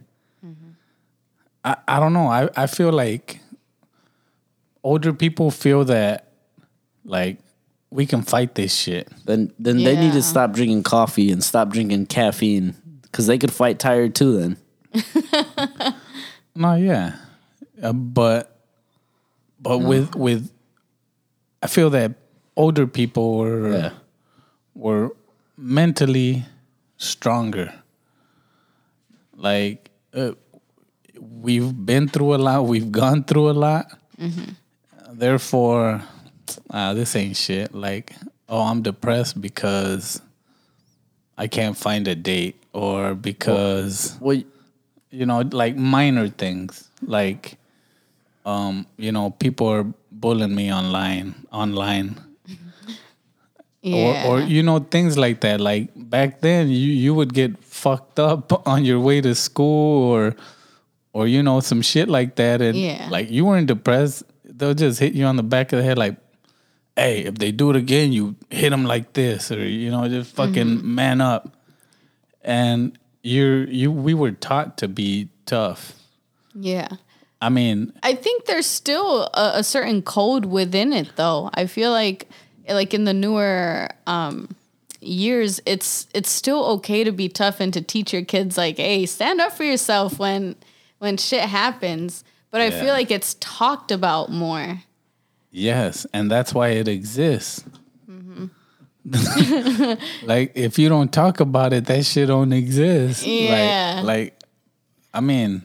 I 1.64 1.76
I 1.88 2.00
don't 2.00 2.12
know. 2.12 2.28
I 2.28 2.48
I 2.56 2.66
feel 2.66 2.92
like 2.92 3.40
older 4.84 5.12
people 5.12 5.50
feel 5.50 5.84
that 5.84 6.32
like 7.04 7.38
we 7.90 8.04
can 8.06 8.22
fight 8.22 8.54
this 8.54 8.74
shit. 8.74 9.08
Then 9.24 9.52
then 9.58 9.78
they 9.78 9.96
need 9.96 10.12
to 10.12 10.22
stop 10.22 10.52
drinking 10.52 10.82
coffee 10.82 11.30
and 11.32 11.42
stop 11.42 11.70
drinking 11.70 12.06
caffeine 12.06 12.74
because 13.02 13.26
they 13.26 13.38
could 13.38 13.52
fight 13.52 13.78
tired 13.78 14.14
too. 14.14 14.38
Then 14.38 14.56
No, 16.54 16.74
yeah, 16.74 17.16
uh, 17.82 17.92
but 17.92 18.58
but 19.60 19.78
with 19.78 20.14
with, 20.14 20.50
I 21.62 21.66
feel 21.66 21.90
that 21.90 22.14
older 22.56 22.86
people 22.86 23.38
were 23.38 23.70
yeah, 23.70 23.90
were 24.74 25.10
mentally 25.56 26.44
stronger. 26.96 27.72
Like 29.36 29.90
uh, 30.14 30.32
we've 31.20 31.72
been 31.86 32.08
through 32.08 32.34
a 32.34 32.40
lot, 32.40 32.64
we've 32.66 32.90
gone 32.90 33.24
through 33.24 33.50
a 33.50 33.56
lot. 33.56 33.86
Therefore, 35.12 36.02
uh, 36.70 36.94
this 36.94 37.14
ain't 37.16 37.36
shit. 37.36 37.74
Like, 37.74 38.12
oh, 38.48 38.62
I'm 38.62 38.82
depressed 38.82 39.40
because 39.40 40.20
I 41.38 41.46
can't 41.48 41.76
find 41.76 42.08
a 42.08 42.14
date, 42.14 42.56
or 42.72 43.14
because 43.14 44.16
well, 44.20 44.42
you 45.10 45.26
know, 45.26 45.40
like 45.52 45.76
minor 45.76 46.28
things, 46.28 46.90
like, 47.02 47.56
um, 48.44 48.86
you 48.96 49.12
know, 49.12 49.30
people 49.30 49.68
are 49.68 49.86
bullying 50.10 50.54
me 50.54 50.72
online, 50.72 51.34
online, 51.52 52.16
Yeah. 53.86 54.26
or, 54.26 54.38
or 54.38 54.40
you 54.40 54.62
know, 54.62 54.80
things 54.80 55.16
like 55.16 55.40
that. 55.42 55.60
Like 55.60 55.90
back 55.94 56.40
then, 56.40 56.68
you 56.68 56.92
you 56.92 57.14
would 57.14 57.32
get 57.32 57.56
fucked 57.62 58.18
up 58.18 58.50
on 58.66 58.84
your 58.84 58.98
way 59.00 59.20
to 59.20 59.34
school, 59.34 60.02
or, 60.10 60.34
or 61.12 61.26
you 61.26 61.42
know, 61.42 61.60
some 61.60 61.82
shit 61.82 62.08
like 62.08 62.34
that, 62.36 62.60
and 62.60 62.76
Yeah. 62.76 63.08
like 63.10 63.30
you 63.30 63.44
weren't 63.46 63.68
depressed. 63.68 64.24
They'll 64.44 64.74
just 64.74 64.98
hit 64.98 65.12
you 65.14 65.24
on 65.26 65.36
the 65.36 65.42
back 65.44 65.72
of 65.72 65.78
the 65.78 65.84
head, 65.84 65.98
like, 65.98 66.16
"Hey, 66.96 67.24
if 67.24 67.36
they 67.36 67.52
do 67.52 67.70
it 67.70 67.76
again, 67.76 68.12
you 68.12 68.34
hit 68.50 68.70
them 68.70 68.84
like 68.84 69.12
this," 69.12 69.50
or 69.52 69.62
you 69.64 69.90
know, 69.90 70.08
just 70.08 70.34
fucking 70.34 70.78
mm-hmm. 70.78 70.94
man 70.94 71.20
up. 71.20 71.54
And 72.42 72.98
you're 73.22 73.64
you, 73.68 73.90
we 73.92 74.14
were 74.14 74.32
taught 74.32 74.78
to 74.78 74.88
be 74.88 75.28
tough. 75.46 75.94
yeah. 76.54 76.88
I 77.38 77.50
mean, 77.50 77.92
I 78.02 78.14
think 78.14 78.46
there's 78.46 78.64
still 78.66 79.24
a, 79.34 79.60
a 79.60 79.62
certain 79.62 80.00
code 80.00 80.46
within 80.46 80.92
it, 80.94 81.12
though. 81.16 81.50
I 81.52 81.66
feel 81.66 81.90
like 81.92 82.28
like 82.68 82.94
in 82.94 83.04
the 83.04 83.14
newer 83.14 83.88
um, 84.06 84.54
years, 85.00 85.60
it's 85.66 86.06
it's 86.14 86.30
still 86.30 86.64
okay 86.72 87.04
to 87.04 87.12
be 87.12 87.28
tough 87.28 87.60
and 87.60 87.72
to 87.74 87.80
teach 87.80 88.12
your 88.12 88.24
kids 88.24 88.56
like, 88.58 88.76
hey, 88.78 89.06
stand 89.06 89.40
up 89.40 89.52
for 89.52 89.64
yourself 89.64 90.18
when 90.18 90.56
when 90.98 91.16
shit 91.16 91.42
happens. 91.42 92.24
But 92.50 92.60
I 92.60 92.66
Yeah. 92.68 92.80
feel 92.80 92.92
like 92.92 93.10
it's 93.10 93.34
talked 93.40 93.90
about 93.92 94.30
more. 94.30 94.82
Yes, 95.50 96.06
and 96.12 96.30
that's 96.30 96.52
why 96.54 96.68
it 96.68 96.88
exists. 96.88 97.64
Mm-hmm. 98.10 98.46
like 100.26 100.52
if 100.54 100.78
you 100.78 100.88
don't 100.88 101.12
talk 101.12 101.40
about 101.40 101.72
it, 101.72 101.86
that 101.86 102.04
shit 102.04 102.28
don't 102.28 102.52
exist. 102.52 103.26
Yeah. 103.26 104.00
Like, 104.02 104.06
like 104.06 104.42
I 105.14 105.20
mean, 105.20 105.64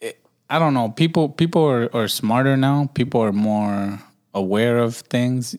it, 0.00 0.18
I 0.50 0.58
don't 0.58 0.74
know. 0.74 0.88
People 0.90 1.28
people 1.28 1.62
are, 1.64 1.94
are 1.94 2.08
smarter 2.08 2.56
now. 2.56 2.90
People 2.94 3.20
are 3.22 3.32
more 3.32 4.00
aware 4.34 4.78
of 4.78 4.96
things. 4.96 5.56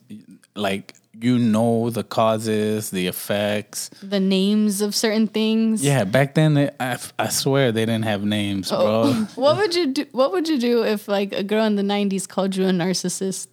Like 0.54 0.94
you 1.20 1.38
know 1.38 1.90
the 1.90 2.04
causes, 2.04 2.90
the 2.90 3.06
effects. 3.06 3.90
The 4.02 4.20
names 4.20 4.80
of 4.80 4.94
certain 4.94 5.26
things. 5.26 5.82
Yeah, 5.84 6.04
back 6.04 6.34
then 6.34 6.54
they, 6.54 6.70
I, 6.80 6.98
I 7.18 7.28
swear 7.28 7.72
they 7.72 7.86
didn't 7.86 8.04
have 8.04 8.24
names, 8.24 8.70
oh, 8.72 9.04
bro. 9.04 9.12
What 9.42 9.56
would 9.56 9.74
you 9.74 9.86
do? 9.86 10.06
What 10.12 10.32
would 10.32 10.48
you 10.48 10.58
do 10.58 10.84
if 10.84 11.08
like 11.08 11.32
a 11.32 11.42
girl 11.42 11.64
in 11.64 11.76
the 11.76 11.82
'90s 11.82 12.28
called 12.28 12.56
you 12.56 12.64
a 12.64 12.70
narcissist? 12.70 13.48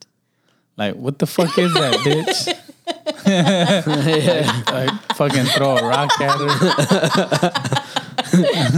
Like, 0.78 0.96
what 0.96 1.20
the 1.20 1.28
fuck 1.28 1.58
is 1.58 1.74
that, 1.74 1.94
bitch? 2.06 2.48
like, 3.86 4.68
like, 4.74 5.16
fucking 5.16 5.46
throw 5.46 5.78
a 5.78 5.88
rock 5.88 6.12
at 6.20 6.40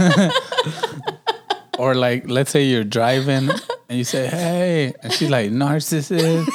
her. 0.02 0.30
or 1.78 1.94
like, 1.94 2.28
let's 2.28 2.50
say 2.50 2.64
you're 2.64 2.84
driving 2.84 3.48
and 3.88 3.98
you 3.98 4.04
say, 4.04 4.26
"Hey," 4.26 4.94
and 5.02 5.12
she's 5.12 5.30
like, 5.30 5.50
"Narcissist." 5.50 6.48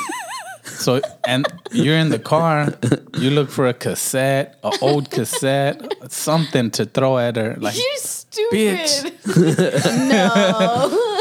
So, 0.63 1.01
and 1.25 1.45
you're 1.71 1.97
in 1.97 2.09
the 2.09 2.19
car, 2.19 2.73
you 3.17 3.31
look 3.31 3.49
for 3.49 3.67
a 3.67 3.73
cassette, 3.73 4.59
an 4.63 4.71
old 4.81 5.09
cassette, 5.09 5.81
something 6.11 6.71
to 6.71 6.85
throw 6.85 7.17
at 7.17 7.35
her. 7.35 7.55
Like, 7.59 7.75
You're 7.75 7.97
stupid. 7.97 8.79
Bitch. 8.79 10.09
no, 10.09 11.18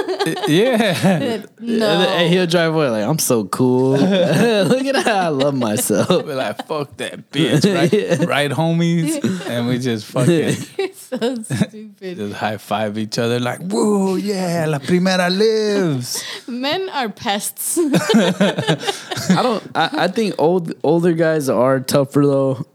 yeah. 0.49 1.47
no. 1.61 1.89
And 1.91 2.03
then 2.03 2.33
he'll 2.33 2.47
drive 2.47 2.75
away 2.75 2.91
like 2.91 3.05
I'm 3.05 3.19
so 3.19 3.45
cool. 3.45 3.93
Look 3.99 4.85
at 4.87 4.97
how 5.05 5.17
I 5.17 5.29
love 5.29 5.55
myself. 5.55 6.09
We're 6.09 6.35
like, 6.35 6.67
fuck 6.67 6.97
that 6.99 7.31
bitch, 7.31 7.65
right? 8.21 8.27
right, 8.29 8.51
homies? 8.51 9.23
And 9.49 9.69
we 9.69 9.79
just 9.79 10.07
fucking 10.07 10.57
You're 10.79 10.93
so 10.93 11.43
stupid. 11.43 12.17
just 12.17 12.35
high 12.35 12.57
five 12.57 12.99
each 12.99 13.19
other, 13.19 13.39
like, 13.39 13.61
whoa, 13.61 14.17
yeah, 14.17 14.67
la 14.69 14.79
primera 14.79 15.31
lives. 15.31 16.25
Men 16.47 16.89
are 16.91 17.09
pests. 17.09 17.79
I 17.79 19.41
don't. 19.43 19.63
I, 19.75 19.91
I 20.05 20.09
think 20.09 20.35
old 20.39 20.73
older 20.83 21.13
guys 21.13 21.49
are 21.49 21.81
tougher 21.81 22.27
though, 22.27 22.67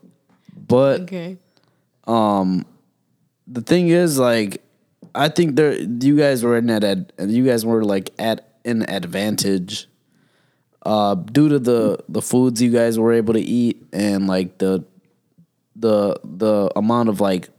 but 0.68 1.02
okay. 1.02 1.38
Um, 2.06 2.66
the 3.48 3.62
thing 3.62 3.90
is, 3.90 4.18
like, 4.18 4.63
I 5.16 5.30
think 5.30 5.56
there 5.56 5.74
you 5.74 6.18
guys 6.18 6.44
were 6.44 6.58
in 6.58 6.68
that 6.68 6.84
ad, 6.84 7.14
you 7.20 7.46
guys 7.46 7.66
were 7.66 7.84
like 7.84 8.12
at 8.20 8.50
an 8.66 8.88
advantage, 8.90 9.88
uh, 10.86 11.16
due 11.16 11.50
to 11.50 11.60
the 11.60 12.04
the 12.10 12.22
foods 12.22 12.62
you 12.62 12.72
guys 12.72 12.98
were 12.98 13.14
able 13.14 13.34
to 13.34 13.42
eat 13.42 13.86
and 13.94 14.28
like 14.28 14.58
the 14.58 14.84
the 15.76 16.20
the 16.24 16.72
amount 16.76 17.10
of 17.10 17.20
like 17.22 17.50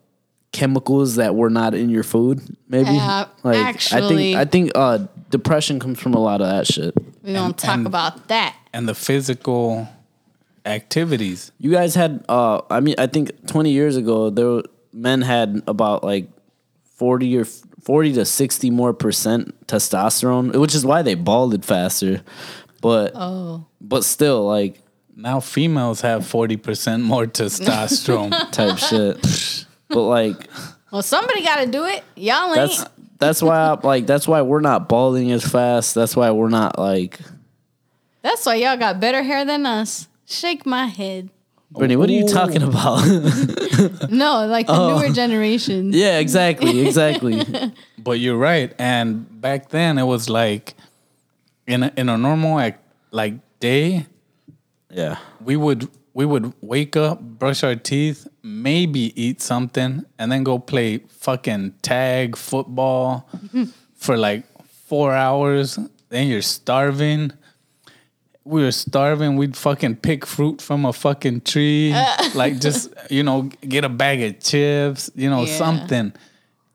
chemicals 0.52 1.16
that 1.16 1.34
were 1.34 1.50
not 1.50 1.74
in 1.74 1.90
your 1.90 2.04
food. 2.04 2.40
Maybe 2.68 2.90
Yeah, 2.90 3.26
like 3.42 3.56
actually- 3.56 4.02
I 4.02 4.08
think 4.08 4.36
I 4.36 4.44
think 4.44 4.72
uh, 4.74 4.98
depression 5.30 5.80
comes 5.80 5.98
from 5.98 6.14
a 6.14 6.20
lot 6.20 6.40
of 6.40 6.48
that 6.48 6.66
shit. 6.66 6.94
We 7.22 7.32
don't 7.32 7.56
talk 7.58 7.78
and- 7.78 7.86
about 7.86 8.28
that. 8.28 8.56
And 8.72 8.88
the 8.88 8.94
physical 8.94 9.88
activities. 10.66 11.52
You 11.58 11.70
guys 11.70 11.94
had, 11.94 12.24
uh, 12.28 12.62
I 12.70 12.80
mean, 12.80 12.94
I 12.98 13.06
think 13.06 13.46
20 13.46 13.70
years 13.70 13.96
ago, 13.96 14.30
there 14.30 14.46
were, 14.46 14.62
men 14.92 15.22
had 15.22 15.62
about 15.66 16.02
like 16.02 16.28
40 16.94 17.38
or 17.38 17.44
40 17.44 18.12
to 18.14 18.24
60 18.24 18.70
more 18.70 18.92
percent 18.94 19.66
testosterone, 19.66 20.56
which 20.56 20.74
is 20.74 20.84
why 20.86 21.02
they 21.02 21.14
balded 21.14 21.64
faster. 21.64 22.22
But, 22.80 23.12
Oh, 23.14 23.66
but 23.80 24.04
still, 24.04 24.46
like, 24.46 24.80
Now 25.16 25.40
females 25.40 26.00
have 26.02 26.22
40% 26.22 27.02
more 27.02 27.26
testosterone. 27.26 28.50
type 28.52 28.78
shit. 28.78 29.66
But 29.88 30.02
like, 30.02 30.48
well, 30.90 31.02
somebody 31.02 31.42
got 31.42 31.64
to 31.64 31.66
do 31.66 31.84
it. 31.86 32.02
Y'all 32.16 32.46
ain't. 32.54 32.56
that's, 32.56 32.84
that's 33.18 33.42
why, 33.42 33.56
I, 33.58 33.72
like, 33.82 34.06
that's 34.06 34.26
why 34.28 34.42
we're 34.42 34.60
not 34.60 34.88
balding 34.88 35.30
as 35.32 35.44
fast. 35.44 35.94
That's 35.94 36.16
why 36.16 36.30
we're 36.30 36.48
not 36.48 36.78
like, 36.78 37.18
That's 38.22 38.44
why 38.46 38.56
y'all 38.56 38.76
got 38.76 39.00
better 39.00 39.22
hair 39.22 39.44
than 39.44 39.66
us. 39.66 40.08
Shake 40.26 40.64
my 40.66 40.86
head. 40.86 41.30
Brittany, 41.74 41.96
what 41.96 42.08
are 42.08 42.12
you 42.12 42.26
talking 42.28 42.62
about? 42.62 43.04
No, 44.10 44.46
like 44.46 44.66
the 44.68 44.72
Oh. 44.72 44.96
newer 44.98 45.12
generation. 45.12 45.90
yeah, 45.92 46.18
exactly. 46.20 46.86
Exactly. 46.86 47.42
but 47.98 48.20
you're 48.20 48.36
right. 48.36 48.72
And 48.78 49.26
back 49.40 49.70
then 49.70 49.98
it 49.98 50.04
was 50.04 50.28
like 50.30 50.74
in 51.66 51.82
a, 51.82 51.92
in 51.96 52.08
a 52.08 52.16
normal 52.16 52.54
like, 52.54 52.78
like 53.10 53.34
day, 53.58 54.06
yeah. 54.90 55.18
we 55.44 55.56
would 55.56 55.88
we 56.12 56.24
would 56.24 56.52
wake 56.60 56.94
up, 56.96 57.20
brush 57.20 57.64
our 57.64 57.74
teeth, 57.74 58.28
maybe 58.42 59.12
eat 59.20 59.40
something, 59.42 60.04
and 60.18 60.30
then 60.30 60.44
go 60.44 60.60
play 60.60 60.98
fucking 61.08 61.74
tag 61.82 62.36
football 62.36 63.28
for 63.96 64.16
like 64.16 64.44
four 64.86 65.12
hours. 65.12 65.76
Then 66.10 66.28
you're 66.28 66.42
starving. 66.42 67.32
We 68.46 68.62
were 68.62 68.72
starving. 68.72 69.36
We'd 69.36 69.56
fucking 69.56 69.96
pick 69.96 70.26
fruit 70.26 70.60
from 70.60 70.84
a 70.84 70.92
fucking 70.92 71.42
tree, 71.42 71.94
like 72.34 72.60
just 72.60 72.92
you 73.10 73.22
know, 73.22 73.42
get 73.66 73.84
a 73.84 73.88
bag 73.88 74.20
of 74.22 74.40
chips, 74.40 75.10
you 75.14 75.30
know, 75.30 75.44
Yeah. 75.44 75.56
something, 75.56 76.12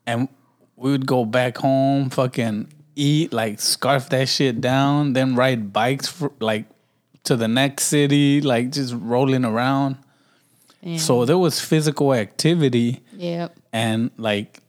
and 0.06 0.28
we 0.76 0.90
would 0.90 1.06
go 1.06 1.24
back 1.24 1.58
home, 1.58 2.10
fucking 2.10 2.72
eat, 2.96 3.32
like 3.32 3.60
scarf 3.60 4.08
that 4.08 4.28
shit 4.28 4.60
down, 4.60 5.12
then 5.12 5.36
ride 5.36 5.72
bikes 5.72 6.08
for 6.08 6.32
like 6.40 6.64
to 7.24 7.36
the 7.36 7.46
next 7.48 7.84
city, 7.84 8.40
like 8.40 8.70
just 8.72 8.94
rolling 8.98 9.44
around. 9.44 9.96
Yeah. 10.82 10.96
So 10.98 11.24
there 11.24 11.38
was 11.38 11.60
physical 11.60 12.14
activity 12.14 13.02
Yep. 13.16 13.54
and 13.72 14.10
like 14.16 14.60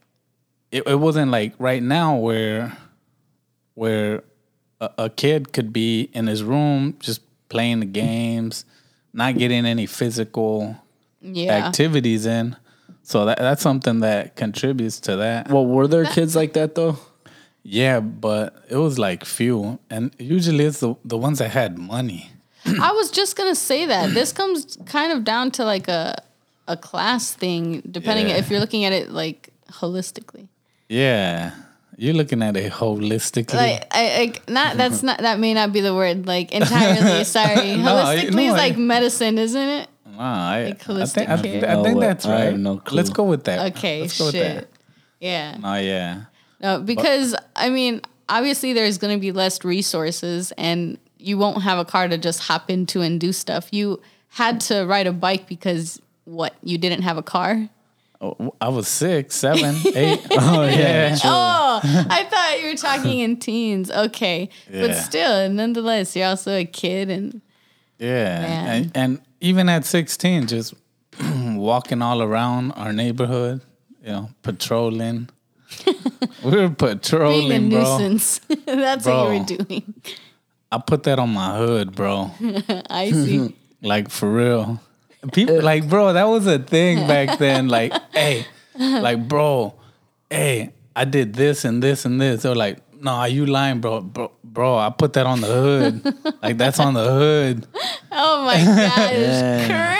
it, 0.71 0.83
it 0.85 0.99
wasn't 0.99 1.31
like 1.31 1.53
right 1.57 1.81
now 1.81 2.17
where 2.17 2.77
where 3.73 4.23
a, 4.81 4.89
a 5.05 5.09
kid 5.09 5.53
could 5.53 5.71
be 5.71 6.09
in 6.13 6.27
his 6.27 6.43
room 6.43 6.95
just 6.99 7.21
playing 7.49 7.79
the 7.79 7.85
games, 7.85 8.65
not 9.13 9.37
getting 9.37 9.65
any 9.65 9.85
physical 9.85 10.75
Yeah. 11.21 11.67
activities 11.67 12.25
in. 12.25 12.55
So 13.03 13.25
that 13.25 13.37
that's 13.39 13.61
something 13.61 13.99
that 14.01 14.35
contributes 14.35 14.99
to 15.01 15.15
that. 15.17 15.49
Well, 15.49 15.65
were 15.65 15.87
there 15.87 16.05
kids 16.05 16.35
like 16.35 16.53
that 16.53 16.75
though? 16.75 16.97
Yeah, 17.63 17.99
but 17.99 18.55
it 18.69 18.77
was 18.77 18.97
like 18.97 19.23
few, 19.25 19.79
and 19.89 20.11
usually 20.17 20.65
it's 20.65 20.79
the 20.79 20.95
the 21.05 21.17
ones 21.17 21.37
that 21.39 21.49
had 21.51 21.77
money. 21.77 22.31
I 22.65 22.91
was 22.91 23.11
just 23.11 23.35
gonna 23.37 23.55
say 23.55 23.85
that 23.87 24.13
this 24.13 24.31
comes 24.33 24.77
kind 24.85 25.11
of 25.11 25.23
down 25.23 25.51
to 25.51 25.65
like 25.65 25.87
a 25.87 26.15
a 26.67 26.77
class 26.77 27.33
thing, 27.33 27.81
depending 27.89 28.29
Yeah. 28.29 28.37
if 28.37 28.49
you're 28.49 28.59
looking 28.59 28.85
at 28.85 28.93
it 28.93 29.09
like 29.11 29.49
holistically. 29.81 30.47
Yeah, 30.89 31.51
you're 32.01 32.15
looking 32.15 32.41
at 32.41 32.57
it 32.57 32.71
holistically. 32.73 33.53
Like 33.53 33.85
I, 33.91 34.33
I 34.47 34.51
not 34.51 34.75
that's 34.77 35.03
not 35.03 35.19
that 35.19 35.39
may 35.39 35.53
not 35.53 35.71
be 35.71 35.81
the 35.81 35.93
word 35.93 36.25
like 36.25 36.51
entirely. 36.51 37.23
Sorry, 37.37 37.77
No, 37.77 37.83
holistically 37.93 38.33
no, 38.33 38.41
is 38.41 38.53
I- 38.53 38.57
like 38.57 38.77
medicine, 38.77 39.37
isn't 39.37 39.69
it? 39.69 39.87
Wow, 40.17 40.49
I, 40.49 40.63
Like 40.65 40.87
I 40.89 41.05
think, 41.05 41.29
I. 41.29 41.33
I 41.33 41.83
think 41.83 41.99
that's 41.99 42.25
I 42.25 42.37
have 42.39 42.51
right. 42.53 42.59
no 42.59 42.77
clue. 42.77 42.97
Let's 42.97 43.09
go 43.11 43.23
with 43.23 43.43
that. 43.45 43.73
Okay, 43.75 44.01
Let's 44.01 44.17
go 44.19 44.25
with 44.25 44.35
shit. 44.35 44.55
that. 44.55 44.67
Yeah. 45.19 45.57
Oh 45.63 45.75
yeah. 45.75 46.23
No, 46.59 46.79
because 46.81 47.35
I 47.55 47.69
mean, 47.69 48.01
obviously 48.27 48.73
there's 48.73 48.97
going 48.97 49.15
to 49.15 49.21
be 49.21 49.31
less 49.31 49.63
resources 49.63 50.51
and 50.57 50.97
you 51.17 51.37
won't 51.37 51.61
have 51.63 51.77
a 51.79 51.85
car 51.85 52.07
to 52.07 52.17
just 52.17 52.39
hop 52.41 52.69
into 52.69 53.01
and 53.01 53.19
do 53.19 53.31
stuff. 53.31 53.69
You 53.71 54.01
had 54.29 54.59
to 54.61 54.85
ride 54.85 55.07
a 55.07 55.13
bike 55.13 55.47
because 55.47 56.01
what? 56.25 56.55
You 56.63 56.77
didn't 56.77 57.03
have 57.03 57.17
a 57.17 57.23
car? 57.23 57.69
I 58.61 58.69
was 58.69 58.87
six, 58.87 59.35
seven, 59.35 59.75
eight. 59.95 60.19
oh 60.31 60.63
yeah. 60.63 61.17
Oh, 61.23 61.79
I 61.83 62.23
thought 62.25 62.61
you 62.61 62.69
were 62.69 62.77
talking 62.77 63.19
in 63.19 63.37
teens. 63.37 63.89
Okay. 63.89 64.49
But 64.69 64.93
still, 64.93 65.49
nonetheless, 65.49 66.15
you're 66.15 66.27
also 66.27 66.55
a 66.55 66.65
kid 66.65 67.09
and 67.09 67.41
Yeah. 67.97 68.73
And, 68.73 68.91
and 68.93 69.21
even 69.39 69.69
at 69.69 69.85
16, 69.85 70.47
just 70.47 70.75
walking 71.55 72.03
all 72.03 72.21
around 72.21 72.73
our 72.73 72.93
neighborhood, 72.93 73.61
you 74.03 74.11
know, 74.11 74.29
patrolling. 74.43 75.29
we 76.43 76.51
were 76.51 76.51
being 76.51 76.65
a 76.65 76.69
patrolling, 76.75 77.69
bro. 77.71 77.79
nuisance. 77.79 78.39
That's 78.65 79.05
what 79.05 79.33
you 79.33 79.39
were 79.39 79.45
doing. 79.45 79.93
I 80.71 80.77
put 80.77 81.03
that 81.03 81.17
on 81.17 81.33
my 81.33 81.57
hood, 81.57 81.95
bro. 81.95 82.29
I 82.87 83.09
see. 83.11 83.55
Like 83.81 84.11
for 84.11 84.31
real. 84.31 84.79
People 85.33 85.59
uh. 85.59 85.61
like, 85.63 85.87
bro, 85.89 86.13
that 86.13 86.23
was 86.27 86.47
a 86.47 86.59
thing 86.59 87.07
back 87.07 87.37
then. 87.39 87.67
Like, 87.67 87.93
hey, 88.13 88.45
like, 88.77 89.27
bro, 89.27 89.73
hey, 90.29 90.73
I 90.95 91.05
did 91.05 91.33
this 91.33 91.63
and 91.65 91.81
this 91.81 92.05
and 92.05 92.19
this. 92.19 92.41
They're 92.43 92.55
like, 92.55 92.79
No, 92.99 93.11
are 93.11 93.27
you 93.29 93.45
lying, 93.45 93.81
bro. 93.81 94.01
Bro, 94.01 94.31
bro 94.43 94.77
I 94.77 94.89
put 94.89 95.13
that 95.13 95.25
on 95.25 95.41
the 95.41 95.47
hood. 95.47 96.15
like 96.41 96.57
that's 96.57 96.79
on 96.79 96.93
the 96.93 97.03
hood. 97.05 97.67
Oh 98.13 98.43
my 98.43 98.55
god, 98.57 99.13
Yeah. 99.13 99.95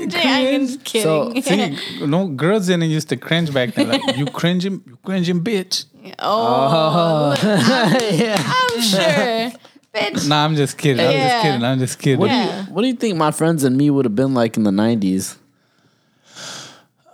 cringe. 0.00 0.14
I'm 0.16 0.66
just 0.66 0.82
kidding. 0.82 1.42
So, 1.42 1.78
See, 1.98 2.06
no 2.06 2.26
girls 2.28 2.68
didn't 2.68 2.88
used 2.88 3.10
to 3.10 3.18
cringe 3.18 3.52
back 3.52 3.74
then. 3.74 3.88
Like 3.88 4.16
you 4.16 4.24
cringing, 4.24 4.82
you 4.86 4.96
cringing 5.04 5.44
bitch. 5.44 5.84
oh, 6.20 7.34
oh. 7.40 8.08
yeah. 8.12 8.42
I'm 8.42 8.80
sure, 8.80 9.60
bitch. 9.94 10.28
Nah, 10.28 10.44
I'm 10.44 10.56
just 10.56 10.76
kidding. 10.76 11.04
I'm 11.04 11.12
Yeah. 11.12 11.28
just 11.28 11.42
kidding. 11.42 11.62
I'm 11.64 11.78
just 11.78 11.98
kidding. 11.98 12.20
What 12.20 12.28
do 12.30 12.34
Yeah. 12.34 12.66
you 12.66 12.72
What 12.74 12.82
do 12.82 12.88
you 12.88 12.94
think 12.94 13.16
my 13.16 13.30
friends 13.30 13.64
and 13.64 13.76
me 13.76 13.90
would 13.90 14.04
have 14.04 14.14
been 14.16 14.34
like 14.34 14.56
in 14.56 14.64
the 14.64 14.72
nineties? 14.72 15.36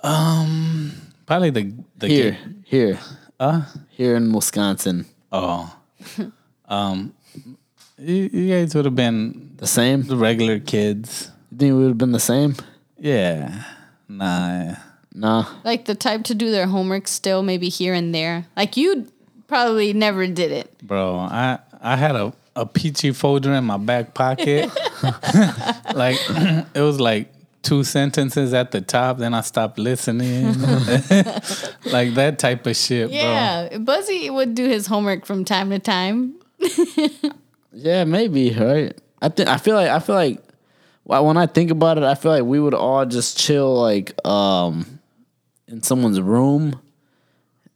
Probably 0.03 1.51
the 1.51 1.73
the 1.99 2.09
Here, 2.09 2.39
here, 2.65 2.99
Uh, 3.39 3.63
here 3.91 4.17
in 4.17 4.33
Wisconsin. 4.33 5.07
oh, 5.33 5.77
um, 6.69 7.13
you, 7.99 8.29
you 8.33 8.55
guys 8.55 8.75
would 8.75 8.85
have 8.87 8.97
been 8.97 9.53
The 9.59 9.67
same. 9.67 10.03
the 10.03 10.17
regular 10.17 10.59
kids. 10.59 11.31
You 11.53 11.59
think 11.59 11.73
we 11.75 11.79
would 11.83 11.89
have 11.89 11.99
been 11.99 12.13
the 12.13 12.19
same? 12.21 12.57
Yeah. 12.99 13.63
Nah. 14.09 14.75
Nah. 15.15 15.45
Like 15.65 15.85
the 15.85 15.95
type 15.95 16.25
to 16.25 16.35
do 16.35 16.51
their 16.51 16.67
homework 16.67 17.07
still, 17.09 17.43
maybe 17.43 17.69
here 17.69 17.95
and 17.95 18.15
there. 18.15 18.47
Like 18.57 18.77
you 18.77 19.07
probably 19.47 19.93
never 19.93 20.27
did 20.27 20.51
it. 20.53 20.73
Bro, 20.83 21.17
I 21.19 21.59
I 21.81 21.97
had 21.97 22.17
a, 22.17 22.33
a 22.57 22.67
peachy 22.67 23.13
folder 23.13 23.53
in 23.55 23.65
my 23.65 23.77
back 23.77 24.15
pocket. 24.15 24.71
like 25.95 26.19
it 26.75 26.81
was 26.81 27.01
like 27.01 27.33
two 27.63 27.85
sentences 27.85 28.55
at 28.55 28.71
the 28.71 28.81
top, 28.81 29.19
then 29.19 29.35
I 29.35 29.43
stopped 29.43 29.79
listening. 29.79 30.47
like 31.87 32.15
that 32.15 32.37
type 32.39 32.67
of 32.67 32.77
shit, 32.77 33.11
Yeah, 33.11 33.79
Buzzy 33.79 34.31
would 34.31 34.55
do 34.55 34.67
his 34.67 34.87
homework 34.87 35.27
from 35.27 35.45
time 35.45 35.71
to 35.71 35.79
time. 35.79 36.35
Yeah, 37.73 38.05
maybe. 38.05 38.51
Right. 38.53 38.99
I 39.23 39.29
think. 39.29 39.49
I 39.49 39.57
feel 39.57 39.75
like. 39.77 39.91
I 39.91 40.01
feel 40.01 40.15
like. 40.17 40.43
When 41.05 41.37
I 41.37 41.47
think 41.47 41.71
about 41.71 41.99
it, 41.99 42.05
I 42.05 42.15
feel 42.15 42.31
like 42.31 42.45
we 42.45 42.61
would 42.61 42.75
all 42.75 43.05
just 43.07 43.39
chill 43.39 43.81
like 43.81 44.15
um 44.27 44.99
in 45.67 45.83
someone's 45.83 46.21
room, 46.21 46.81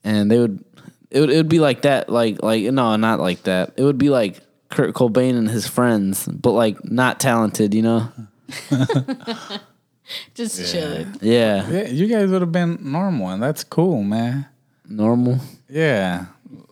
and 0.03 0.31
they 0.31 0.39
would. 0.39 0.65
It 1.11 1.21
would. 1.21 1.31
It 1.31 1.37
would 1.37 1.49
be 1.49 1.61
like 1.61 1.83
that. 1.83 2.09
Like 2.09 2.43
like 2.43 2.65
no, 2.65 2.97
not 2.97 3.21
like 3.21 3.45
that. 3.45 3.75
It 3.77 3.83
would 3.85 3.99
be 3.99 4.11
like 4.11 4.41
Kurt 4.75 4.95
Cobain 4.95 5.37
and 5.39 5.49
his 5.49 5.67
friends, 5.67 6.27
but 6.27 6.51
like 6.53 6.85
not 6.85 7.21
talented. 7.21 7.73
You 7.75 7.83
know. 7.83 8.09
Just 10.35 10.71
chilling. 10.73 11.15
Yeah. 11.23 11.69
Yeah, 11.71 11.89
you 11.89 12.07
guys 12.07 12.29
would 12.31 12.43
have 12.43 12.53
been 12.53 12.79
normal, 12.83 13.29
and 13.31 13.43
that's 13.43 13.65
cool, 13.65 14.03
man. 14.03 14.47
Normal. 14.87 15.39
Yeah. 15.69 16.27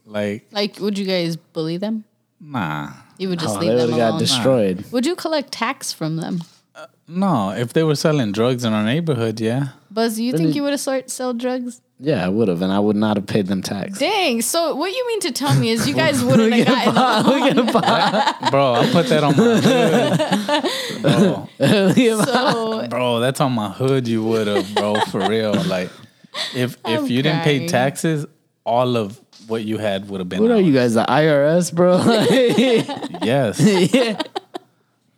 Like, 0.05 0.47
Like, 0.53 0.79
would 0.81 0.99
you 0.99 1.07
guys 1.07 1.37
bully 1.37 1.77
them? 1.79 2.05
nah. 2.41 2.91
You 3.19 3.29
would 3.29 3.39
just 3.39 3.57
Oh, 3.57 3.61
leave 3.61 3.69
they 3.71 3.75
would 3.77 3.83
them 3.85 3.91
have 3.91 3.99
got 3.99 4.09
alone. 4.09 4.19
destroyed. 4.19 4.85
Would 4.91 5.07
you 5.07 5.15
collect 5.15 5.53
tax 5.53 5.93
from 5.93 6.17
them? 6.17 6.41
Uh, 6.75 6.87
no, 7.07 7.51
if 7.53 7.73
they 7.73 7.85
were 7.85 7.95
selling 7.95 8.33
drugs 8.33 8.65
in 8.65 8.73
our 8.73 8.83
neighborhood, 8.83 9.41
yeah. 9.41 9.69
Buzz, 9.93 10.17
do 10.17 10.25
you 10.25 10.33
think 10.33 10.55
you 10.57 10.63
would 10.65 10.73
have 10.73 10.81
start 10.81 11.09
sell 11.09 11.33
drugs? 11.35 11.81
Yeah, 12.05 12.27
I 12.27 12.29
would 12.29 12.49
have, 12.49 12.61
and 12.63 12.73
I 12.73 12.81
would 12.81 12.97
not 12.97 13.17
have 13.17 13.27
paid 13.27 13.47
them 13.47 13.63
tax. 13.63 14.01
Dang. 14.01 14.43
So 14.43 14.75
what 14.75 14.91
you 14.91 15.07
mean 15.07 15.21
to 15.21 15.31
tell 15.31 15.55
me 15.55 15.71
is 15.71 15.87
you 15.87 15.95
guys 15.95 16.23
wouldn't 16.25 16.53
have 16.53 16.67
gotten 16.67 16.97
along. 16.97 17.67
Bro, 18.51 18.75
I 18.75 18.91
put 18.91 19.07
that 19.07 19.23
on 19.23 19.37
my 19.37 19.61
hood. 19.61 20.99
Bro, 21.59 22.25
So 22.25 22.89
bro, 22.89 23.21
that's 23.21 23.41
on 23.41 23.53
my 23.53 23.69
hood. 23.71 24.09
You 24.09 24.25
would 24.25 24.49
have, 24.49 24.75
bro, 24.75 24.97
for 25.13 25.29
real. 25.29 25.53
Like, 25.55 25.91
if 26.57 26.73
if 26.73 26.79
I'm 26.85 27.07
you 27.07 27.23
didn't 27.23 27.45
pay 27.45 27.59
crying. 27.59 27.69
taxes, 27.69 28.27
all 28.65 28.97
of 28.97 29.21
what 29.47 29.63
you 29.65 29.79
had 29.79 30.09
would 30.09 30.19
have 30.21 30.29
been. 30.29 30.43
What 30.43 30.51
are 30.51 30.55
ours. 30.55 30.67
you 30.67 30.73
guys, 30.73 30.95
the 30.95 31.05
IRS, 31.05 31.73
bro? 31.73 32.03
Yes. 33.23 33.61
yeah. 33.95 34.21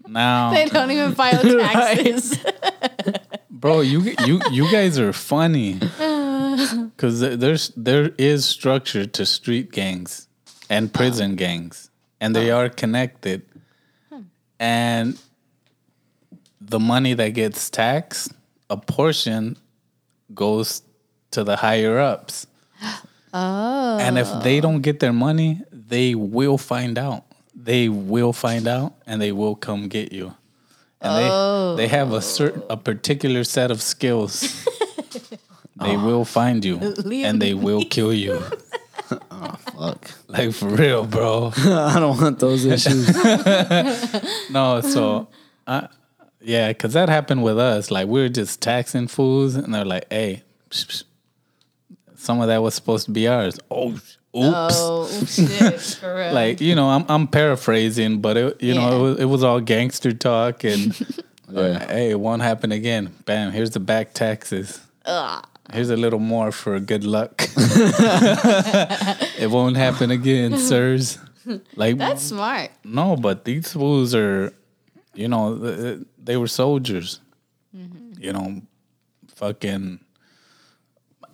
Now, 0.06 0.52
they 0.52 0.66
don't 0.66 0.90
even 0.90 1.14
file 1.14 1.40
taxes. 1.42 2.38
bro, 3.50 3.80
you 3.80 4.14
you 4.26 4.40
you 4.50 4.70
guys 4.70 4.98
are 4.98 5.14
funny 5.14 5.80
because 6.96 7.20
there's 7.20 7.68
there 7.76 8.12
is 8.18 8.44
structure 8.44 9.06
to 9.06 9.26
street 9.26 9.72
gangs 9.72 10.28
and 10.70 10.92
prison 10.92 11.32
ah. 11.32 11.36
gangs, 11.36 11.90
and 12.20 12.34
they 12.34 12.50
ah. 12.50 12.58
are 12.58 12.68
connected. 12.68 13.42
Hmm. 14.10 14.20
And 14.58 15.18
the 16.60 16.78
money 16.78 17.14
that 17.14 17.30
gets 17.30 17.68
taxed, 17.70 18.32
a 18.70 18.76
portion 18.76 19.56
goes 20.34 20.82
to 21.32 21.44
the 21.44 21.56
higher 21.56 21.98
ups. 21.98 22.46
Oh. 23.36 23.98
And 23.98 24.16
if 24.16 24.28
they 24.44 24.60
don't 24.60 24.80
get 24.80 25.00
their 25.00 25.12
money, 25.12 25.60
they 25.72 26.14
will 26.14 26.56
find 26.56 26.96
out. 26.96 27.24
They 27.52 27.88
will 27.88 28.32
find 28.32 28.68
out, 28.68 28.94
and 29.08 29.20
they 29.20 29.32
will 29.32 29.56
come 29.56 29.88
get 29.88 30.12
you. 30.12 30.36
And 31.00 31.16
they 31.16 31.82
they 31.82 31.88
have 31.88 32.12
a 32.12 32.18
oh. 32.18 32.20
certain 32.20 32.62
a 32.70 32.76
particular 32.76 33.42
set 33.42 33.72
of 33.72 33.82
skills. 33.82 34.64
they 35.76 35.96
oh, 35.96 36.04
will 36.04 36.24
find 36.24 36.64
you, 36.64 36.76
Leave 36.76 37.26
and 37.26 37.42
they 37.42 37.54
will 37.54 37.84
kill 37.84 38.12
you. 38.12 38.40
oh 39.30 39.56
Fuck. 39.76 40.10
Like 40.28 40.52
for 40.52 40.68
real, 40.68 41.04
bro. 41.04 41.52
I 41.56 41.98
don't 41.98 42.20
want 42.20 42.38
those 42.38 42.64
issues. 42.76 43.08
No, 44.50 44.80
so 44.80 45.28
I, 45.66 45.88
yeah, 46.40 46.68
because 46.68 46.92
that 46.92 47.08
happened 47.08 47.42
with 47.42 47.58
us. 47.58 47.90
Like 47.90 48.06
we 48.08 48.20
were 48.20 48.28
just 48.28 48.62
taxing 48.62 49.08
fools, 49.08 49.56
and 49.56 49.74
they're 49.74 49.84
like, 49.84 50.06
"Hey, 50.10 50.42
psh, 50.70 50.86
psh, 50.86 51.04
some 52.16 52.40
of 52.40 52.46
that 52.48 52.62
was 52.62 52.74
supposed 52.74 53.06
to 53.06 53.10
be 53.10 53.26
ours." 53.26 53.58
Oh, 53.70 53.90
oops. 53.90 54.18
Oh 54.36 55.08
shit, 55.26 55.80
for 55.80 56.14
real. 56.16 56.32
like 56.32 56.60
you 56.60 56.74
know 56.74 56.88
i'm 56.88 57.04
i'm 57.08 57.28
paraphrasing 57.28 58.20
but 58.20 58.36
it 58.36 58.60
you 58.60 58.74
know 58.74 58.96
it 58.96 59.00
was, 59.00 59.20
it 59.20 59.24
was 59.26 59.42
all 59.44 59.60
gangster 59.60 60.12
talk 60.12 60.64
and 60.64 61.06
Yeah. 61.48 61.86
hey 61.86 62.10
it 62.10 62.18
won't 62.18 62.42
happen 62.42 62.72
again 62.72 63.14
bam 63.26 63.52
here's 63.52 63.70
the 63.70 63.78
back 63.78 64.12
taxes 64.12 64.80
Ugh. 65.04 65.46
Here's 65.72 65.90
a 65.90 65.96
little 65.96 66.18
more 66.18 66.52
for 66.52 66.78
good 66.80 67.04
luck 67.04 67.48
it 69.38 69.50
won't 69.50 69.76
happen 69.76 70.10
again 70.10 70.58
sirs 70.58 71.18
like 71.76 71.96
That's 71.98 72.22
smart. 72.22 72.70
no 72.84 73.16
but 73.16 73.44
these 73.44 73.72
fools 73.72 74.14
are 74.14 74.52
you 75.14 75.28
know 75.28 75.98
they 76.22 76.36
were 76.36 76.46
soldiers 76.48 77.20
you 78.18 78.32
know 78.32 78.62
fucking 79.34 80.00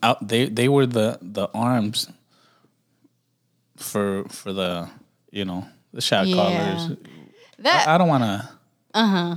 out 0.03 0.27
they 0.27 0.47
they 0.49 0.69
were 0.69 0.87
the 0.87 1.19
the 1.21 1.49
arms 1.53 2.09
for 3.77 4.25
for 4.29 4.53
the 4.53 4.89
you 5.31 5.45
know 5.45 5.67
the 5.93 6.01
shot 6.01 6.27
Yeah. 6.27 6.37
callers 6.37 6.97
That 7.59 7.89
I 7.89 7.99
don't 7.99 8.09
want 8.09 8.25
to 8.25 8.49
Uh 8.95 9.07
huh. 9.07 9.17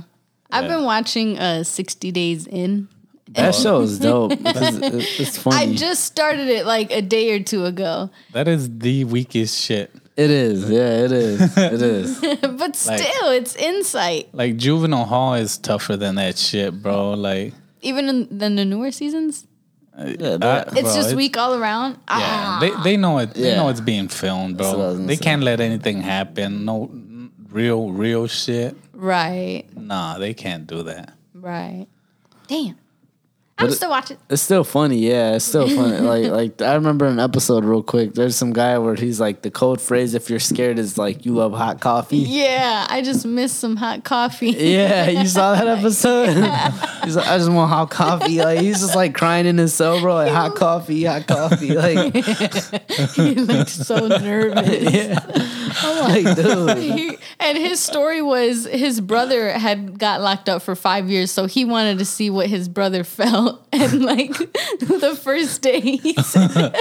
I've 0.50 0.68
been 0.68 0.84
watching 0.84 1.38
uh 1.38 1.62
60 1.64 2.10
Days 2.12 2.46
In. 2.46 2.88
That 3.34 3.54
show 3.54 3.80
is 3.82 3.98
dope. 3.98 4.32
It's, 4.44 4.76
it's- 4.76 5.20
it's 5.20 5.38
funny. 5.38 5.56
I 5.72 5.74
just 5.74 6.04
started 6.04 6.48
it 6.48 6.66
like 6.66 6.90
a 6.92 7.02
day 7.02 7.32
or 7.36 7.42
two 7.42 7.64
ago. 7.64 8.10
that 8.32 8.48
is 8.48 8.78
the 8.78 9.04
weakest 9.04 9.60
shit 9.60 9.90
it 10.16 10.30
is. 10.30 10.70
Yeah, 10.70 11.04
it 11.04 11.10
is. 11.12 11.56
It 11.56 11.82
is. 11.82 12.20
but 12.58 12.76
still, 12.76 13.30
it's 13.30 13.56
insight. 13.56 14.28
like 14.32 14.56
juvenile 14.56 15.04
hall 15.06 15.34
is 15.34 15.58
tougher 15.58 15.96
than 15.96 16.14
that 16.16 16.38
shit 16.38 16.80
bro 16.82 17.12
like 17.14 17.52
Even 17.82 18.08
in 18.08 18.38
the, 18.38 18.48
the 18.48 18.64
newer 18.64 18.90
seasons, 18.92 19.46
Yeah, 19.98 20.34
I- 20.34 20.36
that, 20.38 20.68
it's 20.72 20.82
bro, 20.82 20.94
just 20.94 21.14
weak 21.16 21.36
all 21.36 21.54
around. 21.54 21.92
Yeah, 21.94 21.98
Ah. 22.08 22.58
they 22.60 22.70
they 22.84 22.96
know 22.96 23.18
it. 23.18 23.34
They 23.34 23.50
Yeah. 23.50 23.56
know 23.56 23.68
it's 23.70 23.80
being 23.80 24.06
filmed, 24.08 24.58
That's 24.58 24.70
what 24.70 24.78
I 24.80 24.86
was 24.86 24.94
bro. 24.94 24.94
gonna 24.98 25.06
They 25.08 25.16
say. 25.16 25.24
can't 25.24 25.42
let 25.42 25.58
anything 25.60 26.00
happen. 26.02 26.64
No 26.64 26.84
n- 26.92 27.30
real 27.50 27.90
real 27.90 28.26
shit. 28.28 28.76
Right, 28.94 29.64
Nah, 29.76 30.18
they 30.18 30.32
can't 30.34 30.66
do 30.66 30.84
that. 30.84 31.12
right. 31.34 31.86
Damn. 32.46 32.76
I'm 33.56 33.70
still 33.70 33.90
watching. 33.90 34.16
it's 34.28 34.42
still 34.42 34.64
funny. 34.64 34.98
Yeah, 34.98 35.36
it's 35.36 35.44
still 35.44 35.68
funny. 35.68 35.98
like, 36.00 36.30
like 36.30 36.62
I 36.62 36.74
remember 36.74 37.06
an 37.06 37.20
episode 37.20 37.64
real 37.64 37.84
quick. 37.84 38.14
There's 38.14 38.34
some 38.34 38.52
guy 38.52 38.78
where 38.78 38.96
he's 38.96 39.20
like, 39.20 39.42
the 39.42 39.50
code 39.50 39.80
phrase 39.80 40.14
if 40.14 40.28
you're 40.28 40.40
scared 40.40 40.78
is 40.78 40.98
like, 40.98 41.24
you 41.24 41.34
love 41.34 41.52
hot 41.52 41.80
coffee. 41.80 42.16
Yeah, 42.16 42.86
I 42.90 43.00
just 43.02 43.24
miss 43.24 43.52
some 43.52 43.76
hot 43.76 44.02
coffee. 44.02 44.50
Yeah, 44.50 45.08
you 45.08 45.26
saw 45.28 45.54
that 45.54 45.68
episode. 45.68 46.26
he's 47.04 47.14
like, 47.16 47.28
I 47.28 47.38
just 47.38 47.50
want 47.50 47.70
hot 47.70 47.90
coffee. 47.90 48.38
Like 48.38 48.58
he's 48.58 48.80
just 48.80 48.96
like 48.96 49.14
crying 49.14 49.46
in 49.46 49.56
his 49.56 49.72
cell, 49.72 50.00
bro. 50.00 50.14
Like 50.14 50.32
hot 50.32 50.56
coffee, 50.56 51.04
hot 51.04 51.28
coffee. 51.28 51.74
Like 51.76 52.14
he 53.14 53.34
looked 53.36 53.70
so 53.70 54.08
nervous. 54.08 54.92
yeah, 54.92 55.20
I'm 55.82 56.24
like, 56.24 56.36
dude. 56.36 56.78
He- 56.78 57.18
and 57.40 57.58
his 57.58 57.80
story 57.80 58.22
was 58.22 58.64
his 58.66 59.00
brother 59.00 59.50
had 59.52 59.98
got 59.98 60.20
locked 60.20 60.48
up 60.48 60.62
for 60.62 60.74
five 60.74 61.10
years, 61.10 61.30
so 61.30 61.46
he 61.46 61.64
wanted 61.64 61.98
to 61.98 62.04
see 62.04 62.30
what 62.30 62.46
his 62.48 62.68
brother 62.68 63.04
felt. 63.04 63.66
And 63.72 64.02
like 64.04 64.30
the 64.80 65.18
first 65.20 65.62
day, 65.62 65.80
he 65.80 66.14
said, 66.22 66.74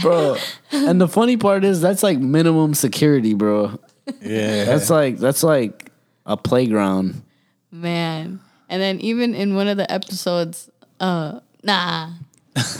bro. 0.00 0.36
And 0.72 1.00
the 1.00 1.08
funny 1.08 1.36
part 1.36 1.64
is 1.64 1.80
that's 1.80 2.02
like 2.02 2.18
minimum 2.18 2.74
security, 2.74 3.34
bro. 3.34 3.78
Yeah, 4.20 4.64
That's 4.64 4.90
like 4.90 5.18
that's 5.18 5.42
like 5.42 5.90
a 6.26 6.36
playground. 6.36 7.22
"Man." 7.70 8.40
And 8.68 8.80
then 8.82 9.00
even 9.00 9.34
in 9.34 9.54
one 9.54 9.68
of 9.68 9.76
the 9.76 9.90
episodes, 9.90 10.70
uh, 11.00 11.40
nah, 11.62 12.10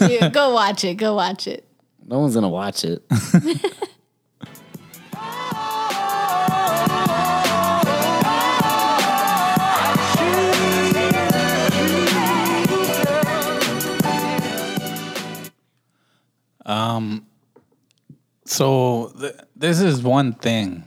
Yeah, 0.01 0.29
go 0.31 0.53
watch 0.55 0.85
it. 0.85 0.95
Go 0.97 1.15
watch 1.15 1.47
it. 1.47 1.67
No 2.07 2.19
one's 2.21 2.35
gonna 2.35 2.49
watch 2.49 2.85
it. 2.85 3.03
So 18.45 19.13
th- 19.19 19.35
this 19.57 19.81
is 19.81 20.03
one 20.03 20.35
thing. 20.35 20.85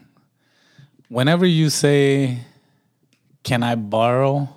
Whenever 1.10 1.46
you 1.46 1.70
say, 1.70 2.40
"Can 3.44 3.64
I 3.64 3.76
borrow?" 3.76 4.50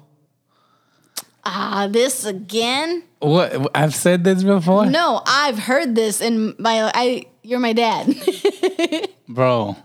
Ah, 1.45 1.89
this 1.91 2.25
again? 2.25 3.03
What 3.21 3.71
I've 3.75 3.95
said 3.95 4.25
this 4.25 4.43
before, 4.43 4.87
No, 4.87 5.23
I've 5.27 5.59
heard 5.59 5.95
this 5.95 6.21
in 6.21 6.55
my 6.59 6.91
I 6.95 7.27
you're 7.43 7.61
my 7.61 7.73
dad. 7.73 8.15
bro. 9.29 9.77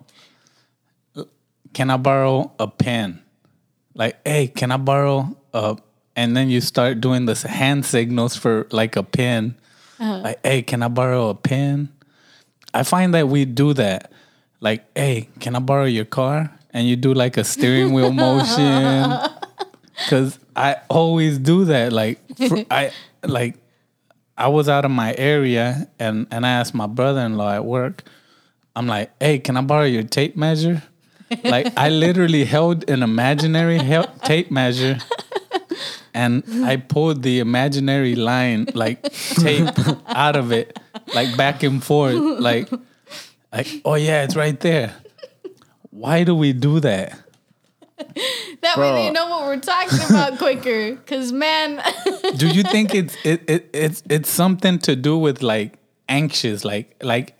Can 1.73 1.89
I 1.89 1.97
borrow 1.97 2.51
a 2.59 2.67
pen? 2.67 3.21
Like, 3.93 4.17
hey, 4.25 4.47
can 4.47 4.71
I 4.71 4.77
borrow 4.77 5.35
a? 5.53 5.77
And 6.15 6.35
then 6.35 6.49
you 6.49 6.61
start 6.61 7.01
doing 7.01 7.25
this 7.25 7.43
hand 7.43 7.85
signals 7.85 8.35
for 8.35 8.67
like 8.71 8.95
a 8.95 9.03
pen. 9.03 9.55
Uh-huh. 9.99 10.19
Like, 10.19 10.39
hey, 10.45 10.61
can 10.61 10.83
I 10.83 10.87
borrow 10.87 11.29
a 11.29 11.35
pen? 11.35 11.89
I 12.73 12.83
find 12.83 13.13
that 13.13 13.27
we 13.29 13.45
do 13.45 13.73
that. 13.73 14.11
Like, 14.59 14.83
hey, 14.95 15.29
can 15.39 15.55
I 15.55 15.59
borrow 15.59 15.85
your 15.85 16.05
car? 16.05 16.51
And 16.71 16.87
you 16.87 16.95
do 16.97 17.13
like 17.13 17.37
a 17.37 17.43
steering 17.43 17.93
wheel 17.93 18.11
motion. 18.25 19.17
Cause 20.09 20.39
I 20.55 20.77
always 20.89 21.37
do 21.39 21.65
that. 21.65 21.93
Like, 21.93 22.19
fr- 22.47 22.63
I 22.71 22.91
like, 23.23 23.55
I 24.37 24.49
was 24.49 24.67
out 24.67 24.83
of 24.83 24.91
my 24.91 25.15
area 25.17 25.87
and 25.97 26.27
and 26.31 26.45
I 26.45 26.49
asked 26.49 26.73
my 26.73 26.87
brother-in-law 26.87 27.53
at 27.53 27.63
work. 27.65 28.03
I'm 28.75 28.87
like, 28.87 29.11
hey, 29.21 29.39
can 29.39 29.55
I 29.55 29.61
borrow 29.61 29.85
your 29.85 30.03
tape 30.03 30.35
measure? 30.35 30.83
like, 31.45 31.67
I 31.77 31.87
literally 31.89 32.43
held 32.43 32.89
an 32.89 33.01
imaginary 33.03 33.77
hel- 33.77 34.13
tape 34.25 34.51
measure. 34.51 34.97
And 36.15 36.65
I 36.65 36.77
pulled 36.77 37.23
the 37.23 37.39
imaginary 37.39 38.15
line, 38.15 38.67
like 38.73 39.03
tape, 39.11 39.67
out 40.07 40.37
of 40.37 40.53
it, 40.53 40.79
like 41.13 41.35
back 41.35 41.61
and 41.61 41.83
forth, 41.83 42.15
like, 42.15 42.71
like, 43.51 43.67
oh 43.83 43.95
yeah, 43.95 44.23
it's 44.23 44.35
right 44.35 44.57
there. 44.59 44.95
Why 45.91 46.23
do 46.23 46.33
we 46.33 46.53
do 46.53 46.79
that? 46.79 47.19
that 48.61 48.77
way 48.77 48.91
they 48.93 49.11
know 49.11 49.29
what 49.29 49.45
we're 49.45 49.59
talking 49.59 49.99
about 50.09 50.37
quicker. 50.37 50.95
Cause 51.05 51.31
man, 51.31 51.81
do 52.37 52.47
you 52.47 52.63
think 52.63 52.95
it's 52.95 53.15
it, 53.25 53.43
it 53.49 53.69
it's 53.73 54.01
it's 54.09 54.29
something 54.29 54.79
to 54.79 54.95
do 54.95 55.17
with 55.17 55.41
like 55.41 55.77
anxious 56.07 56.63
like 56.63 56.95
like 57.01 57.35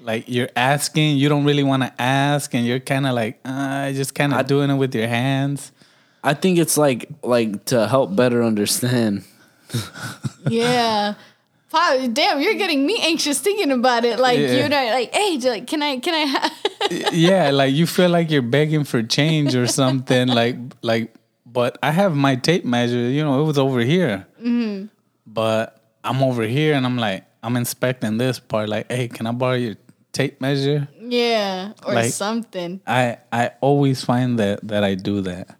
like 0.00 0.24
you're 0.28 0.50
asking 0.56 1.16
you 1.16 1.28
don't 1.28 1.44
really 1.44 1.62
want 1.62 1.82
to 1.82 1.92
ask 2.00 2.54
and 2.54 2.66
you're 2.66 2.80
kind 2.80 3.06
of 3.06 3.14
like 3.14 3.40
uh, 3.44 3.90
just 3.92 4.14
kind 4.14 4.32
of 4.32 4.46
doing 4.46 4.70
it 4.70 4.76
with 4.76 4.94
your 4.94 5.08
hands 5.08 5.72
I 6.24 6.34
think 6.34 6.58
it's 6.58 6.76
like 6.76 7.08
like 7.22 7.66
to 7.66 7.86
help 7.86 8.16
better 8.16 8.42
understand. 8.42 9.22
yeah. 10.48 11.14
Wow, 11.72 12.06
damn, 12.12 12.40
you're 12.40 12.54
getting 12.54 12.86
me 12.86 13.00
anxious 13.02 13.40
thinking 13.40 13.72
about 13.72 14.04
it. 14.04 14.20
Like 14.20 14.38
Yeah. 14.38 14.62
you 14.62 14.68
know, 14.68 14.84
like, 14.94 15.12
hey, 15.12 15.38
like, 15.38 15.66
can 15.66 15.82
I 15.82 15.98
can 15.98 16.14
I 16.14 16.18
have 16.18 16.52
yeah 17.12 17.50
like 17.50 17.72
you 17.72 17.86
feel 17.86 18.10
like 18.10 18.30
you're 18.30 18.42
begging 18.42 18.84
for 18.84 19.02
change 19.02 19.54
or 19.56 19.66
something 19.66 20.28
like 20.28 20.56
like 20.82 21.14
but 21.46 21.78
i 21.82 21.90
have 21.90 22.14
my 22.14 22.36
tape 22.36 22.64
measure 22.66 23.08
you 23.08 23.24
know 23.24 23.40
it 23.40 23.44
was 23.46 23.56
over 23.58 23.80
here 23.80 24.26
mm-hmm. 24.38 24.86
but 25.26 25.80
i'm 26.04 26.22
over 26.22 26.42
here 26.42 26.74
and 26.74 26.84
i'm 26.84 26.98
like 26.98 27.24
i'm 27.42 27.56
inspecting 27.56 28.18
this 28.18 28.38
part 28.38 28.68
like 28.68 28.90
hey 28.92 29.08
can 29.08 29.26
i 29.26 29.32
borrow 29.32 29.54
your 29.54 29.76
tape 30.12 30.42
measure 30.42 30.86
Yeah. 31.00 31.72
Or 31.86 31.94
Like- 31.94 32.12
something. 32.12 32.82
i 32.86 33.16
i 33.32 33.52
always 33.62 34.04
find 34.04 34.38
that 34.38 34.60
that 34.68 34.84
i 34.84 34.94
do 34.94 35.22
that 35.22 35.56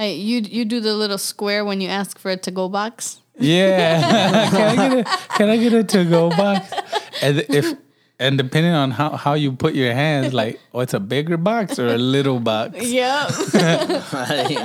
Like 0.00 0.16
you 0.16 0.40
you 0.40 0.64
do 0.64 0.80
the 0.80 0.94
little 0.94 1.18
square 1.18 1.62
when 1.62 1.82
you 1.82 1.88
ask 1.88 2.18
for 2.18 2.30
a 2.30 2.36
to 2.38 2.50
go 2.50 2.70
box. 2.70 3.20
Yeah. 3.38 4.48
can 4.50 4.78
I 4.78 4.88
get 4.88 4.92
a 4.98 5.04
can 5.36 5.48
I 5.50 5.56
get 5.58 5.72
a 5.74 5.84
to 5.84 6.04
go 6.06 6.30
box? 6.30 6.72
And 7.20 7.44
if 7.50 7.76
and 8.18 8.38
depending 8.38 8.72
on 8.72 8.92
how, 8.92 9.10
how 9.10 9.34
you 9.34 9.52
put 9.52 9.74
your 9.74 9.92
hands, 9.92 10.32
like, 10.32 10.58
oh, 10.72 10.80
it's 10.80 10.94
a 10.94 11.00
bigger 11.00 11.36
box 11.36 11.78
or 11.78 11.88
a 11.88 11.98
little 11.98 12.40
box. 12.40 12.80
Yep. 12.82 13.28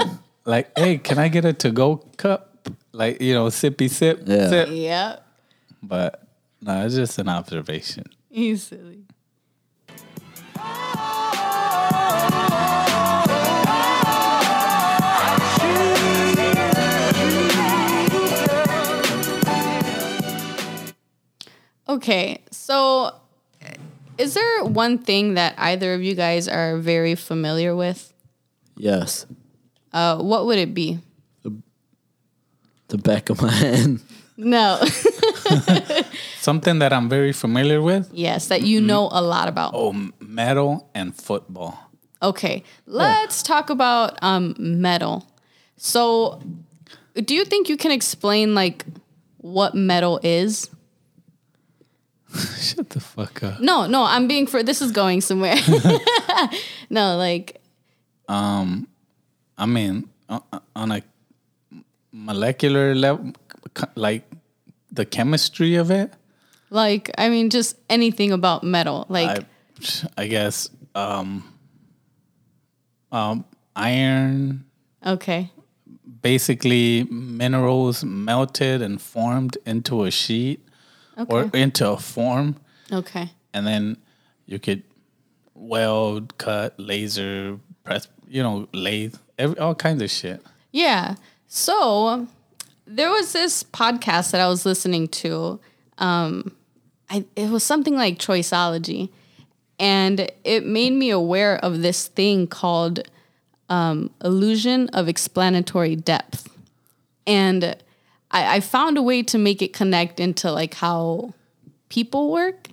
Like, 0.47 0.77
hey, 0.77 0.99
can 0.99 1.17
I 1.17 1.27
get 1.27 1.43
a 1.43 1.53
to 1.53 1.71
go 1.71 1.97
cup? 2.17 2.69
Like, 2.91 3.19
you 3.19 3.33
know, 3.33 3.47
sippy 3.47 3.89
sip, 3.89 4.21
Yeah. 4.25 4.47
sip. 4.47 4.69
yep. 4.71 5.25
But 5.81 6.21
no, 6.61 6.85
it's 6.85 6.93
just 6.93 7.17
an 7.17 7.29
observation. 7.29 8.05
He's 8.29 8.61
silly. 8.61 9.05
Okay, 21.87 22.39
so 22.51 23.13
is 24.17 24.33
there 24.33 24.63
one 24.63 24.97
thing 24.97 25.35
that 25.35 25.53
either 25.57 25.93
of 25.93 26.01
you 26.01 26.15
guys 26.15 26.47
are 26.47 26.77
very 26.77 27.15
familiar 27.15 27.75
with? 27.75 28.11
yes, 28.77 29.25
Uh, 29.93 30.17
what 30.19 30.45
would 30.45 30.57
it 30.59 30.73
be? 30.73 30.99
the 32.87 32.97
back 32.99 33.29
of 33.31 33.41
my 33.41 33.51
hand. 33.51 33.99
No. 34.37 34.77
Something 36.39 36.79
that 36.79 36.93
I'm 36.93 37.09
very 37.09 37.31
familiar 37.33 37.81
with. 37.81 38.09
yes, 38.13 38.47
that 38.49 38.61
you 38.61 38.79
know 38.81 39.09
a 39.11 39.21
lot 39.21 39.47
about. 39.47 39.71
Oh, 39.73 39.93
metal 40.19 40.89
and 40.93 41.15
football. 41.15 41.79
Okay, 42.21 42.63
let's 42.85 43.41
talk 43.41 43.69
about 43.69 44.17
um, 44.21 44.53
metal. 44.59 45.25
So, 45.77 46.41
do 47.15 47.33
you 47.33 47.43
think 47.45 47.69
you 47.69 47.77
can 47.77 47.91
explain 47.91 48.53
like 48.55 48.85
what 49.37 49.73
metal 49.73 50.19
is? 50.23 50.69
Shut 52.59 52.89
the 52.89 52.99
fuck 52.99 53.43
up. 53.43 53.59
No, 53.59 53.87
no, 53.87 54.03
I'm 54.03 54.27
being 54.27 54.47
for 54.47 54.63
this 54.63 54.81
is 54.81 54.91
going 54.91 55.21
somewhere. 55.21 55.55
no, 56.89 57.17
like 57.17 57.61
um 58.27 58.87
I 59.57 59.65
mean, 59.65 60.09
uh, 60.27 60.39
uh, 60.51 60.59
on 60.75 60.91
a 60.91 61.01
molecular 62.11 62.93
level, 62.93 63.33
like 63.95 64.29
the 64.91 65.05
chemistry 65.05 65.75
of 65.75 65.91
it. 65.91 66.13
like 66.69 67.11
I 67.17 67.29
mean 67.29 67.49
just 67.49 67.77
anything 67.89 68.31
about 68.31 68.63
metal. 68.63 69.05
Like 69.07 69.45
I, 70.17 70.23
I 70.23 70.27
guess 70.27 70.69
um, 70.93 71.43
um, 73.11 73.45
iron, 73.75 74.65
okay. 75.05 75.51
basically 76.21 77.03
minerals 77.05 78.03
melted 78.03 78.81
and 78.81 79.01
formed 79.01 79.57
into 79.65 80.03
a 80.03 80.11
sheet 80.11 80.64
or 81.29 81.49
into 81.53 81.89
a 81.89 81.97
form, 81.97 82.55
Okay. 82.91 83.29
and 83.53 83.65
then 83.65 83.97
you 84.45 84.59
could 84.59 84.83
weld, 85.53 86.37
cut, 86.37 86.73
laser, 86.79 87.59
press, 87.83 88.07
you 88.27 88.43
know, 88.43 88.67
lathe, 88.73 89.15
every, 89.37 89.57
all 89.57 89.75
kinds 89.75 90.01
of 90.01 90.09
shit. 90.09 90.41
Yeah. 90.71 91.15
So 91.47 92.27
there 92.85 93.09
was 93.09 93.31
this 93.33 93.63
podcast 93.63 94.31
that 94.31 94.41
I 94.41 94.47
was 94.47 94.65
listening 94.65 95.07
to. 95.09 95.59
Um, 95.97 96.55
I, 97.09 97.25
it 97.35 97.49
was 97.49 97.63
something 97.63 97.95
like 97.95 98.17
Choiceology. 98.19 99.09
And 99.79 100.31
it 100.43 100.65
made 100.65 100.93
me 100.93 101.09
aware 101.09 101.57
of 101.57 101.81
this 101.81 102.07
thing 102.07 102.47
called 102.47 103.01
um, 103.69 104.09
illusion 104.23 104.89
of 104.89 105.07
explanatory 105.07 105.95
depth. 105.95 106.49
And 107.27 107.75
I, 108.35 108.57
I 108.57 108.59
found 108.59 108.97
a 108.97 109.01
way 109.01 109.23
to 109.23 109.37
make 109.37 109.61
it 109.61 109.71
connect 109.73 110.19
into 110.19 110.51
like 110.51 110.73
how 110.73 111.33
people 111.89 112.31
work. 112.31 112.67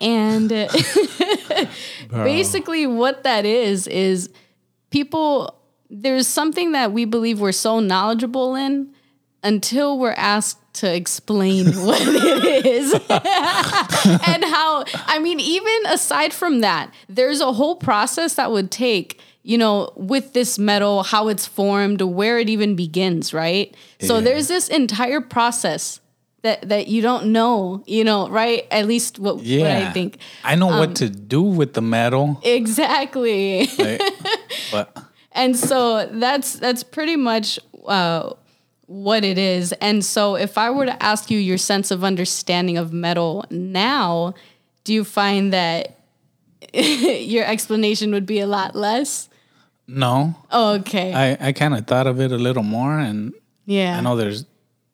And 0.00 0.48
basically, 2.10 2.86
what 2.86 3.22
that 3.22 3.46
is, 3.46 3.86
is 3.86 4.28
people 4.90 5.54
there's 5.90 6.26
something 6.26 6.72
that 6.72 6.92
we 6.92 7.04
believe 7.04 7.40
we're 7.40 7.52
so 7.52 7.80
knowledgeable 7.80 8.54
in 8.54 8.92
until 9.42 9.98
we're 9.98 10.12
asked 10.12 10.58
to 10.74 10.94
explain 10.94 11.66
what 11.84 12.00
it 12.02 12.66
is 12.66 12.92
and 12.92 14.44
how 14.44 14.84
i 15.06 15.18
mean 15.18 15.40
even 15.40 15.86
aside 15.86 16.32
from 16.32 16.60
that 16.60 16.92
there's 17.08 17.40
a 17.40 17.52
whole 17.52 17.76
process 17.76 18.34
that 18.34 18.50
would 18.50 18.70
take 18.70 19.20
you 19.48 19.56
know 19.56 19.90
with 19.96 20.34
this 20.34 20.58
metal 20.58 21.02
how 21.02 21.28
it's 21.28 21.46
formed 21.46 22.02
where 22.02 22.38
it 22.38 22.50
even 22.50 22.76
begins 22.76 23.32
right? 23.32 23.74
So 24.00 24.20
there's 24.20 24.46
this 24.46 24.68
entire 24.68 25.22
process 25.22 26.00
that 26.42 26.68
that 26.68 26.88
you 26.88 27.00
don't 27.00 27.32
know 27.32 27.82
you 27.86 28.04
know 28.04 28.28
right? 28.28 28.66
At 28.70 28.86
least 28.86 29.18
what, 29.18 29.40
Yeah, 29.40 29.62
what 29.62 29.88
i 29.88 29.92
think. 29.92 30.18
I 30.44 30.54
know 30.54 30.66
what 30.66 30.96
to 30.96 31.08
do 31.08 31.40
with 31.42 31.72
the 31.72 31.80
metal, 31.80 32.40
exactly. 32.44 33.66
Like, 33.78 34.02
but 34.70 35.02
and 35.32 35.56
so 35.56 36.06
that's 36.12 36.58
that's 36.58 36.82
pretty 36.82 37.16
much 37.16 37.58
uh, 37.86 38.34
what 38.84 39.24
it 39.24 39.38
is. 39.38 39.72
And 39.80 40.04
so 40.04 40.34
if 40.34 40.58
I 40.58 40.68
were 40.68 40.84
to 40.84 41.02
ask 41.02 41.30
you 41.30 41.38
your 41.38 41.58
sense 41.58 41.90
of 41.90 42.04
understanding 42.04 42.76
of 42.76 42.92
metal 42.92 43.46
now, 43.48 44.34
do 44.84 44.92
you 44.92 45.04
find 45.04 45.54
that 45.54 45.98
your 46.74 47.46
explanation 47.46 48.12
would 48.12 48.26
be 48.26 48.40
a 48.40 48.46
lot 48.46 48.76
less? 48.76 49.27
No, 49.90 50.36
Oh, 50.50 50.74
okay. 50.80 51.12
I, 51.14 51.48
I 51.48 51.52
kind 51.52 51.74
of 51.74 51.86
thought 51.86 52.06
of 52.06 52.20
it 52.20 52.30
a 52.30 52.36
little 52.36 52.62
more, 52.62 52.98
and 52.98 53.32
yeah. 53.64 53.96
I 53.96 54.00
know 54.02 54.16
there's 54.16 54.44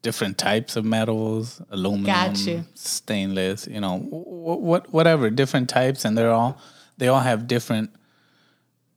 different 0.02 0.38
types 0.38 0.76
of 0.76 0.84
metals, 0.84 1.60
aluminum, 1.70 2.06
Got 2.06 2.46
you. 2.46 2.64
stainless, 2.74 3.66
you 3.66 3.80
know, 3.80 3.98
wh- 3.98 4.60
what 4.62 4.92
whatever, 4.92 5.30
different 5.30 5.68
types, 5.68 6.04
and 6.04 6.16
they're 6.16 6.30
all 6.30 6.58
they 6.98 7.08
all 7.08 7.20
have 7.20 7.48
different 7.48 7.90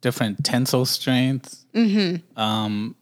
different 0.01 0.43
tensile 0.43 0.85
strengths, 0.85 1.65
Mm-hmm. 1.73 2.39
um, 2.39 2.95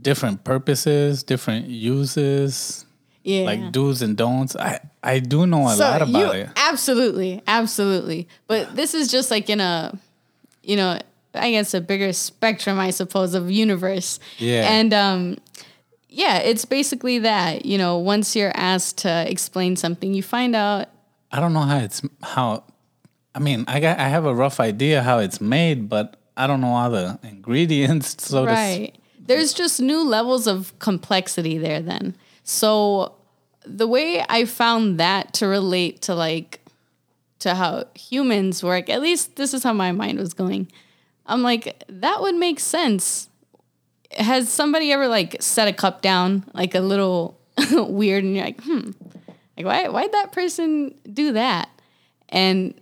different 0.00 0.42
purposes, 0.44 1.22
different 1.22 1.68
uses, 1.68 2.84
Yeah. 3.24 3.44
like 3.44 3.72
do's 3.72 4.02
and 4.02 4.16
don'ts. 4.16 4.56
I 4.56 4.80
I 5.02 5.20
do 5.20 5.46
know 5.46 5.62
a 5.62 5.76
lot 5.76 6.02
about 6.02 6.34
you, 6.34 6.42
it. 6.42 6.48
Absolutely, 6.56 7.42
absolutely. 7.46 8.28
But 8.46 8.76
this 8.76 8.94
is 8.94 9.08
just 9.10 9.30
like 9.30 9.48
in 9.50 9.60
a, 9.60 9.98
you 10.62 10.76
know, 10.76 10.98
I 11.34 11.50
guess 11.52 11.74
a 11.74 11.80
bigger 11.80 12.12
spectrum, 12.12 12.78
I 12.78 12.90
suppose, 12.90 13.34
of 13.34 13.50
universe. 13.50 14.18
Yeah. 14.38 14.68
And 14.70 14.92
um, 14.92 15.38
yeah, 16.08 16.38
it's 16.38 16.64
basically 16.64 17.18
that. 17.20 17.64
You 17.64 17.78
know, 17.78 17.98
once 17.98 18.36
you're 18.36 18.52
asked 18.54 18.98
to 18.98 19.30
explain 19.30 19.76
something, 19.76 20.14
you 20.14 20.22
find 20.22 20.54
out. 20.54 20.88
I 21.30 21.40
don't 21.40 21.52
know 21.52 21.60
how 21.60 21.78
it's 21.78 22.02
how. 22.22 22.64
I 23.34 23.38
mean, 23.38 23.64
I 23.66 23.80
got 23.80 23.98
I 23.98 24.08
have 24.08 24.26
a 24.26 24.34
rough 24.34 24.60
idea 24.60 25.02
how 25.02 25.18
it's 25.18 25.40
made, 25.40 25.88
but 25.88 26.16
I 26.36 26.46
don't 26.46 26.60
know 26.60 26.74
all 26.74 26.90
the 26.90 27.18
ingredients. 27.22 28.26
So 28.26 28.44
right. 28.44 28.94
There's 29.24 29.52
just 29.54 29.80
new 29.80 30.04
levels 30.04 30.46
of 30.46 30.76
complexity 30.80 31.56
there 31.56 31.80
then. 31.80 32.16
So 32.44 33.14
the 33.64 33.86
way 33.86 34.24
I 34.28 34.44
found 34.44 34.98
that 34.98 35.32
to 35.34 35.46
relate 35.46 36.02
to 36.02 36.14
like 36.14 36.60
to 37.38 37.54
how 37.54 37.84
humans 37.94 38.62
work, 38.62 38.88
at 38.88 39.00
least 39.00 39.36
this 39.36 39.54
is 39.54 39.62
how 39.62 39.72
my 39.72 39.92
mind 39.92 40.18
was 40.18 40.34
going. 40.34 40.70
I'm 41.26 41.42
like, 41.42 41.82
that 41.88 42.20
would 42.20 42.34
make 42.34 42.60
sense. 42.60 43.28
Has 44.12 44.48
somebody 44.48 44.92
ever 44.92 45.08
like 45.08 45.36
set 45.40 45.68
a 45.68 45.72
cup 45.72 46.02
down 46.02 46.44
like 46.52 46.74
a 46.74 46.80
little 46.80 47.38
weird 47.72 48.24
and 48.24 48.36
you're 48.36 48.44
like, 48.44 48.62
hmm, 48.62 48.90
like 49.56 49.66
why 49.66 49.88
why'd 49.88 50.12
that 50.12 50.32
person 50.32 50.94
do 51.12 51.32
that? 51.32 51.68
And 52.28 52.74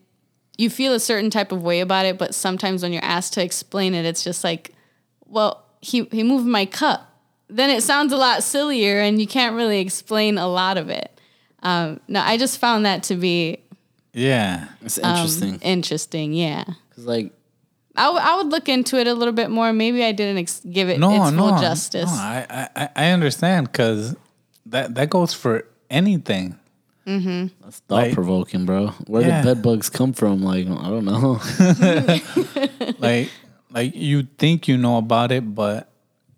you 0.58 0.70
feel 0.70 0.92
a 0.92 1.00
certain 1.00 1.30
type 1.30 1.52
of 1.52 1.62
way 1.62 1.80
about 1.80 2.06
it, 2.06 2.18
but 2.18 2.34
sometimes 2.34 2.82
when 2.82 2.92
you're 2.92 3.04
asked 3.04 3.32
to 3.34 3.42
explain 3.42 3.94
it, 3.94 4.04
it's 4.04 4.22
just 4.22 4.44
like, 4.44 4.74
well, 5.26 5.64
he, 5.80 6.04
he 6.12 6.22
moved 6.22 6.46
my 6.46 6.66
cup. 6.66 7.06
Then 7.48 7.70
it 7.70 7.82
sounds 7.82 8.12
a 8.12 8.16
lot 8.16 8.42
sillier 8.42 9.00
and 9.00 9.20
you 9.20 9.26
can't 9.26 9.56
really 9.56 9.80
explain 9.80 10.38
a 10.38 10.46
lot 10.46 10.76
of 10.76 10.90
it. 10.90 11.18
Um, 11.62 12.00
no, 12.08 12.20
I 12.20 12.36
just 12.36 12.58
found 12.58 12.84
that 12.86 13.02
to 13.04 13.16
be 13.16 13.60
yeah. 14.12 14.68
It's 14.82 14.98
um, 15.02 15.14
interesting. 15.14 15.60
interesting. 15.60 16.32
Yeah. 16.32 16.64
Cause 16.94 17.04
like 17.04 17.32
I, 17.96 18.04
w- 18.06 18.24
I 18.24 18.36
would 18.36 18.46
look 18.48 18.68
into 18.68 18.96
it 18.98 19.06
a 19.06 19.14
little 19.14 19.34
bit 19.34 19.50
more. 19.50 19.72
Maybe 19.72 20.04
I 20.04 20.12
didn't 20.12 20.38
ex- 20.38 20.60
give 20.60 20.88
it 20.88 20.98
No, 21.00 21.24
its 21.24 21.32
no, 21.32 21.48
full 21.48 21.58
justice. 21.60 22.10
no. 22.10 22.16
I 22.16 22.68
I, 22.76 22.88
I 22.96 23.10
understand 23.10 23.70
because 23.70 24.14
that 24.66 24.94
that 24.94 25.10
goes 25.10 25.34
for 25.34 25.66
anything. 25.90 26.56
Mm-hmm. 27.06 27.46
that's 27.64 27.78
thought 27.80 28.12
provoking, 28.12 28.66
bro. 28.66 28.88
Where 29.08 29.22
Yeah. 29.22 29.42
the 29.42 29.54
bed 29.54 29.62
bugs 29.62 29.90
come 29.90 30.12
from? 30.12 30.42
Like 30.42 30.66
I 30.68 30.88
don't 30.88 31.04
know. 31.04 31.40
like 32.98 33.30
like 33.70 33.94
you 33.96 34.22
think 34.38 34.68
you 34.68 34.76
know 34.76 34.98
about 34.98 35.32
it, 35.32 35.54
but 35.54 35.90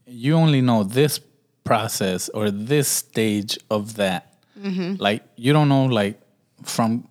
you 0.06 0.34
only 0.34 0.60
know 0.62 0.84
this 0.84 1.20
process 1.64 2.28
or 2.30 2.50
this 2.50 2.88
stage 2.88 3.58
of 3.70 3.96
that. 3.96 4.34
Mm-hmm. 4.58 4.94
Like 5.02 5.22
you 5.36 5.52
don't 5.52 5.68
know 5.68 5.84
like 5.84 6.20
from 6.64 7.08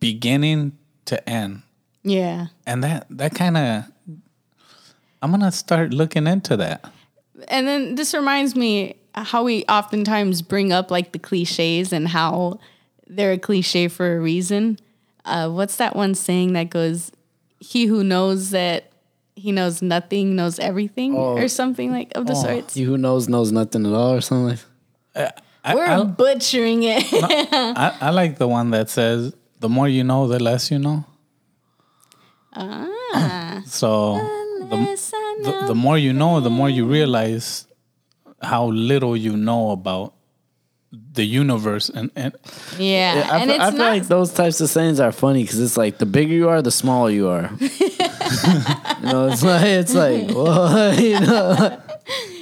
beginning 0.00 0.72
to 1.06 1.28
end, 1.28 1.62
yeah. 2.06 2.46
and 2.66 2.82
that 2.84 3.06
that 3.10 3.34
kind 3.34 3.56
of 3.56 3.84
I'm 5.22 5.30
gonna 5.30 5.52
start 5.52 5.92
looking 5.92 6.26
into 6.26 6.56
that. 6.58 6.84
And 7.48 7.66
then 7.66 7.94
this 7.96 8.14
reminds 8.14 8.54
me 8.54 8.96
how 9.14 9.44
we 9.44 9.64
oftentimes 9.64 10.42
bring 10.42 10.72
up 10.72 10.90
like 10.90 11.12
the 11.12 11.18
cliches 11.18 11.92
and 11.92 12.08
how 12.08 12.60
they're 13.06 13.32
a 13.32 13.38
cliche 13.38 13.88
for 13.88 14.16
a 14.16 14.20
reason. 14.20 14.78
Uh, 15.24 15.50
what's 15.50 15.76
that 15.76 15.96
one 15.96 16.14
saying 16.14 16.52
that 16.52 16.70
goes, 16.70 17.10
"He 17.58 17.86
who 17.86 18.04
knows 18.04 18.50
that 18.50 18.92
he 19.34 19.52
knows 19.52 19.82
nothing 19.82 20.36
knows 20.36 20.58
everything," 20.58 21.14
or 21.14 21.48
something 21.48 21.90
like 21.92 22.12
of 22.14 22.26
the 22.26 22.34
sorts. 22.34 22.74
he 22.74 22.84
who 22.84 22.96
knows 22.96 23.28
knows 23.28 23.50
nothing 23.50 23.84
at 23.84 23.92
all, 23.92 24.14
or 24.14 24.20
something. 24.20 24.58
Like 25.14 25.32
I, 25.64 25.74
We're 25.74 25.84
I, 25.84 26.04
butchering 26.04 26.84
it. 26.84 27.04
I, 27.12 27.96
I 28.00 28.10
like 28.10 28.38
the 28.38 28.46
one 28.46 28.70
that 28.70 28.88
says 28.88 29.34
the 29.58 29.68
more 29.68 29.88
you 29.88 30.04
know, 30.04 30.28
the 30.28 30.40
less 30.40 30.70
you 30.70 30.78
know. 30.78 31.04
Ah, 32.56 33.62
So 33.66 34.14
the, 34.60 34.76
the, 35.44 35.64
the 35.68 35.74
more 35.74 35.98
you 35.98 36.12
know, 36.12 36.40
the 36.40 36.50
more 36.50 36.68
you 36.68 36.86
realize 36.86 37.66
how 38.42 38.66
little 38.66 39.16
you 39.16 39.36
know 39.36 39.70
about 39.70 40.14
the 41.12 41.24
universe 41.24 41.88
and, 41.88 42.10
and 42.16 42.34
yeah, 42.78 43.28
I, 43.30 43.38
and 43.38 43.50
feel, 43.50 43.54
it's 43.54 43.64
I 43.64 43.70
feel 43.70 43.78
not. 43.78 43.90
like 43.90 44.08
those 44.08 44.32
types 44.32 44.60
of 44.60 44.68
sayings 44.68 45.00
are 45.00 45.12
funny 45.12 45.42
because 45.42 45.60
it's 45.60 45.76
like 45.76 45.98
the 45.98 46.06
bigger 46.06 46.32
you 46.32 46.48
are, 46.48 46.62
the 46.62 46.70
smaller 46.70 47.10
you 47.10 47.28
are. 47.28 47.50
you 47.60 47.68
know, 49.02 49.28
it's 49.28 49.42
like 49.42 49.64
it's 49.66 49.94
like 49.94 50.30
what 50.34 50.98
you 51.02 51.20
know. 51.20 51.54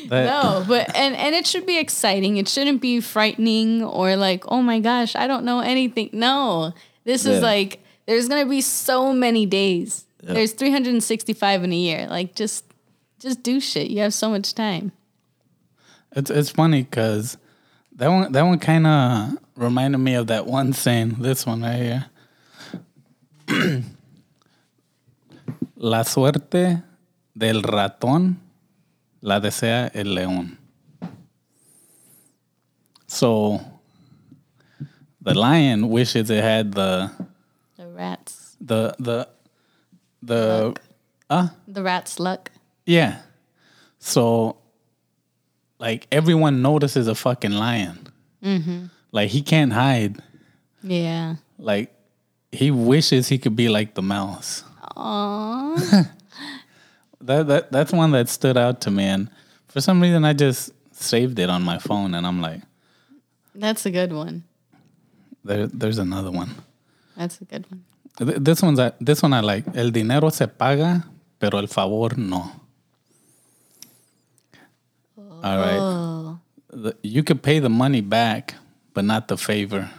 that, 0.09 0.11
no, 0.11 0.65
but 0.69 0.95
and 0.95 1.17
and 1.17 1.35
it 1.35 1.47
should 1.47 1.67
be 1.67 1.79
exciting. 1.79 2.37
It 2.37 2.49
shouldn't 2.49 2.81
be 2.81 3.01
frightening 3.01 3.83
or 3.83 4.17
like, 4.17 4.45
oh 4.49 4.63
my 4.63 4.81
gosh, 4.81 5.17
I 5.17 5.27
don't 5.27 5.45
know 5.45 5.61
anything. 5.61 6.11
No, 6.13 6.75
this 7.05 7.27
is 7.27 7.43
like 7.43 7.81
there's 8.07 8.29
gonna 8.29 8.47
be 8.47 8.61
so 8.61 9.13
many 9.13 9.47
days. 9.47 10.04
There's 10.33 10.53
365 10.53 11.65
in 11.65 11.73
a 11.73 11.77
year. 11.77 12.07
Like 12.09 12.35
just 12.35 12.65
just 13.19 13.43
do 13.43 13.61
shit. 13.61 13.91
You 13.91 14.01
have 14.01 14.15
so 14.15 14.31
much 14.31 14.55
time. 14.55 14.93
it's 16.17 16.31
it's 16.31 16.51
funny 16.51 16.83
because 16.83 17.37
that 17.97 18.09
one 18.09 18.33
that 18.33 18.43
one 18.43 18.59
kind 18.59 18.87
of 18.87 19.39
reminded 19.57 19.99
me 19.99 20.15
of 20.15 20.29
that 20.29 20.47
one 20.47 20.73
saying. 20.73 21.17
This 21.19 21.47
one 21.47 21.63
right 21.63 21.77
here. 21.77 22.07
La 25.77 26.03
suerte 26.03 26.83
del 27.37 27.63
ratón 27.63 28.37
la 29.21 29.41
desea 29.41 29.91
el 29.95 30.15
león. 30.15 30.59
So 33.07 33.61
the 35.21 35.35
lion 35.35 35.89
wishes 35.89 36.31
it 36.31 36.43
had 36.43 36.73
the 36.73 37.11
The 37.77 37.89
rats, 37.89 38.57
the 38.61 38.95
the 38.99 39.29
the 40.25 40.75
uh 41.31 41.49
the 41.69 41.83
rats' 41.83 42.19
luck. 42.19 42.51
yeah. 42.87 43.21
So 43.99 44.57
like 45.79 46.07
everyone 46.13 46.63
notices 46.63 47.09
a 47.09 47.15
fucking 47.15 47.53
lion. 47.53 47.99
Like 49.13 49.31
he 49.31 49.43
can't 49.43 49.73
hide. 49.73 50.21
Yeah. 50.83 51.37
Like 51.59 51.95
he 52.53 52.71
wishes 52.71 53.29
he 53.29 53.39
could 53.39 53.57
be 53.57 53.69
like 53.69 53.95
the 53.95 54.03
mouse. 54.03 54.65
Aww. 54.97 56.11
That 57.21 57.47
that 57.49 57.73
that's 57.73 57.91
one 57.93 58.11
that 58.13 58.29
stood 58.29 58.59
out 58.59 58.83
to 58.83 58.91
me, 58.91 59.05
and 59.05 59.31
for 59.69 59.81
some 59.81 60.03
reason 60.03 60.27
I 60.27 60.35
just 60.35 60.73
saved 60.93 61.39
it 61.39 61.49
on 61.49 61.63
my 61.63 61.79
phone, 61.79 62.13
and 62.15 62.27
I'm 62.27 62.43
like, 62.43 62.61
That's 63.55 63.87
a 63.87 63.91
good 63.91 64.13
one. 64.13 64.45
there 65.43 65.67
there's 65.67 65.97
another 65.97 66.31
one. 66.31 66.51
That's 67.17 67.41
a 67.41 67.45
good 67.47 67.65
one. 67.71 67.85
Th- 68.19 68.39
This 68.39 68.63
one's 68.63 68.79
a, 68.79 68.95
this 69.01 69.23
one 69.23 69.33
I 69.33 69.41
like. 69.41 69.65
El 69.75 69.91
dinero 69.91 70.31
se 70.31 70.47
paga, 70.47 71.05
pero 71.39 71.59
el 71.59 71.67
favor 71.67 72.17
no. 72.17 72.53
All 75.17 75.59
right. 75.59 75.79
Oh. 75.79 76.39
The- 76.71 76.97
you 77.03 77.23
could 77.23 77.43
pay 77.43 77.59
the 77.59 77.69
money 77.69 78.01
back, 78.01 78.55
but 78.95 79.05
not 79.05 79.29
the 79.29 79.37
favor. 79.37 79.91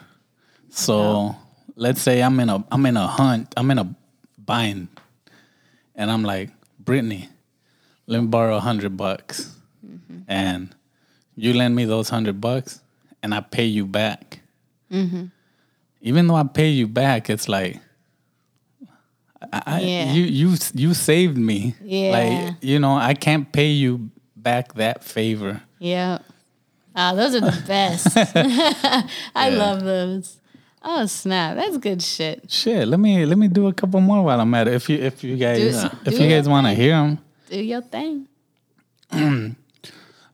So 0.70 1.00
uh-huh. 1.00 1.34
let's 1.76 2.02
say 2.02 2.22
I'm 2.22 2.40
in 2.40 2.50
a 2.50 2.64
I'm 2.72 2.86
in 2.86 2.98
a 2.98 3.08
hunt, 3.08 3.54
I'm 3.56 3.70
in 3.72 3.80
a 3.80 3.96
bind, 4.38 4.88
and 5.96 6.10
I'm 6.12 6.24
like, 6.24 6.50
Brittany, 6.80 7.30
let 8.08 8.22
me 8.22 8.28
borrow 8.28 8.58
a 8.58 8.60
hundred 8.60 8.98
bucks, 8.98 9.56
mm-hmm. 9.86 10.20
and 10.28 10.76
you 11.36 11.54
lend 11.54 11.76
me 11.76 11.86
those 11.86 12.10
hundred 12.10 12.42
bucks, 12.42 12.82
and 13.22 13.34
I 13.34 13.42
pay 13.42 13.66
you 13.66 13.86
back. 13.86 14.40
Mm-hmm. 14.92 15.26
Even 16.02 16.28
though 16.28 16.36
I 16.36 16.44
pay 16.44 16.70
you 16.70 16.88
back, 16.88 17.30
it's 17.30 17.48
like. 17.50 17.80
I, 19.54 19.80
Yeah. 19.82 20.12
you 20.14 20.24
you 20.24 20.56
you 20.74 20.94
saved 20.94 21.38
me. 21.38 21.76
Yeah. 21.84 22.12
Like 22.12 22.56
you 22.62 22.80
know, 22.80 22.96
I 22.96 23.14
can't 23.14 23.52
pay 23.52 23.72
you 23.72 24.10
back 24.36 24.74
that 24.76 25.04
favor. 25.04 25.62
Yeah. 25.80 26.20
Ah, 26.96 27.14
those 27.14 27.36
are 27.36 27.42
the 27.42 27.64
best. 27.68 28.08
I 29.36 29.50
Yeah. 29.50 29.58
love 29.58 29.84
those. 29.84 30.38
Oh 30.88 31.06
snap! 31.08 31.56
That's 31.58 31.78
good 31.80 32.02
shit. 32.02 32.46
Shit, 32.52 32.88
let 32.88 33.00
me 33.00 33.26
let 33.26 33.38
me 33.40 33.48
do 33.48 33.68
a 33.68 33.74
couple 33.74 34.00
more 34.02 34.24
while 34.24 34.40
I'm 34.40 34.54
at 34.54 34.68
it. 34.68 34.76
If 34.76 34.88
you 34.90 34.98
if 34.98 35.24
you 35.24 35.36
guys 35.36 35.82
Do- 35.82 35.90
if 36.06 36.16
do 36.18 36.24
you 36.24 36.30
guys 36.30 36.48
want 36.48 36.68
to 36.68 36.74
hear 36.74 36.92
them, 36.96 37.18
Do 37.50 37.58
your 37.60 37.82
thing. 37.82 38.28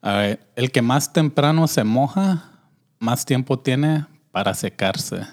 All 0.03 0.12
right. 0.14 0.39
El 0.57 0.68
que 0.70 0.82
más 0.82 1.12
temprano 1.14 1.68
se 1.68 1.84
moja, 1.84 2.43
más 2.99 3.24
tiempo 3.26 3.57
tiene 3.57 4.05
para 4.32 4.53
secarse. 4.53 5.26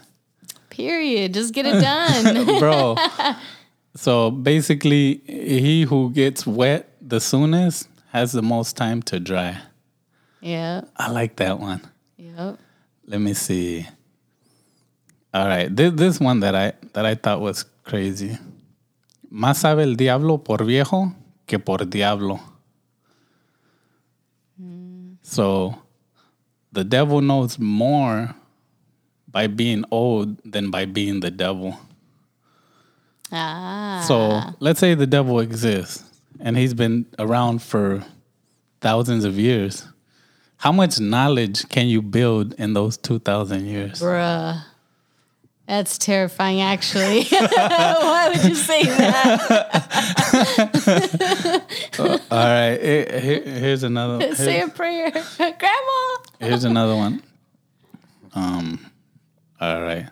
Period. 0.70 1.32
Just 1.34 1.52
get 1.52 1.66
it 1.66 1.80
done. 1.82 2.58
Bro. 2.60 2.94
So 3.99 4.30
basically, 4.30 5.20
he 5.26 5.82
who 5.82 6.11
gets 6.12 6.46
wet 6.46 6.88
the 7.03 7.18
soonest 7.20 7.88
has 8.12 8.30
the 8.30 8.42
most 8.42 8.76
time 8.76 9.03
to 9.03 9.18
dry. 9.18 9.59
yeah. 10.40 10.82
I 10.96 11.11
like 11.11 11.34
that 11.36 11.59
one. 11.59 11.80
Yep. 12.16 12.59
Let 13.07 13.20
me 13.20 13.34
see. 13.34 13.86
All 15.34 15.46
right, 15.49 15.74
this, 15.74 15.92
this 15.94 16.20
one 16.20 16.38
that 16.40 16.55
I 16.55 16.74
that 16.92 17.05
I 17.05 17.16
thought 17.16 17.40
was 17.40 17.64
crazy. 17.82 18.38
Más 19.32 19.57
sabe 19.59 19.82
el 19.82 19.96
diablo 19.96 20.38
por 20.38 20.59
viejo 20.59 21.12
que 21.46 21.59
por 21.59 21.78
diablo. 21.78 22.38
So, 25.22 25.74
the 26.72 26.84
devil 26.84 27.20
knows 27.20 27.59
more 27.59 28.34
by 29.26 29.46
being 29.49 29.84
old 29.90 30.38
than 30.44 30.70
by 30.70 30.86
being 30.86 31.20
the 31.20 31.30
devil. 31.30 31.76
Ah. 33.32 34.04
So, 34.06 34.40
let's 34.60 34.80
say 34.80 34.94
the 34.94 35.06
devil 35.06 35.40
exists 35.40 36.02
and 36.40 36.56
he's 36.56 36.74
been 36.74 37.06
around 37.18 37.62
for 37.62 38.04
thousands 38.80 39.24
of 39.24 39.38
years. 39.38 39.84
How 40.58 40.72
much 40.72 40.98
knowledge 40.98 41.68
can 41.68 41.86
you 41.88 42.02
build 42.02 42.54
in 42.54 42.72
those 42.74 42.96
2,000 42.96 43.66
years? 43.66 44.00
Bruh. 44.00 44.62
That's 45.66 45.98
terrifying, 45.98 46.60
actually. 46.62 47.24
Why 47.30 48.30
would 48.34 48.42
you 48.48 48.54
say 48.54 48.84
that? 48.84 49.68
All 51.98 52.38
right, 52.38 52.78
here- 52.80 53.20
here- 53.20 53.42
here's 53.44 53.82
another. 53.82 54.34
Say 54.34 54.60
a 54.62 54.68
prayer. 54.68 55.10
Grandma. 55.36 56.16
here's 56.40 56.64
another 56.64 56.96
one. 56.96 57.22
Um, 58.34 58.78
all 59.60 59.82
right. 59.82 60.06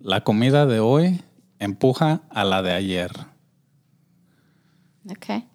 La 0.00 0.20
comida 0.20 0.66
de 0.66 0.78
hoy 0.78 1.18
empuja 1.58 2.20
a 2.30 2.44
la 2.44 2.62
de 2.62 2.72
ayer. 2.72 3.10
Okay. 5.10 5.46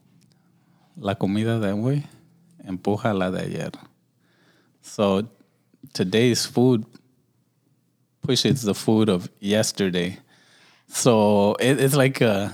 La 0.95 1.15
comida 1.15 1.59
de 1.59 1.71
hoy 1.71 2.05
empuja 2.65 3.11
a 3.11 3.13
la 3.13 3.31
de 3.31 3.41
ayer. 3.41 3.71
So 4.81 5.27
today's 5.93 6.45
food 6.45 6.85
pushes 8.21 8.63
the 8.63 8.73
food 8.73 9.09
of 9.09 9.29
yesterday. 9.39 10.17
So 10.87 11.55
it, 11.59 11.79
it's 11.79 11.95
like 11.95 12.21
a 12.21 12.53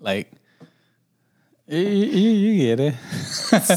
like 0.00 0.30
you, 1.68 1.78
you, 1.78 2.30
you 2.30 2.66
get 2.66 2.80
it. 2.80 2.94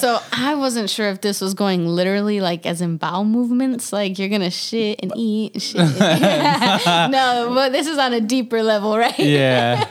So 0.01 0.19
I 0.33 0.55
wasn't 0.55 0.89
sure 0.89 1.09
if 1.09 1.21
this 1.21 1.39
was 1.39 1.53
going 1.53 1.87
literally 1.87 2.41
like 2.41 2.65
as 2.65 2.81
in 2.81 2.97
bowel 2.97 3.23
movements, 3.23 3.93
like 3.93 4.19
you're 4.19 4.27
gonna 4.27 4.51
shit 4.51 4.99
and 5.01 5.11
eat 5.15 5.53
and 5.53 5.63
shit. 5.63 5.77
no, 7.11 7.51
but 7.53 7.71
this 7.71 7.87
is 7.87 7.97
on 7.97 8.11
a 8.13 8.19
deeper 8.19 8.61
level, 8.63 8.97
right? 8.97 9.17
Yeah. 9.17 9.87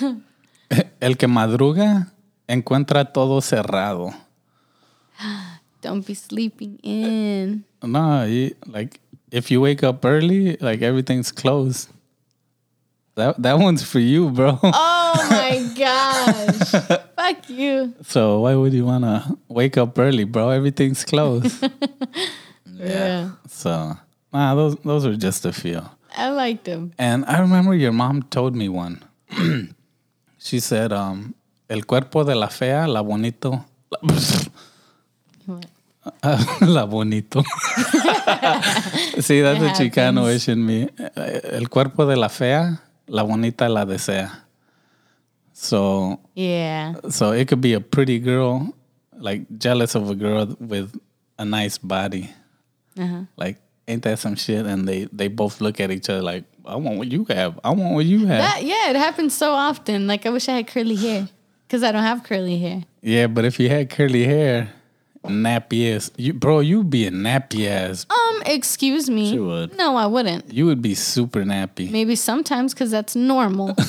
El 1.00 1.16
que 1.16 1.26
madruga 1.26 2.12
encuentra 2.48 3.12
todo 3.12 3.40
cerrado. 3.40 4.14
Don't 5.82 6.06
be 6.06 6.14
sleeping 6.14 6.78
in. 6.82 7.64
No, 7.82 8.24
you, 8.24 8.54
like 8.66 9.00
if 9.30 9.50
you 9.50 9.60
wake 9.60 9.82
up 9.82 10.04
early, 10.04 10.56
like 10.60 10.82
everything's 10.82 11.32
closed. 11.32 11.90
That 13.18 13.34
that 13.42 13.58
one's 13.58 13.82
for 13.82 13.98
you, 13.98 14.30
bro. 14.30 14.58
Oh 14.62 15.26
my 15.30 15.58
gosh. 15.74 16.70
Fuck 17.16 17.50
you. 17.50 17.94
So 18.06 18.40
why 18.42 18.54
would 18.54 18.72
you 18.72 18.84
wanna 18.86 19.26
wake 19.48 19.76
up 19.76 19.98
early, 19.98 20.22
bro? 20.24 20.50
Everything's 20.50 21.04
closed. 21.04 21.64
Yeah. 22.78 23.30
so 23.48 23.96
nah, 24.32 24.54
those 24.54 24.76
those 24.84 25.04
are 25.04 25.16
just 25.16 25.44
a 25.44 25.52
few. 25.52 25.82
I 26.16 26.30
liked 26.30 26.64
them. 26.64 26.92
And 26.96 27.24
I 27.26 27.40
remember 27.40 27.74
your 27.74 27.90
mom 27.90 28.22
told 28.22 28.54
me 28.54 28.68
one. 28.68 29.02
she 30.38 30.60
said, 30.60 30.92
um, 30.92 31.34
el 31.68 31.82
cuerpo 31.82 32.22
de 32.22 32.36
la 32.36 32.46
fea, 32.46 32.86
la 32.86 33.02
bonito. 33.02 33.64
What? 35.46 35.66
la 36.60 36.86
bonito. 36.86 37.42
See, 39.20 39.42
that's 39.42 39.60
a 39.60 39.74
Chicano 39.74 40.32
ish 40.32 40.48
in 40.48 40.64
me. 40.64 40.88
El 41.16 41.68
cuerpo 41.68 42.06
de 42.06 42.14
la 42.14 42.28
fea, 42.28 42.80
la 43.08 43.24
bonita 43.24 43.68
la 43.68 43.84
desea. 43.84 44.30
So, 45.52 46.20
Yeah. 46.34 46.94
so 47.10 47.32
it 47.32 47.48
could 47.48 47.60
be 47.60 47.72
a 47.74 47.80
pretty 47.80 48.18
girl, 48.20 48.72
like 49.18 49.42
jealous 49.58 49.94
of 49.94 50.08
a 50.10 50.14
girl 50.14 50.56
with 50.60 50.94
a 51.38 51.44
nice 51.44 51.78
body. 51.78 52.30
Uh-huh. 52.98 53.22
Like, 53.36 53.58
ain't 53.88 54.02
that 54.04 54.18
some 54.18 54.36
shit? 54.36 54.66
And 54.66 54.86
they 54.88 55.08
they 55.12 55.28
both 55.28 55.60
look 55.60 55.80
at 55.80 55.90
each 55.90 56.08
other 56.10 56.22
like, 56.22 56.44
I 56.64 56.76
want 56.76 56.98
what 56.98 57.10
you 57.10 57.24
have. 57.30 57.58
I 57.64 57.70
want 57.70 57.94
what 57.94 58.04
you 58.06 58.26
have. 58.26 58.38
That 58.42 58.62
yeah, 58.64 58.90
it 58.90 58.96
happens 58.96 59.34
so 59.36 59.52
often. 59.52 60.06
Like 60.06 60.26
I 60.26 60.30
wish 60.30 60.48
I 60.48 60.52
had 60.52 60.66
curly 60.68 60.96
hair. 60.96 61.28
Cause 61.68 61.82
I 61.82 61.92
don't 61.92 62.02
have 62.02 62.22
curly 62.24 62.58
hair. 62.58 62.84
yeah, 63.02 63.26
but 63.26 63.44
if 63.44 63.60
you 63.60 63.68
had 63.68 63.90
curly 63.90 64.24
hair, 64.24 64.72
nappy 65.24 65.94
ass, 65.94 66.10
you 66.16 66.32
bro, 66.32 66.60
you'd 66.60 66.90
be 66.90 67.06
a 67.06 67.10
nappy 67.10 67.66
ass. 67.68 68.06
Um, 68.10 68.42
excuse 68.46 69.08
me. 69.10 69.30
She 69.30 69.38
would. 69.38 69.76
No, 69.76 69.96
I 69.96 70.06
wouldn't. 70.06 70.52
You 70.52 70.66
would 70.66 70.82
be 70.82 70.94
super 70.94 71.42
nappy. 71.44 71.90
Maybe 71.90 72.16
sometimes 72.16 72.74
because 72.74 72.90
that's 72.90 73.14
normal. 73.16 73.74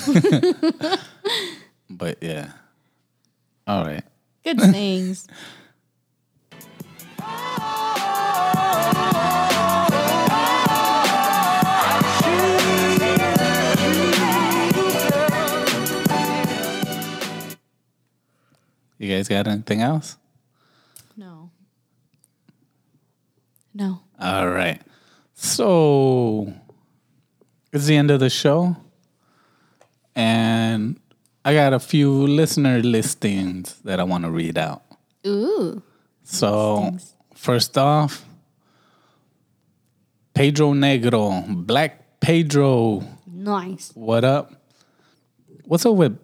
But 1.90 2.20
yeah. 2.22 2.52
All 3.68 3.84
right. 3.84 4.04
Good 4.44 4.60
things. 4.72 5.28
You 18.98 19.10
guys 19.16 19.28
got 19.28 19.48
anything 19.48 19.82
else? 19.82 20.18
No. 21.16 21.52
No. 23.80 24.02
All 24.20 24.50
right. 24.50 24.82
So 25.34 26.54
it's 27.72 27.86
the 27.86 27.96
end 27.96 28.12
of 28.12 28.20
the 28.20 28.30
show. 28.30 28.76
And 30.16 31.00
I 31.46 31.54
got 31.54 31.72
a 31.72 31.80
few 31.80 32.12
listener 32.28 32.80
listings 32.84 33.76
that 33.86 34.00
I 34.00 34.04
want 34.04 34.26
to 34.26 34.32
read 34.32 34.58
out. 34.58 34.84
Ooh. 35.26 35.82
So 36.24 36.98
first 37.34 37.78
off, 37.78 38.26
Pedro 40.34 40.74
Negro, 40.74 41.66
Black 41.66 42.20
Pedro, 42.20 43.04
Nice. 43.26 43.92
what 43.96 44.26
up? 44.26 44.52
What's 45.64 45.86
up 45.86 45.96
with 45.96 46.20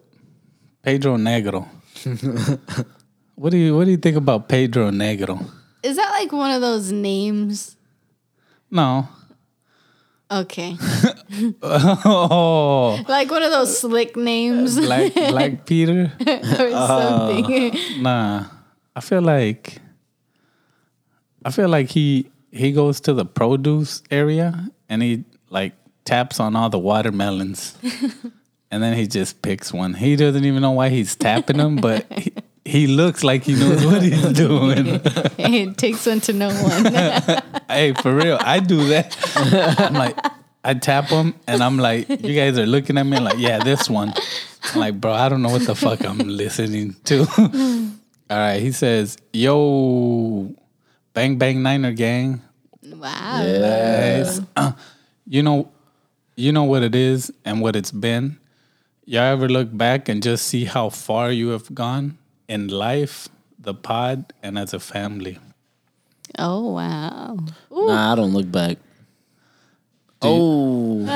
Pedro 0.82 1.16
Negro? 1.16 1.66
what 3.34 3.50
do 3.50 3.56
you 3.56 3.76
what 3.76 3.84
do 3.86 3.90
you 3.90 3.96
think 3.96 4.16
about 4.16 4.48
Pedro 4.48 4.90
Negro? 4.90 5.40
Is 5.86 5.96
that 5.96 6.10
like 6.10 6.32
one 6.32 6.50
of 6.50 6.60
those 6.60 6.90
names? 6.90 7.76
No. 8.70 9.08
Okay. 10.30 10.76
Oh, 11.62 13.02
like 13.08 13.30
one 13.30 13.42
of 13.42 13.50
those 13.50 13.80
slick 13.80 14.16
names 14.16 14.78
uh, 14.78 14.82
Black 14.82 15.14
Black 15.14 15.66
Peter. 15.66 16.12
or 16.20 16.70
ah. 16.72 17.28
something. 17.32 18.02
Nah, 18.02 18.46
I 18.94 19.00
feel 19.00 19.22
like 19.22 19.78
I 21.44 21.50
feel 21.50 21.68
like 21.68 21.90
he 21.90 22.30
he 22.52 22.70
goes 22.72 23.00
to 23.02 23.12
the 23.12 23.24
produce 23.24 24.02
area 24.10 24.70
and 24.88 25.02
he 25.02 25.24
like 25.50 25.72
taps 26.04 26.38
on 26.38 26.54
all 26.54 26.70
the 26.70 26.78
watermelons, 26.78 27.76
and 28.70 28.82
then 28.82 28.96
he 28.96 29.06
just 29.08 29.42
picks 29.42 29.72
one. 29.72 29.94
He 29.94 30.14
doesn't 30.14 30.44
even 30.44 30.62
know 30.62 30.72
why 30.72 30.88
he's 30.88 31.16
tapping 31.16 31.58
them, 31.58 31.76
but 31.76 32.06
he, 32.12 32.32
he 32.66 32.88
looks 32.88 33.22
like 33.22 33.44
he 33.44 33.54
knows 33.54 33.86
what 33.86 34.02
he's 34.02 34.32
doing. 34.32 34.86
it 35.38 35.78
takes 35.78 36.04
one 36.04 36.20
to 36.22 36.32
know 36.32 36.48
one. 36.48 36.84
hey, 37.68 37.94
for 37.94 38.14
real, 38.14 38.38
I 38.40 38.58
do 38.58 38.88
that. 38.88 39.16
I'm 39.78 39.94
like, 39.94 40.18
I 40.64 40.74
tap 40.74 41.08
them, 41.08 41.34
and 41.46 41.62
I'm 41.62 41.78
like, 41.78 42.08
you 42.08 42.34
guys 42.34 42.58
are 42.58 42.66
looking 42.66 42.98
at 42.98 43.04
me 43.04 43.20
like, 43.20 43.38
yeah, 43.38 43.62
this 43.62 43.88
one. 43.88 44.12
I'm 44.64 44.80
like, 44.80 45.00
bro, 45.00 45.12
I 45.12 45.28
don't 45.28 45.42
know 45.42 45.50
what 45.50 45.64
the 45.64 45.76
fuck 45.76 46.04
I'm 46.04 46.18
listening 46.18 46.96
to. 47.04 47.20
All 48.28 48.36
right, 48.36 48.60
he 48.60 48.72
says, 48.72 49.16
yo, 49.32 50.52
bang 51.14 51.38
bang 51.38 51.62
Niner 51.62 51.92
gang. 51.92 52.42
wow. 52.82 53.42
Nice. 53.44 54.40
Uh, 54.56 54.72
you 55.24 55.44
know, 55.44 55.70
you 56.34 56.50
know 56.50 56.64
what 56.64 56.82
it 56.82 56.96
is 56.96 57.32
and 57.44 57.60
what 57.60 57.76
it's 57.76 57.92
been. 57.92 58.38
Y'all 59.04 59.22
ever 59.22 59.48
look 59.48 59.68
back 59.76 60.08
and 60.08 60.20
just 60.20 60.48
see 60.48 60.64
how 60.64 60.88
far 60.90 61.30
you 61.30 61.50
have 61.50 61.72
gone 61.72 62.18
in 62.48 62.68
life, 62.68 63.28
the 63.58 63.74
pod, 63.74 64.32
and 64.42 64.58
as 64.58 64.72
a 64.74 64.80
family? 64.80 65.38
Oh 66.38 66.72
wow. 66.72 67.36
Nah, 67.70 68.12
I 68.12 68.14
don't 68.16 68.32
look 68.32 68.50
back. 68.50 68.78
Oh, 70.22 70.98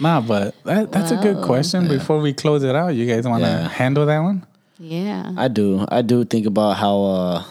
Nah, 0.00 0.20
but 0.20 0.54
that, 0.64 0.90
that's 0.92 1.10
a 1.12 1.16
good 1.16 1.42
question. 1.44 1.86
Before 1.88 2.18
we 2.20 2.32
close 2.32 2.62
it 2.64 2.74
out, 2.74 2.88
you 2.88 3.06
guys 3.06 3.24
want 3.26 3.42
to 3.44 3.48
Yeah. 3.48 3.68
handle 3.68 4.04
that 4.06 4.18
one? 4.18 4.44
Yeah. 4.78 5.32
I 5.36 5.48
do. 5.48 5.86
I 5.88 6.02
do 6.02 6.24
think 6.24 6.46
about 6.46 6.76
how 6.76 7.02
uh, 7.02 7.44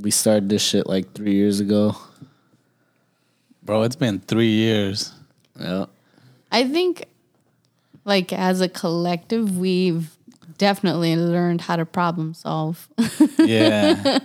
we 0.00 0.10
started 0.10 0.48
this 0.50 0.62
shit 0.62 0.86
like 0.86 1.12
three 1.14 1.32
years 1.34 1.58
ago. 1.60 1.96
Bro, 3.62 3.82
it's 3.84 3.96
been 3.96 4.20
three 4.20 4.50
years. 4.50 5.12
Yeah. 5.58 5.86
I 6.52 6.68
think, 6.68 7.06
like, 8.04 8.32
as 8.32 8.60
a 8.60 8.68
collective, 8.68 9.56
we've 9.58 10.13
definitely 10.58 11.16
learned 11.16 11.60
how 11.62 11.76
to 11.76 11.84
problem 11.86 12.34
solve. 12.34 12.88
Yeah. 13.38 14.18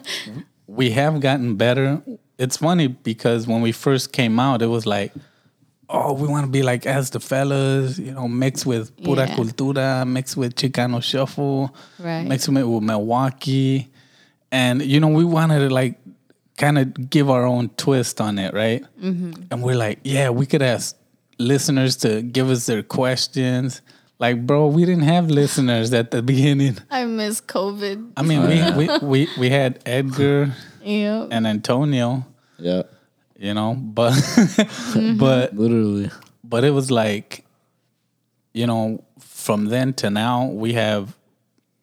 we 0.68 0.92
have 0.92 1.20
gotten 1.20 1.56
better. 1.56 2.02
It's 2.38 2.58
funny 2.58 2.88
because 2.88 3.48
when 3.48 3.62
we 3.62 3.72
first 3.72 4.14
came 4.14 4.40
out, 4.40 4.62
it 4.62 4.68
was 4.68 4.86
like, 4.86 5.12
oh, 5.90 6.14
we 6.14 6.28
want 6.28 6.46
to 6.46 6.52
be 6.52 6.62
like 6.64 6.86
ask 6.86 7.14
the 7.14 7.20
fellas, 7.20 7.98
you 8.00 8.12
know, 8.14 8.28
mixed 8.28 8.66
with 8.66 8.96
pura 9.04 9.28
Yeah. 9.28 9.36
cultura, 9.36 10.08
mixed 10.08 10.38
with 10.38 10.56
Chicano 10.56 11.02
shuffle, 11.04 11.76
Right. 11.98 12.26
mixed 12.28 12.48
with, 12.48 12.64
with 12.64 12.84
Milwaukee. 12.84 13.90
And, 14.52 14.82
you 14.82 15.00
know, 15.00 15.08
we 15.10 15.26
wanted 15.26 15.68
to 15.68 15.74
like 15.74 16.00
kind 16.58 16.78
of 16.78 17.10
give 17.10 17.30
our 17.30 17.46
own 17.46 17.70
twist 17.78 18.22
on 18.22 18.38
it, 18.40 18.54
right? 18.54 18.84
Mm-hmm. 19.02 19.44
And 19.52 19.64
we're 19.64 19.76
like, 19.76 20.00
yeah, 20.04 20.30
we 20.30 20.46
could 20.46 20.62
ask 20.62 20.96
listeners 21.40 21.96
to 21.98 22.22
give 22.22 22.50
us 22.50 22.66
their 22.66 22.84
questions. 22.84 23.82
Like, 24.20 24.46
bro, 24.46 24.68
we 24.68 24.84
didn't 24.86 25.04
have 25.06 25.30
listeners 25.30 25.94
at 25.94 26.12
the 26.12 26.22
beginning. 26.22 26.78
I 26.92 27.06
miss 27.06 27.40
COVID. 27.40 28.12
I 28.18 28.22
mean, 28.22 28.42
we, 28.48 28.88
we, 28.88 28.98
we, 29.02 29.28
we 29.40 29.50
had 29.50 29.80
Edgar 29.86 30.54
Yeah. 30.84 31.28
and 31.32 31.48
Antonio, 31.48 32.26
Yeah. 32.58 32.84
you 33.38 33.54
know, 33.54 33.76
but 33.76 34.12
but 35.18 35.56
Literally. 35.58 36.12
but 36.44 36.64
it 36.66 36.72
was 36.72 36.92
like, 36.92 37.46
you 38.54 38.68
know, 38.68 39.04
from 39.20 39.66
then 39.68 39.94
to 39.94 40.10
now, 40.10 40.48
we 40.48 40.74
have 40.74 41.16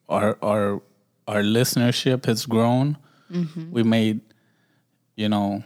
our 0.07 0.37
our 0.43 0.81
our 1.27 1.41
listenership 1.41 2.25
has 2.25 2.45
grown. 2.45 2.97
Mm-hmm. 3.31 3.71
We 3.71 3.81
made, 3.83 4.21
you 5.15 5.27
know, 5.27 5.63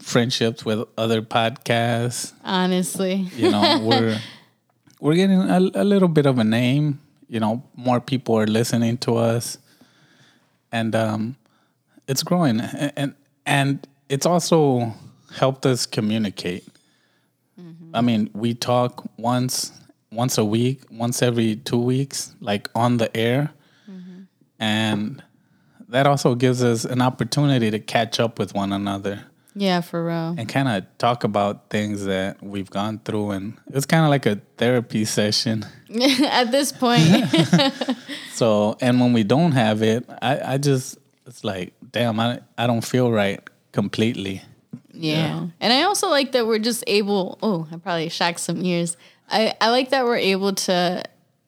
friendships 0.00 0.64
with 0.64 0.82
other 0.98 1.22
podcasts. 1.22 2.32
Honestly. 2.44 3.28
You 3.36 3.50
know, 3.52 3.80
we're 3.82 4.18
we're 5.00 5.14
getting 5.14 5.40
a, 5.40 5.58
a 5.74 5.84
little 5.84 6.08
bit 6.08 6.26
of 6.26 6.38
a 6.38 6.44
name. 6.44 7.00
You 7.28 7.40
know, 7.40 7.62
more 7.74 8.00
people 8.00 8.38
are 8.38 8.46
listening 8.46 8.98
to 8.98 9.16
us, 9.16 9.58
and 10.70 10.94
um, 10.94 11.36
it's 12.06 12.22
growing, 12.22 12.60
and 12.60 12.92
and, 12.96 13.14
and 13.44 13.88
it's 14.08 14.26
also 14.26 14.94
helped 15.34 15.66
us 15.66 15.86
communicate. 15.86 16.64
I 17.94 18.00
mean, 18.00 18.30
we 18.34 18.54
talk 18.54 19.08
once 19.18 19.72
once 20.12 20.38
a 20.38 20.44
week, 20.44 20.82
once 20.90 21.22
every 21.22 21.56
two 21.56 21.80
weeks, 21.80 22.34
like 22.40 22.68
on 22.74 22.98
the 22.98 23.14
air, 23.16 23.50
and 24.58 25.22
that 25.88 26.06
also 26.06 26.34
gives 26.34 26.62
us 26.62 26.84
an 26.84 27.02
opportunity 27.02 27.70
to 27.70 27.78
catch 27.78 28.20
up 28.20 28.38
with 28.38 28.54
one 28.54 28.72
another 28.72 29.24
Yeah, 29.58 29.80
for 29.80 30.04
real. 30.04 30.34
and 30.36 30.46
kind 30.48 30.68
of 30.68 30.84
talk 30.98 31.24
about 31.24 31.70
things 31.70 32.04
that 32.04 32.42
we've 32.42 32.68
gone 32.68 33.00
through 33.04 33.30
and 33.30 33.56
it's 33.68 33.86
kind 33.86 34.04
of 34.04 34.10
like 34.10 34.26
a 34.26 34.40
therapy 34.58 35.04
session 35.06 35.64
At 36.24 36.50
this 36.50 36.72
point, 36.72 37.24
so 38.34 38.76
and 38.82 39.00
when 39.00 39.12
we 39.14 39.24
don't 39.24 39.52
have 39.52 39.82
it 39.82 40.04
i, 40.20 40.54
I 40.54 40.58
just 40.58 40.98
it's 41.26 41.42
like 41.42 41.72
damn 41.90 42.20
I, 42.20 42.40
I 42.58 42.66
don't 42.66 42.84
feel 42.84 43.10
right 43.10 43.40
completely 43.72 44.42
yeah. 44.98 45.46
And 45.60 45.72
I 45.72 45.82
also 45.82 46.08
like 46.08 46.32
that 46.32 46.46
we're 46.46 46.58
just 46.58 46.82
able, 46.86 47.38
oh, 47.42 47.68
I 47.70 47.76
probably 47.76 48.08
shocked 48.08 48.40
some 48.40 48.64
ears. 48.64 48.96
I, 49.28 49.54
I 49.60 49.70
like 49.70 49.90
that 49.90 50.04
we're 50.04 50.16
able 50.16 50.54
to 50.54 51.02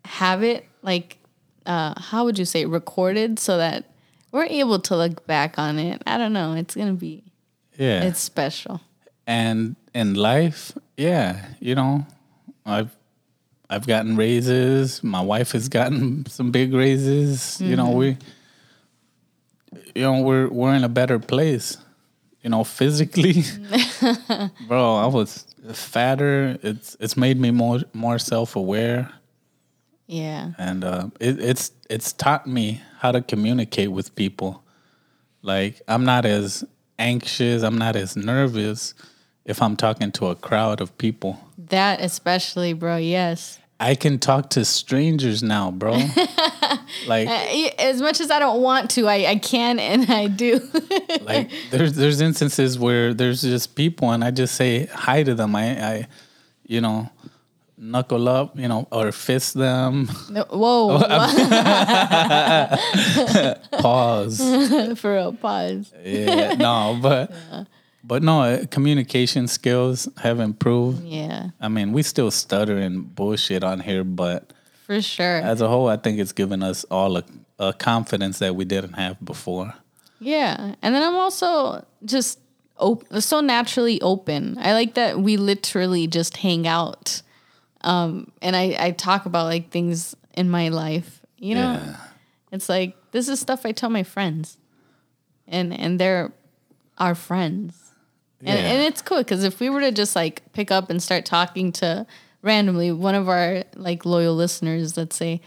have 0.04 0.42
it 0.42 0.66
like, 0.82 1.18
uh, 1.66 1.98
how 2.00 2.24
would 2.24 2.38
you 2.38 2.44
say, 2.44 2.66
recorded 2.66 3.38
so 3.38 3.56
that 3.58 3.84
we're 4.32 4.44
able 4.44 4.78
to 4.80 4.96
look 4.96 5.26
back 5.26 5.58
on 5.58 5.78
it. 5.78 6.02
I 6.06 6.18
don't 6.18 6.32
know. 6.32 6.54
It's 6.54 6.74
going 6.74 6.88
to 6.88 6.94
be, 6.94 7.24
yeah. 7.78 8.02
It's 8.04 8.20
special. 8.20 8.80
and 9.26 9.76
in 9.94 10.14
life 10.14 10.72
yeah 10.96 11.46
you 11.60 11.74
know 11.74 12.06
i've 12.66 12.90
i've 13.70 13.86
gotten 13.86 14.16
raises. 14.16 15.02
My 15.02 15.20
wife 15.20 15.52
has 15.52 15.68
gotten 15.68 16.24
some 16.36 16.50
big 16.50 16.72
raises. 16.74 17.60
You 17.60 17.76
know 17.76 17.90
we 17.90 18.16
you 19.94 20.02
know 20.02 20.22
we're 20.22 20.48
we're 20.48 20.74
in 20.74 20.84
a 20.84 20.88
better 20.88 21.18
place 21.18 21.76
you 22.42 22.50
know 22.50 22.64
physically. 22.64 23.42
Bro 24.68 24.94
i 24.96 25.06
was 25.06 25.44
fatter. 25.72 26.58
It's 26.62 26.96
it's 27.00 27.16
made 27.16 27.38
me 27.40 27.50
more 27.50 27.80
more 27.92 28.18
self-aware. 28.18 29.10
Yeah. 30.06 30.52
and 30.56 30.84
uh, 30.84 31.08
it, 31.20 31.38
it's 31.38 31.72
it's 31.90 32.12
taught 32.14 32.46
me 32.46 32.80
how 33.00 33.12
to 33.12 33.20
communicate 33.20 33.92
with 33.92 34.14
people. 34.14 34.64
Like 35.42 35.82
I'm 35.86 36.04
not 36.04 36.24
as 36.24 36.64
anxious, 36.98 37.62
I'm 37.62 37.78
not 37.78 37.96
as 37.96 38.16
nervous 38.16 38.94
if 39.44 39.62
I'm 39.62 39.76
talking 39.76 40.12
to 40.12 40.26
a 40.26 40.34
crowd 40.34 40.80
of 40.80 40.96
people. 40.98 41.40
That 41.56 42.00
especially, 42.00 42.72
bro. 42.72 42.96
Yes. 42.96 43.58
I 43.80 43.94
can 43.94 44.18
talk 44.18 44.50
to 44.50 44.64
strangers 44.64 45.42
now, 45.42 45.70
bro. 45.70 45.92
like 47.06 47.28
As 47.78 48.00
much 48.02 48.20
as 48.20 48.30
I 48.30 48.40
don't 48.40 48.60
want 48.60 48.90
to, 48.92 49.06
I, 49.06 49.26
I 49.26 49.36
can 49.36 49.78
and 49.78 50.10
I 50.10 50.26
do. 50.26 50.60
like 51.22 51.50
there's 51.70 51.94
there's 51.94 52.20
instances 52.20 52.78
where 52.78 53.14
there's 53.14 53.42
just 53.42 53.76
people 53.76 54.10
and 54.10 54.24
I 54.24 54.32
just 54.32 54.56
say 54.56 54.86
hi 54.86 55.22
to 55.22 55.34
them. 55.34 55.54
I 55.54 55.62
I 55.62 56.08
you 56.66 56.80
know 56.80 57.08
knuckle 57.80 58.28
up, 58.28 58.58
you 58.58 58.66
know, 58.68 58.86
or 58.90 59.12
fist 59.12 59.54
them, 59.54 60.08
No, 60.30 60.44
Whoa. 60.50 60.98
pause. 63.80 64.38
for 65.00 65.14
real. 65.14 65.32
Pause. 65.32 65.92
yeah, 66.04 66.54
no, 66.54 66.98
but 67.00 67.32
but 68.04 68.22
no, 68.22 68.42
uh, 68.42 68.64
communication 68.70 69.46
skills 69.48 70.08
have 70.18 70.40
improved. 70.40 71.04
Yeah. 71.04 71.50
I 71.60 71.68
mean, 71.68 71.92
we 71.92 72.02
still 72.02 72.30
stutter 72.30 72.76
and 72.76 73.14
bullshit 73.14 73.62
on 73.62 73.80
here, 73.80 74.04
but 74.04 74.52
For 74.86 75.02
sure. 75.02 75.36
as 75.36 75.60
a 75.60 75.68
whole, 75.68 75.88
I 75.88 75.96
think 75.96 76.18
it's 76.18 76.32
given 76.32 76.62
us 76.62 76.84
all 76.90 77.16
a, 77.18 77.24
a 77.58 77.72
confidence 77.72 78.38
that 78.38 78.56
we 78.56 78.64
didn't 78.64 78.94
have 78.94 79.22
before. 79.24 79.74
Yeah. 80.20 80.74
And 80.82 80.94
then 80.94 81.02
I'm 81.02 81.16
also 81.16 81.84
just 82.04 82.38
op- 82.78 83.04
so 83.20 83.40
naturally 83.40 84.00
open. 84.00 84.56
I 84.58 84.72
like 84.72 84.94
that 84.94 85.20
we 85.20 85.36
literally 85.36 86.06
just 86.06 86.38
hang 86.38 86.66
out. 86.66 87.22
Um, 87.82 88.32
and 88.42 88.56
I, 88.56 88.76
I 88.78 88.90
talk 88.90 89.26
about 89.26 89.44
like 89.46 89.70
things 89.70 90.16
in 90.34 90.50
my 90.50 90.68
life. 90.68 91.20
You 91.38 91.54
know, 91.54 91.72
Yeah. 91.72 91.96
it's 92.52 92.68
like 92.68 92.96
this 93.12 93.28
is 93.28 93.38
stuff 93.40 93.64
I 93.64 93.72
tell 93.72 93.90
my 93.90 94.02
friends. 94.02 94.58
And 95.46 95.72
and 95.72 95.98
they're 96.00 96.32
our 96.98 97.14
friends. 97.14 97.76
And, 98.40 98.58
and 98.58 98.82
it's 98.82 99.02
cool 99.02 99.18
because 99.18 99.42
if 99.44 99.58
we 99.60 99.68
were 99.70 99.80
to 99.80 99.90
just 99.92 100.14
like 100.14 100.52
pick 100.52 100.70
up 100.70 100.90
and 100.90 101.02
start 101.02 101.24
talking 101.24 101.72
to 101.72 102.06
randomly 102.42 102.92
one 102.92 103.14
of 103.16 103.28
our 103.28 103.64
like 103.74 104.04
loyal 104.04 104.34
listeners, 104.36 104.96
let's 104.96 105.16
say, 105.16 105.40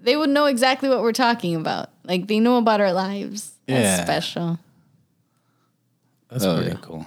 they 0.00 0.16
would 0.16 0.30
know 0.30 0.46
exactly 0.46 0.88
what 0.88 1.02
we're 1.02 1.12
talking 1.12 1.54
about. 1.54 1.90
Like 2.04 2.26
they 2.26 2.40
know 2.40 2.56
about 2.56 2.80
our 2.80 2.92
lives. 2.92 3.52
That's 3.66 3.98
Yeah. 3.98 4.04
special. 4.04 4.58
That's 6.30 6.44
Oh, 6.44 6.56
pretty 6.56 6.70
yeah. 6.70 6.76
cool. 6.80 7.06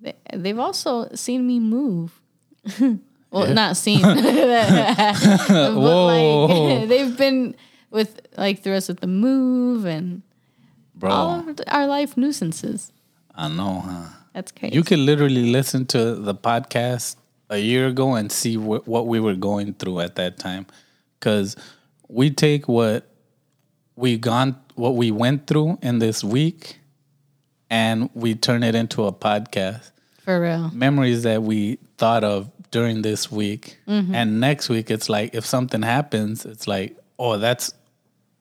They, 0.00 0.14
they've 0.34 0.58
also 0.58 1.08
seen 1.14 1.46
me 1.46 1.60
move. 1.60 2.20
well, 3.30 3.52
not 3.54 3.76
seen, 3.76 4.00
but 4.02 5.74
Whoa. 5.74 6.46
like 6.80 6.88
they've 6.92 7.16
been 7.16 7.54
with 7.90 8.20
like 8.36 8.62
through 8.62 8.74
us 8.76 8.88
with 8.88 9.00
the 9.00 9.06
move 9.06 9.84
and 9.84 10.22
Bro, 10.94 11.10
all 11.10 11.48
of 11.48 11.60
our 11.68 11.86
life 11.86 12.16
nuisances. 12.16 12.92
I 13.34 13.48
know, 13.48 13.80
huh? 13.84 14.08
That's 14.34 14.52
crazy. 14.52 14.74
You 14.76 14.82
could 14.82 14.98
literally 14.98 15.50
listen 15.50 15.86
to 15.86 16.14
the 16.14 16.34
podcast 16.34 17.16
a 17.48 17.58
year 17.58 17.88
ago 17.88 18.14
and 18.14 18.30
see 18.30 18.54
wh- 18.56 18.86
what 18.86 19.06
we 19.06 19.18
were 19.20 19.34
going 19.34 19.74
through 19.74 20.00
at 20.00 20.14
that 20.16 20.38
time. 20.38 20.66
Because 21.18 21.56
we 22.08 22.30
take 22.30 22.68
what 22.68 23.06
we 23.96 24.16
gone, 24.18 24.56
what 24.74 24.94
we 24.96 25.10
went 25.10 25.46
through 25.46 25.78
in 25.82 25.98
this 25.98 26.22
week, 26.24 26.78
and 27.68 28.08
we 28.14 28.34
turn 28.34 28.62
it 28.62 28.74
into 28.74 29.04
a 29.04 29.12
podcast. 29.12 29.90
for 30.22 30.40
real. 30.40 30.70
Memories 30.70 31.22
that 31.24 31.42
we 31.42 31.78
thought 31.98 32.24
of 32.24 32.50
during 32.70 33.02
this 33.02 33.30
week, 33.32 33.78
and 33.86 34.40
next 34.40 34.68
week 34.68 34.90
it's 34.90 35.08
like 35.08 35.34
if 35.34 35.44
something 35.46 35.82
happens, 35.82 36.44
it's 36.44 36.66
like, 36.68 36.96
oh, 37.18 37.36
that's 37.38 37.72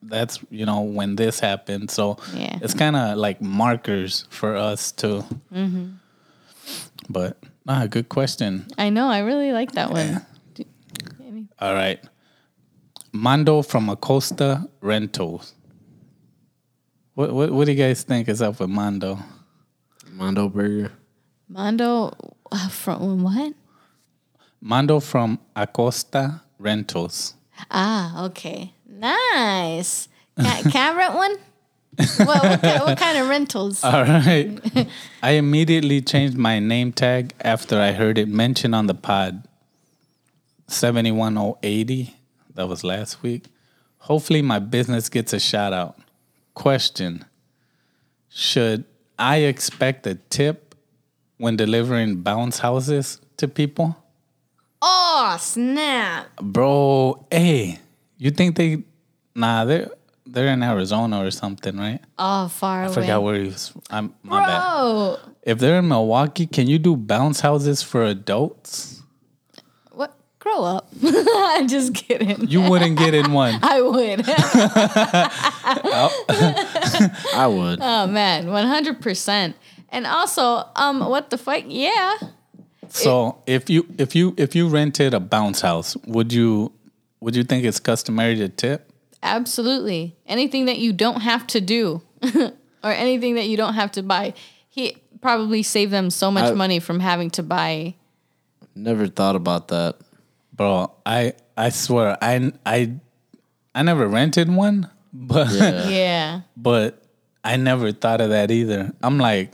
that's 0.02 0.40
you 0.50 0.66
know 0.66 0.82
when 0.82 1.16
this 1.16 1.40
happened. 1.40 1.92
So 1.92 2.18
Yeah. 2.34 2.58
it's 2.62 2.74
kind 2.74 2.96
of 2.96 3.18
like 3.18 3.42
markers 3.42 4.26
for 4.30 4.56
us 4.56 4.92
too. 4.92 5.24
But 7.10 7.38
ah, 7.68 7.88
good 7.90 8.10
question. 8.10 8.68
I 8.78 8.90
know. 8.90 9.08
I 9.10 9.20
really 9.20 9.52
like 9.52 9.72
that 9.74 9.92
one. 9.92 10.26
Do- 10.54 10.66
All 11.60 11.74
right, 11.74 12.00
Mando 13.12 13.62
from 13.62 13.90
Acosta 13.90 14.68
Rentals. 14.82 15.54
What 17.16 17.34
what 17.34 17.52
what 17.52 17.66
do 17.66 17.72
you 17.74 17.78
guys 17.78 18.04
think 18.04 18.30
is 18.30 18.42
up 18.42 18.60
with 18.60 18.70
Mando? 18.70 19.18
Mondo 20.12 20.50
Burger. 20.50 20.92
Mondo 21.48 22.14
uh, 22.52 22.70
from 22.70 23.24
what? 23.24 23.54
Mando 24.62 25.00
from 25.00 25.40
Acosta 25.56 26.42
Rentals. 26.58 27.36
Ah, 27.72 28.26
okay. 28.26 28.74
Nice. 28.88 30.10
Can, 30.38 30.64
can 30.72 30.94
I 30.94 30.98
rent 30.98 31.14
one? 31.16 31.36
what, 32.26 32.44
what, 32.44 32.62
ki- 32.62 32.80
what 32.80 32.98
kind 32.98 33.18
of 33.18 33.28
rentals? 33.30 33.84
All 33.84 34.04
right. 34.04 34.58
I 35.22 35.32
immediately 35.32 36.02
changed 36.02 36.38
my 36.38 36.60
name 36.60 36.92
tag 36.92 37.34
after 37.42 37.80
I 37.80 37.92
heard 37.92 38.18
it 38.18 38.28
mentioned 38.28 38.76
on 38.76 38.88
the 38.88 38.94
pod. 38.94 39.46
71080. 40.68 42.16
That 42.56 42.68
was 42.68 42.84
last 42.84 43.22
week. 43.24 43.46
Hopefully, 44.00 44.42
my 44.42 44.60
business 44.60 45.10
gets 45.10 45.34
a 45.34 45.40
shout 45.40 45.74
out. 45.74 45.98
Question 46.54 47.26
Should 48.30 48.86
I 49.18 49.38
expect 49.38 50.06
a 50.08 50.16
tip 50.16 50.76
when 51.38 51.56
delivering 51.56 52.18
bounce 52.22 52.60
houses 52.60 53.20
to 53.38 53.48
people? 53.48 53.98
Oh 54.82 55.38
snap! 55.40 56.28
Bro, 56.42 57.26
hey, 57.32 57.80
you 58.18 58.32
think 58.32 58.56
they. 58.56 58.84
Nah, 59.36 59.64
they're, 59.66 59.90
they're 60.26 60.48
in 60.54 60.62
Arizona 60.64 61.24
or 61.26 61.32
something, 61.32 61.78
right? 61.78 62.00
Oh, 62.18 62.48
far 62.50 62.82
I 62.82 62.86
away. 62.86 62.94
forgot 62.94 63.24
where 63.24 63.36
he 63.40 63.46
was. 63.48 63.72
I'm, 63.90 64.14
my 64.24 64.46
bad. 64.46 64.60
Bro, 64.60 65.18
If 65.44 65.60
they're 65.60 65.80
in 65.80 65.88
Milwaukee, 65.88 66.46
can 66.48 66.68
you 66.68 66.78
do 66.80 66.96
bounce 66.98 67.40
houses 67.42 67.82
for 67.84 68.04
adults? 68.04 69.02
what? 69.92 70.14
Grow 70.40 70.64
up. 70.64 70.88
I'm 71.04 71.68
just 71.68 71.94
kidding. 71.96 72.48
You 72.48 72.62
wouldn't 72.70 72.98
get 72.98 73.14
in 73.14 73.32
one. 73.32 73.60
I 73.64 73.82
would. 73.82 74.24
I 76.28 77.48
would. 77.48 77.80
oh 77.82 78.08
man, 78.08 78.48
one 78.52 78.66
hundred 78.66 79.02
percent. 79.02 79.56
And 79.92 80.06
also, 80.06 80.68
um, 80.76 81.00
what 81.10 81.30
the 81.30 81.38
fuck? 81.38 81.64
Yeah. 81.68 82.16
So 82.90 83.42
if 83.46 83.70
you 83.70 83.86
if 83.98 84.16
you 84.16 84.34
if 84.38 84.56
you 84.56 84.68
rented 84.68 85.14
a 85.14 85.20
bounce 85.20 85.62
house, 85.62 85.96
would 86.08 86.34
you 86.34 86.72
would 87.20 87.36
you 87.36 87.44
think 87.44 87.66
it's 87.66 87.80
customary 87.80 88.36
to 88.38 88.50
tip? 88.50 88.92
Absolutely. 89.22 90.16
Anything 90.26 90.66
that 90.66 90.80
you 90.80 90.94
don't 90.94 91.22
have 91.22 91.46
to 91.48 91.62
do 91.62 92.02
or 92.36 92.52
anything 92.92 93.36
that 93.36 93.48
you 93.48 93.58
don't 93.58 93.74
have 93.74 93.92
to 93.94 94.04
buy. 94.04 94.34
He 94.70 94.98
probably 95.22 95.62
saved 95.64 95.92
them 95.92 96.10
so 96.10 96.32
much 96.32 96.52
I- 96.52 96.54
money 96.54 96.80
from 96.80 97.00
having 97.00 97.30
to 97.32 97.44
buy. 97.44 97.96
Never 98.76 99.08
thought 99.08 99.36
about 99.36 99.68
that. 99.70 99.98
Bro, 100.54 100.92
I 101.06 101.34
I 101.58 101.70
swear 101.70 102.18
I 102.22 102.52
I 102.66 102.94
I 103.76 103.84
never 103.84 104.08
rented 104.08 104.50
one, 104.50 104.90
but 105.14 105.52
Yeah. 105.52 105.90
Yeah. 105.90 106.42
but 106.56 107.04
I 107.44 107.58
never 107.58 107.92
thought 107.92 108.22
of 108.22 108.30
that 108.30 108.52
either. 108.52 108.94
I'm 109.02 109.18
like 109.18 109.52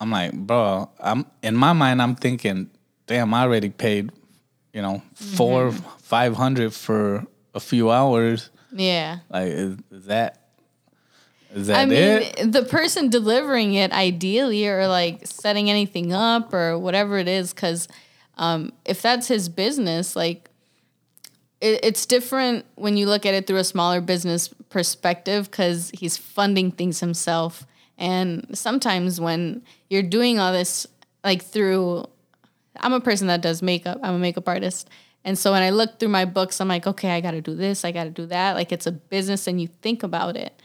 I'm 0.00 0.10
like, 0.10 0.32
bro, 0.32 0.90
I'm 1.00 1.26
in 1.42 1.56
my 1.56 1.72
mind 1.72 2.02
I'm 2.02 2.14
thinking, 2.14 2.70
damn, 3.06 3.32
I 3.32 3.42
already 3.42 3.70
paid, 3.70 4.12
you 4.72 4.82
know, 4.82 5.02
4 5.14 5.72
500 5.72 6.74
for 6.74 7.26
a 7.54 7.60
few 7.60 7.90
hours. 7.90 8.50
Yeah. 8.72 9.18
Like 9.30 9.48
is, 9.48 9.76
is 9.90 10.06
that 10.06 10.46
is 11.56 11.68
that 11.68 11.78
I 11.78 11.86
mean, 11.86 11.96
it? 11.96 12.52
the 12.52 12.64
person 12.64 13.08
delivering 13.08 13.74
it 13.74 13.90
ideally 13.92 14.68
or 14.68 14.86
like 14.88 15.26
setting 15.26 15.70
anything 15.70 16.12
up 16.12 16.52
or 16.52 16.78
whatever 16.78 17.16
it 17.16 17.28
is, 17.28 17.54
because 17.54 17.88
um, 18.36 18.72
if 18.84 19.00
that's 19.00 19.26
his 19.28 19.48
business, 19.48 20.14
like 20.14 20.50
it, 21.62 21.80
it's 21.82 22.04
different 22.04 22.66
when 22.74 22.98
you 22.98 23.06
look 23.06 23.24
at 23.24 23.32
it 23.32 23.46
through 23.46 23.56
a 23.56 23.64
smaller 23.64 24.02
business 24.02 24.48
perspective 24.68 25.50
because 25.50 25.90
he's 25.94 26.16
funding 26.16 26.70
things 26.70 27.00
himself. 27.00 27.66
And 27.98 28.46
sometimes 28.52 29.20
when 29.20 29.62
you're 29.88 30.02
doing 30.02 30.38
all 30.38 30.52
this, 30.52 30.86
like 31.24 31.42
through, 31.42 32.06
I'm 32.78 32.92
a 32.92 33.00
person 33.00 33.26
that 33.28 33.40
does 33.40 33.62
makeup, 33.62 33.98
I'm 34.02 34.14
a 34.14 34.18
makeup 34.18 34.48
artist. 34.48 34.88
And 35.24 35.36
so 35.38 35.52
when 35.52 35.62
I 35.62 35.70
look 35.70 35.98
through 35.98 36.10
my 36.10 36.24
books, 36.24 36.60
I'm 36.60 36.68
like, 36.68 36.86
okay, 36.86 37.10
I 37.10 37.20
got 37.20 37.32
to 37.32 37.40
do 37.40 37.54
this, 37.54 37.84
I 37.84 37.92
got 37.92 38.04
to 38.04 38.10
do 38.10 38.26
that. 38.26 38.54
Like 38.54 38.70
it's 38.70 38.86
a 38.86 38.92
business 38.92 39.46
and 39.46 39.60
you 39.60 39.68
think 39.82 40.02
about 40.02 40.36
it. 40.36 40.60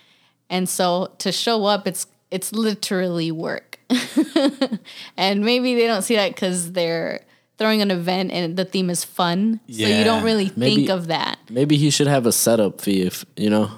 And 0.49 0.67
so 0.67 1.13
to 1.19 1.31
show 1.31 1.65
up, 1.65 1.87
it's 1.87 2.07
it's 2.29 2.53
literally 2.53 3.31
work. 3.31 3.79
and 5.17 5.41
maybe 5.41 5.75
they 5.75 5.87
don't 5.87 6.01
see 6.01 6.15
that 6.15 6.33
because 6.33 6.71
they're 6.71 7.21
throwing 7.57 7.81
an 7.81 7.91
event 7.91 8.31
and 8.31 8.55
the 8.57 8.65
theme 8.65 8.89
is 8.89 9.03
fun. 9.03 9.59
Yeah. 9.67 9.87
So 9.87 9.93
you 9.93 10.03
don't 10.03 10.23
really 10.23 10.47
think 10.47 10.89
of 10.89 11.07
that. 11.07 11.37
Maybe 11.49 11.77
he 11.77 11.89
should 11.89 12.07
have 12.07 12.25
a 12.25 12.31
setup 12.31 12.81
fee 12.81 13.01
if 13.01 13.25
you 13.35 13.49
know. 13.49 13.69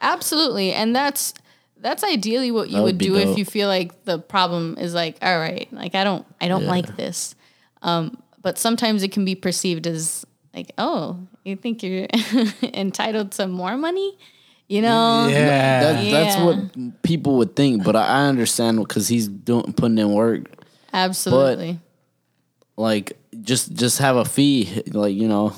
Absolutely. 0.00 0.72
And 0.72 0.94
that's 0.94 1.34
that's 1.84 2.02
ideally 2.02 2.50
what 2.50 2.68
you 2.70 2.76
That 2.78 2.82
would, 2.82 2.94
would 2.94 2.98
be 2.98 3.04
do 3.06 3.16
if 3.16 3.28
dope. 3.28 3.38
you 3.38 3.44
feel 3.44 3.68
like 3.68 4.04
the 4.04 4.18
problem 4.18 4.76
is 4.78 4.94
like, 4.94 5.18
all 5.22 5.38
right, 5.38 5.70
like 5.72 5.94
I 5.94 6.02
don't 6.02 6.26
I 6.40 6.48
don't 6.48 6.64
like 6.66 6.96
this. 6.96 7.36
Um, 7.82 8.16
but 8.42 8.58
sometimes 8.58 9.02
it 9.02 9.12
can 9.12 9.24
be 9.24 9.34
perceived 9.34 9.86
as 9.86 10.24
like, 10.54 10.72
oh, 10.78 11.18
you 11.44 11.56
think 11.56 11.82
you're 11.82 12.06
entitled 12.62 13.32
to 13.32 13.46
more 13.46 13.76
money? 13.76 14.16
You 14.66 14.80
know? 14.80 15.28
yeah. 15.28 15.80
That, 15.80 16.10
That's 16.10 16.36
Yeah. 16.36 16.44
what 16.46 17.02
people 17.02 17.36
would 17.36 17.54
think, 17.54 17.84
but 17.84 17.94
I, 17.94 18.06
I 18.06 18.26
understand 18.28 18.78
because 18.78 19.06
he's 19.08 19.28
doing 19.28 19.74
putting 19.74 19.98
in 19.98 20.10
work. 20.12 20.46
Absolutely. 20.92 21.80
Like 22.76 23.18
just 23.42 23.74
just 23.74 23.98
have 23.98 24.16
a 24.16 24.24
fee, 24.24 24.82
like 24.92 25.14
you 25.14 25.28
know, 25.28 25.52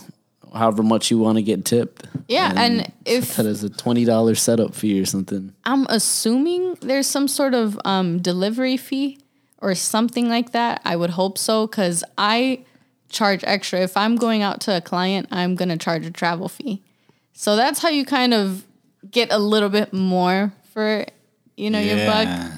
however 0.57 0.83
much 0.83 1.11
you 1.11 1.19
want 1.19 1.37
to 1.39 1.43
get 1.43 1.65
tipped. 1.65 2.07
yeah. 2.29 2.53
And 2.57 2.93
if 3.05 3.37
That 3.37 3.47
is 3.47 3.63
a 3.65 3.71
twenty 3.71 4.05
dollars 4.05 4.41
setup 4.41 4.75
fee 4.75 5.01
or 5.01 5.07
something. 5.07 5.53
I'm 5.65 5.87
assuming 5.89 6.75
there's 6.81 7.07
some 7.07 7.29
sort 7.29 7.55
of 7.55 7.79
um, 7.85 8.19
delivery 8.21 8.77
fee 8.77 9.19
or 9.59 9.75
something 9.75 10.29
like 10.29 10.53
that. 10.53 10.81
I 10.85 10.97
would 10.97 11.11
hope 11.11 11.39
so 11.39 11.67
because 11.67 12.05
I 12.19 12.65
charge 13.09 13.43
extra. 13.45 13.81
If 13.81 13.97
I'm 13.97 14.17
going 14.17 14.43
out 14.43 14.61
to 14.63 14.77
a 14.77 14.81
client, 14.81 15.29
I'm 15.31 15.55
going 15.55 15.69
to 15.69 15.77
charge 15.79 16.05
a 16.05 16.11
travel 16.11 16.49
fee. 16.49 16.83
So 17.33 17.55
that's 17.57 17.81
how 17.81 17.89
you 17.89 18.05
kind 18.05 18.35
of 18.35 18.65
get 19.11 19.31
a 19.33 19.39
little 19.39 19.69
bit 19.69 19.93
more 19.93 20.53
for, 20.73 21.05
you 21.57 21.71
know, 21.71 21.81
your 21.81 22.05
buck. 22.07 22.53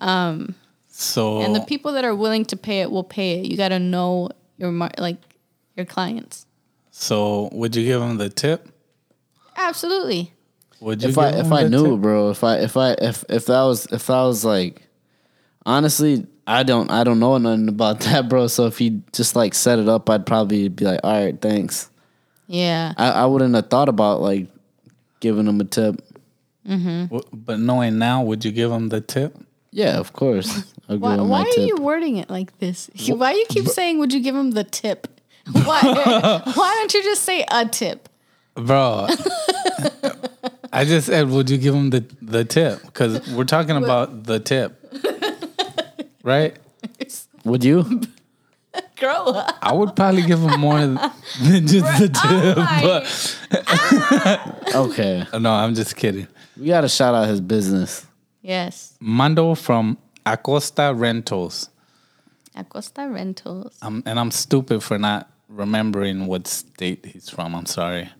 Um 0.00 0.54
so 0.88 1.40
And 1.40 1.54
the 1.54 1.60
people 1.60 1.92
that 1.92 2.04
are 2.04 2.14
willing 2.14 2.44
to 2.46 2.56
pay 2.56 2.80
it 2.80 2.90
will 2.90 3.04
pay 3.04 3.40
it. 3.40 3.46
You 3.46 3.56
got 3.56 3.68
to 3.70 3.78
know 3.78 4.30
your 4.58 4.70
mar- 4.70 4.92
like 4.98 5.16
your 5.76 5.86
clients. 5.86 6.46
So 6.96 7.48
would 7.52 7.74
you 7.74 7.84
give 7.84 8.00
him 8.00 8.18
the 8.18 8.28
tip? 8.30 8.68
Absolutely. 9.56 10.32
Would 10.80 11.02
you 11.02 11.08
If 11.08 11.18
I 11.18 11.30
give 11.32 11.40
if 11.40 11.46
him 11.46 11.52
I 11.52 11.62
knew, 11.64 11.92
tip? 11.92 12.00
bro, 12.00 12.30
if 12.30 12.44
I 12.44 12.58
if 12.58 12.76
I 12.76 12.92
if 12.92 13.24
if 13.28 13.46
that 13.46 13.62
was 13.62 13.86
if 13.86 14.06
that 14.06 14.22
was 14.22 14.44
like, 14.44 14.82
honestly, 15.66 16.26
I 16.46 16.62
don't 16.62 16.90
I 16.90 17.02
don't 17.04 17.18
know 17.18 17.36
nothing 17.38 17.68
about 17.68 18.00
that, 18.06 18.28
bro. 18.28 18.46
So 18.46 18.66
if 18.66 18.78
he 18.78 19.02
just 19.12 19.34
like 19.34 19.54
set 19.54 19.78
it 19.78 19.88
up, 19.88 20.08
I'd 20.08 20.24
probably 20.26 20.68
be 20.68 20.84
like, 20.84 21.00
all 21.02 21.12
right, 21.24 21.40
thanks. 21.40 21.90
Yeah. 22.46 22.92
I, 22.96 23.10
I 23.10 23.26
wouldn't 23.26 23.54
have 23.54 23.70
thought 23.70 23.88
about 23.88 24.20
like 24.20 24.48
giving 25.20 25.46
him 25.46 25.60
a 25.60 25.64
tip. 25.64 25.96
Mm-hmm. 26.68 27.04
W- 27.14 27.22
But 27.32 27.58
knowing 27.58 27.98
now, 27.98 28.22
would 28.22 28.44
you 28.44 28.52
give 28.52 28.70
him 28.70 28.88
the 28.90 29.00
tip? 29.00 29.36
Yeah, 29.70 29.98
of 29.98 30.12
course. 30.12 30.72
I'll 30.88 30.98
Why, 30.98 31.16
why 31.16 31.40
are 31.42 31.44
tip. 31.46 31.66
you 31.66 31.76
wording 31.76 32.18
it 32.18 32.30
like 32.30 32.56
this? 32.58 32.88
Why 33.08 33.32
you 33.32 33.44
keep 33.48 33.66
saying, 33.66 33.98
"Would 33.98 34.12
you 34.12 34.20
give 34.20 34.36
him 34.36 34.52
the 34.52 34.62
tip"? 34.64 35.08
Why? 35.52 35.80
why 36.54 36.74
don't 36.78 36.94
you 36.94 37.02
just 37.02 37.22
say 37.22 37.44
a 37.50 37.66
tip? 37.66 38.08
Bro, 38.54 39.08
I 40.72 40.84
just 40.84 41.06
said, 41.08 41.28
would 41.28 41.50
you 41.50 41.58
give 41.58 41.74
him 41.74 41.90
the, 41.90 42.04
the 42.22 42.44
tip? 42.44 42.80
Because 42.82 43.28
we're 43.32 43.44
talking 43.44 43.76
about 43.76 44.24
the 44.24 44.38
tip. 44.40 44.80
Right? 46.22 46.56
Would 47.44 47.64
you? 47.64 48.00
Grow 48.96 49.24
up. 49.26 49.56
I 49.60 49.74
would 49.74 49.94
probably 49.96 50.22
give 50.22 50.40
him 50.40 50.60
more 50.60 50.78
than 50.78 50.96
just 51.66 51.98
the 51.98 52.08
tip. 52.08 52.56
Oh 52.56 53.02
my- 54.74 54.80
Okay. 54.80 55.26
No, 55.38 55.52
I'm 55.52 55.74
just 55.74 55.96
kidding. 55.96 56.26
We 56.56 56.66
gotta 56.68 56.88
shout 56.88 57.14
out 57.14 57.28
his 57.28 57.40
business. 57.40 58.06
yes, 58.42 58.96
Mando 59.00 59.54
from 59.54 59.98
Acosta 60.24 60.92
Rentals. 60.94 61.68
Acosta 62.54 63.08
Rentals. 63.08 63.76
Um, 63.82 64.02
and 64.06 64.18
I'm 64.18 64.30
stupid 64.30 64.82
for 64.82 64.98
not 64.98 65.30
remembering 65.54 66.26
what 66.26 66.46
state 66.46 67.04
he's 67.06 67.28
from. 67.28 67.54
I'm 67.54 67.66
sorry. 67.66 68.10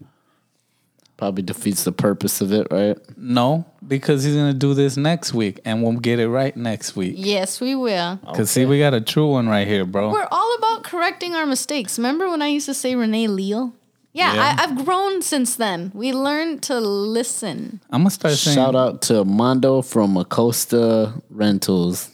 Probably 1.16 1.42
defeats 1.44 1.84
the 1.84 1.92
purpose 1.92 2.40
of 2.40 2.52
it, 2.52 2.66
right? 2.72 2.96
No, 3.16 3.64
because 3.86 4.24
he's 4.24 4.34
gonna 4.34 4.52
do 4.52 4.74
this 4.74 4.96
next 4.96 5.32
week, 5.32 5.60
and 5.64 5.82
we'll 5.82 5.92
get 6.00 6.18
it 6.18 6.28
right 6.28 6.56
next 6.56 6.96
week. 6.96 7.14
Yes, 7.16 7.60
we 7.60 7.76
will. 7.76 8.18
Cause 8.34 8.50
see, 8.50 8.64
we 8.64 8.80
got 8.80 8.94
a 8.94 9.00
true 9.00 9.30
one 9.30 9.48
right 9.48 9.66
here, 9.66 9.84
bro. 9.84 10.10
We're 10.10 10.26
all 10.30 10.54
about 10.58 10.82
correcting 10.82 11.34
our 11.36 11.46
mistakes. 11.46 11.98
Remember 11.98 12.28
when 12.28 12.42
I 12.42 12.48
used 12.48 12.66
to 12.66 12.74
say 12.74 12.96
Renee 12.96 13.28
Leal? 13.28 13.72
Yeah, 14.12 14.34
Yeah. 14.34 14.56
I, 14.58 14.64
I've 14.64 14.84
grown 14.84 15.22
since 15.22 15.54
then. 15.56 15.92
We 15.94 16.12
learned 16.12 16.62
to 16.64 16.80
listen. 16.80 17.80
I'm 17.90 18.00
gonna 18.00 18.10
start 18.10 18.34
saying, 18.34 18.56
Shout 18.56 18.74
out 18.74 19.02
to 19.02 19.24
Mondo 19.24 19.82
from 19.82 20.16
Acosta 20.16 21.14
Rentals. 21.30 22.10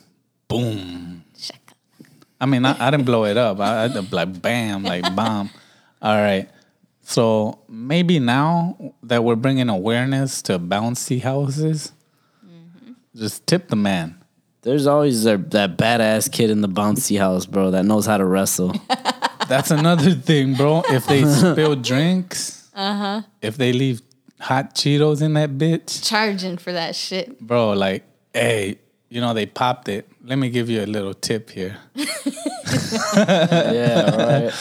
boom. 0.49 1.10
Check. 2.41 2.49
I 2.49 2.51
mean, 2.51 2.65
I, 2.65 2.87
I 2.87 2.91
didn't 2.91 3.07
blow 3.07 3.25
it 3.25 3.37
up. 3.37 3.61
I, 3.61 3.85
I 3.85 3.87
like 3.87 4.41
bam, 4.41 4.83
like 4.83 5.15
bomb. 5.15 5.51
All 6.03 6.17
right. 6.17 6.49
So 7.03 7.59
maybe 7.69 8.19
now 8.19 8.95
that 9.03 9.25
we're 9.25 9.37
bringing 9.37 9.69
awareness 9.69 10.43
to 10.43 10.59
bouncy 10.59 11.21
houses, 11.23 11.93
just 13.17 13.47
tip 13.47 13.69
the 13.69 13.77
man. 13.77 14.17
There's 14.63 14.87
always 14.87 15.25
that, 15.25 15.51
that 15.53 15.79
badass 15.79 16.31
kid 16.31 16.51
in 16.51 16.61
the 16.61 16.69
bouncy 16.69 17.19
house, 17.19 17.47
bro, 17.47 17.71
that 17.73 17.85
knows 17.85 18.07
how 18.07 18.19
to 18.19 18.25
wrestle. 18.25 18.75
That's 19.49 19.71
another 19.71 20.13
thing, 20.13 20.55
bro. 20.55 20.83
If 20.89 21.07
they 21.07 21.25
spill 21.53 21.75
drinks, 21.77 22.71
uh-huh. 22.75 23.23
if 23.43 23.57
they 23.57 23.73
leave 23.73 24.03
hot 24.39 24.75
Cheetos 24.75 25.23
in 25.23 25.33
that 25.35 25.51
bitch, 25.59 26.07
Charging 26.07 26.59
for 26.59 26.73
that 26.73 26.95
shit. 26.95 27.41
bro. 27.41 27.73
Like, 27.73 28.05
hey, 28.33 28.79
you 29.11 29.21
know 29.21 29.35
they 29.35 29.45
popped 29.47 29.89
it. 29.89 30.09
Let 30.25 30.39
me 30.39 30.49
give 30.49 30.71
you 30.71 30.83
a 30.83 30.87
little 30.87 31.15
tip 31.15 31.51
here. 31.51 31.77
Yeah, 33.15 34.15
right. 34.15 34.53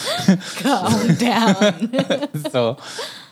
Calm 0.58 1.14
down. 1.16 2.30
so, 2.52 2.78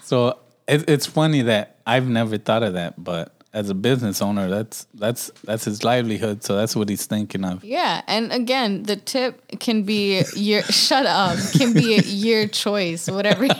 so 0.03 0.39
it, 0.67 0.87
it's 0.87 1.05
funny 1.05 1.41
that 1.43 1.77
I've 1.85 2.07
never 2.07 2.37
thought 2.37 2.63
of 2.63 2.73
that, 2.73 3.01
but 3.03 3.33
as 3.53 3.69
a 3.69 3.73
business 3.73 4.21
owner, 4.21 4.49
that's 4.49 4.85
that's 4.93 5.31
that's 5.43 5.65
his 5.65 5.83
livelihood. 5.83 6.43
So 6.43 6.55
that's 6.55 6.75
what 6.75 6.89
he's 6.89 7.05
thinking 7.05 7.43
of. 7.43 7.63
yeah, 7.63 8.01
and 8.07 8.31
again, 8.31 8.83
the 8.83 8.97
tip 8.97 9.41
can 9.59 9.83
be 9.83 10.23
your 10.35 10.61
shut 10.63 11.05
up. 11.05 11.37
Can 11.53 11.73
be 11.73 11.99
your 12.03 12.47
choice. 12.47 13.09
Whatever. 13.09 13.47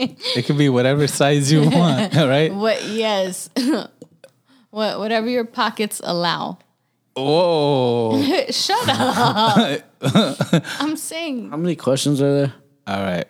It 0.00 0.46
can 0.46 0.56
be 0.56 0.68
whatever 0.68 1.06
size 1.08 1.50
you 1.50 1.68
want, 1.68 2.14
right? 2.14 2.54
what? 2.54 2.84
Yes. 2.84 3.50
What? 4.70 4.98
Whatever 4.98 5.28
your 5.28 5.44
pockets 5.44 6.00
allow. 6.04 6.58
Whoa! 7.16 8.22
Shut 8.50 8.88
up. 8.88 9.82
I'm 10.80 10.96
saying 10.96 11.50
How 11.50 11.56
many 11.56 11.74
questions 11.74 12.22
are 12.22 12.32
there? 12.32 12.52
All 12.86 13.00
right, 13.02 13.26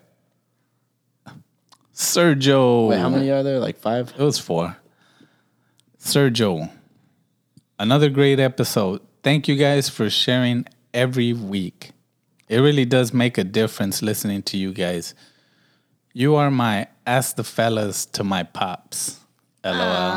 Sergio. 1.94 2.88
Wait, 2.88 2.98
how 2.98 3.08
many 3.08 3.30
are 3.30 3.42
there? 3.42 3.58
Like 3.58 3.78
five? 3.78 4.12
It 4.16 4.22
was 4.22 4.38
four. 4.38 4.76
Sergio, 5.98 6.70
another 7.78 8.08
great 8.08 8.38
episode. 8.38 9.00
Thank 9.22 9.48
you 9.48 9.56
guys 9.56 9.88
for 9.88 10.08
sharing 10.08 10.64
every 10.94 11.32
week. 11.32 11.90
It 12.48 12.58
really 12.60 12.84
does 12.84 13.12
make 13.12 13.36
a 13.36 13.44
difference 13.44 14.00
listening 14.00 14.42
to 14.44 14.56
you 14.56 14.72
guys. 14.72 15.14
You 16.12 16.34
are 16.36 16.50
my 16.50 16.86
ask 17.06 17.36
the 17.36 17.44
fellas 17.44 18.06
to 18.06 18.24
my 18.24 18.42
pops. 18.42 19.20
LOL. 19.72 20.12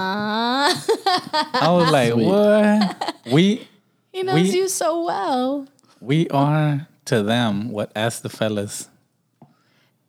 I 1.54 1.68
was 1.72 1.92
like, 1.92 2.14
what? 2.16 3.16
We 3.32 3.68
he 4.14 4.24
knows 4.24 4.36
We- 4.36 4.52
you 4.58 4.68
so 4.68 5.04
well. 5.06 5.68
we 6.00 6.28
are 6.30 6.88
to 7.06 7.24
them 7.24 7.72
what 7.72 7.92
ask 7.96 8.22
the 8.22 8.30
fellas. 8.30 8.88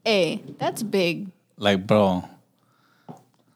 Hey, 0.05 0.43
that's 0.59 0.82
big. 0.82 1.28
Like, 1.56 1.86
bro, 1.86 2.24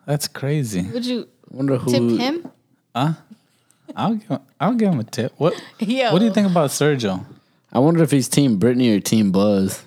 that's 0.07 0.29
crazy. 0.29 0.83
Would 0.83 1.05
you 1.07 1.29
wonder 1.51 1.77
who. 1.77 1.91
tip 1.91 2.21
him? 2.21 2.51
I'll 2.95 4.15
give 4.15 4.41
I'll 4.61 4.75
give 4.75 4.93
him 4.93 5.01
a 5.01 5.05
tip. 5.05 5.33
What 5.39 5.55
Yo. 5.81 6.13
What 6.13 6.19
do 6.21 6.25
you 6.25 6.33
think 6.33 6.49
about 6.51 6.71
Sergio? 6.71 7.25
I 7.73 7.79
wonder 7.79 8.03
if 8.03 8.11
he's 8.11 8.29
Team 8.29 8.59
Brittany 8.59 8.95
or 8.97 9.01
Team 9.01 9.33
Buzz. 9.33 9.83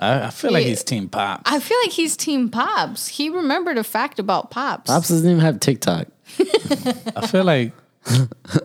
I, 0.00 0.26
I 0.26 0.30
feel 0.30 0.50
like 0.52 0.64
he's 0.66 0.82
Team 0.82 1.08
Pop. 1.10 1.42
I 1.44 1.60
feel 1.60 1.76
like 1.84 1.92
he's 1.92 2.16
Team 2.16 2.48
Pops. 2.48 3.06
He 3.08 3.28
remembered 3.28 3.76
a 3.78 3.84
fact 3.84 4.18
about 4.18 4.50
Pops. 4.50 4.90
Pops 4.90 5.08
doesn't 5.08 5.28
even 5.28 5.40
have 5.42 5.60
TikTok. 5.60 6.06
I 7.16 7.26
feel 7.26 7.44
like 7.44 7.72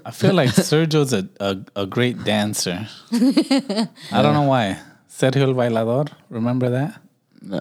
I 0.06 0.12
feel 0.12 0.34
like 0.34 0.50
Sergio's 0.52 1.12
a, 1.12 1.28
a, 1.42 1.58
a 1.76 1.86
great 1.86 2.24
dancer. 2.24 2.88
I 3.12 4.22
don't 4.22 4.34
know 4.34 4.44
why. 4.48 4.80
Sergio 5.10 5.44
el 5.44 5.54
bailador, 5.54 6.10
remember 6.30 6.70
that? 6.70 7.02
No. 7.42 7.60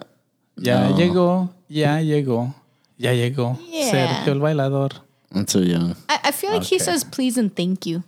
Ya 0.57 0.89
No. 0.89 0.95
llegó, 0.95 1.49
ya 1.67 1.97
llegó, 2.01 2.53
ya 2.97 3.11
llegó. 3.11 3.57
Yeah. 3.67 3.91
Sergio 3.91 4.33
el 4.35 4.39
bailador. 4.39 4.91
I'm 5.33 5.45
too 5.45 5.63
young. 5.63 5.95
I, 6.07 6.19
I 6.25 6.31
feel 6.31 6.51
like 6.51 6.63
he 6.63 6.79
says 6.79 7.03
please 7.03 7.37
and 7.37 7.53
thank 7.53 7.85
you. 7.85 8.03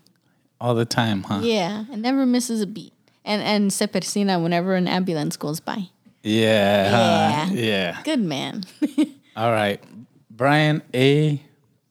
All 0.61 0.75
the 0.75 0.85
time, 0.85 1.23
huh? 1.23 1.41
Yeah, 1.43 1.83
and 1.91 2.01
never 2.01 2.25
misses 2.25 2.61
a 2.61 2.67
beat. 2.67 2.93
And 3.27 3.43
and 3.43 3.73
se 3.73 3.87
persina 3.87 4.41
whenever 4.41 4.73
an 4.75 4.87
ambulance 4.87 5.35
goes 5.35 5.59
by. 5.59 5.89
Yeah. 6.23 6.89
huh? 6.89 7.53
Yeah. 7.53 7.61
Yeah. 7.61 8.01
Good 8.03 8.21
man. 8.23 8.63
All 9.35 9.51
right. 9.51 9.83
Brian 10.31 10.81
A. 10.93 11.41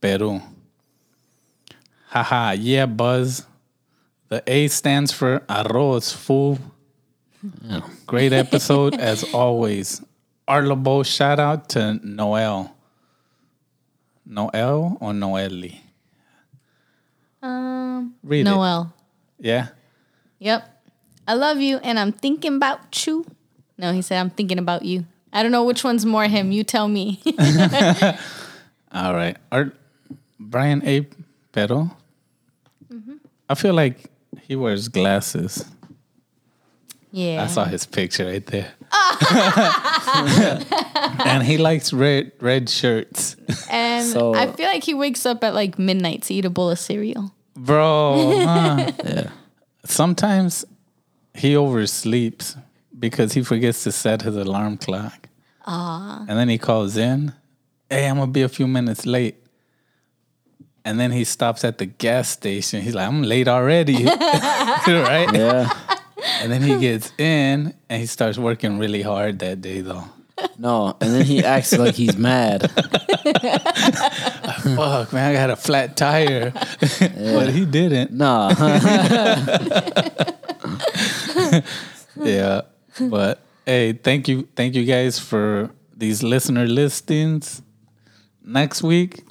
Peru. 0.00 0.40
Haha, 2.08 2.52
yeah, 2.52 2.86
Buzz. 2.86 3.44
The 4.28 4.42
A 4.46 4.68
stands 4.68 5.12
for 5.12 5.40
arroz, 5.48 6.14
fool. 6.14 6.58
Great 8.06 8.32
episode 8.32 8.94
as 8.98 9.22
always. 9.34 10.02
Arlabo, 10.48 11.04
shout 11.04 11.38
out 11.38 11.68
to 11.70 12.00
Noel. 12.02 12.74
Noel 14.24 14.96
or 15.00 15.12
Noeli? 15.12 15.80
um, 17.42 18.14
Read 18.22 18.40
it. 18.40 18.44
Noel. 18.50 18.92
Yeah. 19.38 19.68
Yep. 20.38 20.75
I 21.26 21.34
love 21.34 21.58
you, 21.60 21.78
and 21.78 21.98
I'm 21.98 22.12
thinking 22.12 22.56
about 22.56 23.06
you. 23.06 23.24
No, 23.78 23.92
he 23.92 24.00
said 24.02 24.18
I'm 24.20 24.30
thinking 24.30 24.58
about 24.58 24.84
you. 24.84 25.04
I 25.32 25.42
don't 25.42 25.52
know 25.52 25.64
which 25.64 25.84
one's 25.84 26.06
more 26.06 26.24
him. 26.28 26.50
You 26.52 26.64
tell 26.64 26.88
me. 26.88 27.20
All 28.92 29.12
right. 29.14 29.36
Art 29.52 29.76
Brian 30.38 30.82
A. 30.86 31.06
Pero. 31.52 31.90
Mm-hmm. 32.92 33.14
I 33.48 33.54
feel 33.54 33.74
like 33.74 34.10
he 34.42 34.56
wears 34.56 34.88
glasses. 34.88 35.64
yeah. 37.10 37.42
I 37.42 37.46
saw 37.48 37.64
his 37.64 37.84
picture 37.86 38.26
right 38.26 38.46
there. 38.46 38.72
and 41.24 41.42
he 41.42 41.58
likes 41.58 41.92
red 41.92 42.32
red 42.40 42.68
shirts. 42.70 43.36
And 43.70 44.06
So- 44.06 44.34
I 44.34 44.46
feel 44.52 44.68
like 44.68 44.84
he 44.84 44.94
wakes 44.94 45.26
up 45.26 45.42
at 45.44 45.54
like 45.54 45.78
midnight 45.78 46.22
to 46.22 46.34
eat 46.34 46.44
a 46.44 46.50
bowl 46.50 46.70
of 46.70 46.78
cereal. 46.78 47.32
Bro, 47.56 48.42
huh? 48.44 48.92
Yeah. 49.04 49.30
sometimes 49.84 50.64
he 51.36 51.54
oversleeps 51.54 52.60
because 52.98 53.32
he 53.32 53.42
forgets 53.42 53.84
to 53.84 53.92
set 53.92 54.22
his 54.22 54.36
alarm 54.36 54.78
clock. 54.78 55.28
Ah. 55.66 56.24
And 56.28 56.38
then 56.38 56.48
he 56.48 56.58
calls 56.58 56.96
in, 56.96 57.32
hey, 57.90 58.08
I'm 58.08 58.16
gonna 58.16 58.30
be 58.30 58.42
a 58.42 58.48
few 58.48 58.66
minutes 58.66 59.06
late. 59.06 59.36
And 60.84 61.00
then 61.00 61.10
he 61.10 61.24
stops 61.24 61.64
at 61.64 61.78
the 61.78 61.86
gas 61.86 62.28
station. 62.28 62.80
He's 62.80 62.94
like, 62.94 63.08
I'm 63.08 63.22
late 63.22 63.48
already. 63.48 64.04
right? 64.04 65.28
Yeah. 65.32 65.72
And 66.40 66.52
then 66.52 66.62
he 66.62 66.78
gets 66.78 67.12
in 67.18 67.74
and 67.88 68.00
he 68.00 68.06
starts 68.06 68.38
working 68.38 68.78
really 68.78 69.02
hard 69.02 69.40
that 69.40 69.60
day 69.60 69.80
though. 69.80 70.04
No, 70.58 70.96
and 71.00 71.14
then 71.14 71.24
he 71.24 71.42
acts 71.42 71.76
like 71.76 71.94
he's 71.94 72.16
mad. 72.16 72.70
Fuck, 72.70 72.84
man, 75.12 75.30
I 75.30 75.32
got 75.32 75.50
a 75.50 75.56
flat 75.56 75.96
tire. 75.96 76.50
but 76.80 77.50
he 77.50 77.64
didn't. 77.64 78.12
Nah. 78.12 78.54
Yeah. 82.16 82.62
But 82.98 83.40
hey, 83.64 83.92
thank 83.92 84.28
you, 84.28 84.48
thank 84.56 84.74
you 84.74 84.84
guys 84.84 85.18
for 85.18 85.70
these 85.94 86.22
listener 86.22 86.66
listings. 86.66 87.62
Next 88.42 88.82
week, 88.82 89.22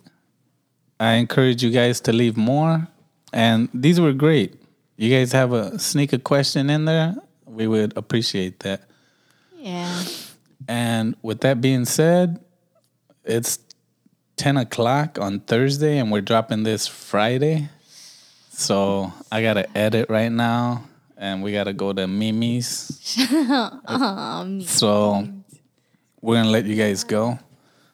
I 0.99 1.13
encourage 1.13 1.63
you 1.63 1.71
guys 1.71 1.99
to 2.01 2.13
leave 2.13 2.37
more. 2.37 2.87
And 3.33 3.69
these 3.73 3.99
were 3.99 4.13
great. 4.13 4.55
You 4.97 5.09
guys 5.09 5.31
have 5.31 5.51
a 5.51 5.77
sneak 5.79 6.13
a 6.13 6.19
question 6.19 6.69
in 6.69 6.85
there. 6.85 7.15
We 7.45 7.67
would 7.67 7.97
appreciate 7.97 8.59
that. 8.59 8.83
Yeah. 9.57 10.03
And 10.67 11.15
with 11.21 11.41
that 11.41 11.59
being 11.59 11.85
said, 11.85 12.39
it's 13.23 13.59
10 14.37 14.57
o'clock 14.57 15.19
on 15.19 15.39
Thursday 15.41 15.97
and 15.97 16.11
we're 16.11 16.21
dropping 16.21 16.63
this 16.63 16.87
Friday. 16.87 17.69
So 18.51 19.11
I 19.31 19.41
got 19.41 19.55
to 19.55 19.77
edit 19.77 20.09
right 20.09 20.31
now 20.31 20.85
and 21.17 21.43
we 21.43 21.51
got 21.51 21.65
to 21.65 21.73
go 21.73 21.91
to 21.93 22.07
Mimi's. 22.07 22.67
so 24.69 25.27
we're 26.21 26.35
going 26.35 26.45
to 26.45 26.51
let 26.51 26.65
you 26.65 26.75
guys 26.75 27.03
go. 27.03 27.37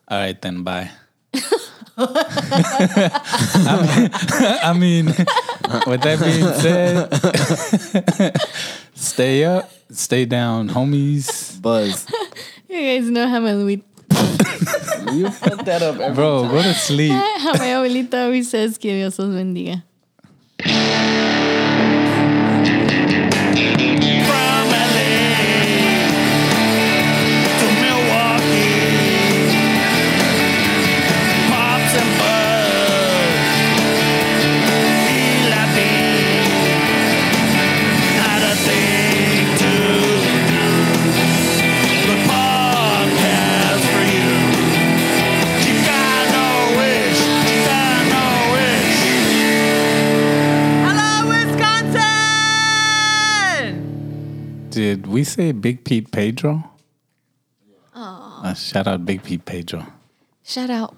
All 0.07 0.19
right, 0.19 0.39
then, 0.41 0.64
bye. 0.64 0.89
I 1.98 3.84
mean, 3.85 4.10
I 4.64 4.73
mean, 4.77 5.06
with 5.06 6.02
that 6.02 6.19
being 6.19 6.53
said, 6.60 7.07
stay 8.95 9.43
up, 9.45 9.69
stay 9.91 10.26
down, 10.26 10.69
homies. 10.69 11.61
Buzz. 11.61 12.07
You 12.68 12.81
guys 12.81 13.07
know 13.10 13.27
how 13.27 13.39
my 13.39 13.53
Louis, 13.53 13.84
You 15.14 15.30
fucked 15.30 15.65
that 15.65 15.81
up 15.84 15.99
every 15.99 16.15
Bro, 16.15 16.49
go 16.49 16.61
to 16.64 16.73
sleep. 16.73 17.11
how 17.11 17.53
my 17.53 17.68
abuelita 17.76 18.26
always 18.26 18.49
says 18.49 18.77
que 18.77 18.91
Dios 18.93 19.19
los 19.19 19.30
bendiga. 19.30 19.84
Did 54.92 55.08
we 55.08 55.24
say 55.24 55.54
Big 55.54 55.86
Pete 55.86 56.12
Pedro? 56.12 56.70
Oh. 57.96 58.42
Uh, 58.44 58.54
shout 58.54 58.88
out 58.88 59.06
Big 59.06 59.24
Pete 59.24 59.46
Pedro. 59.46 59.88
Shout 60.44 60.70
out. 60.70 60.98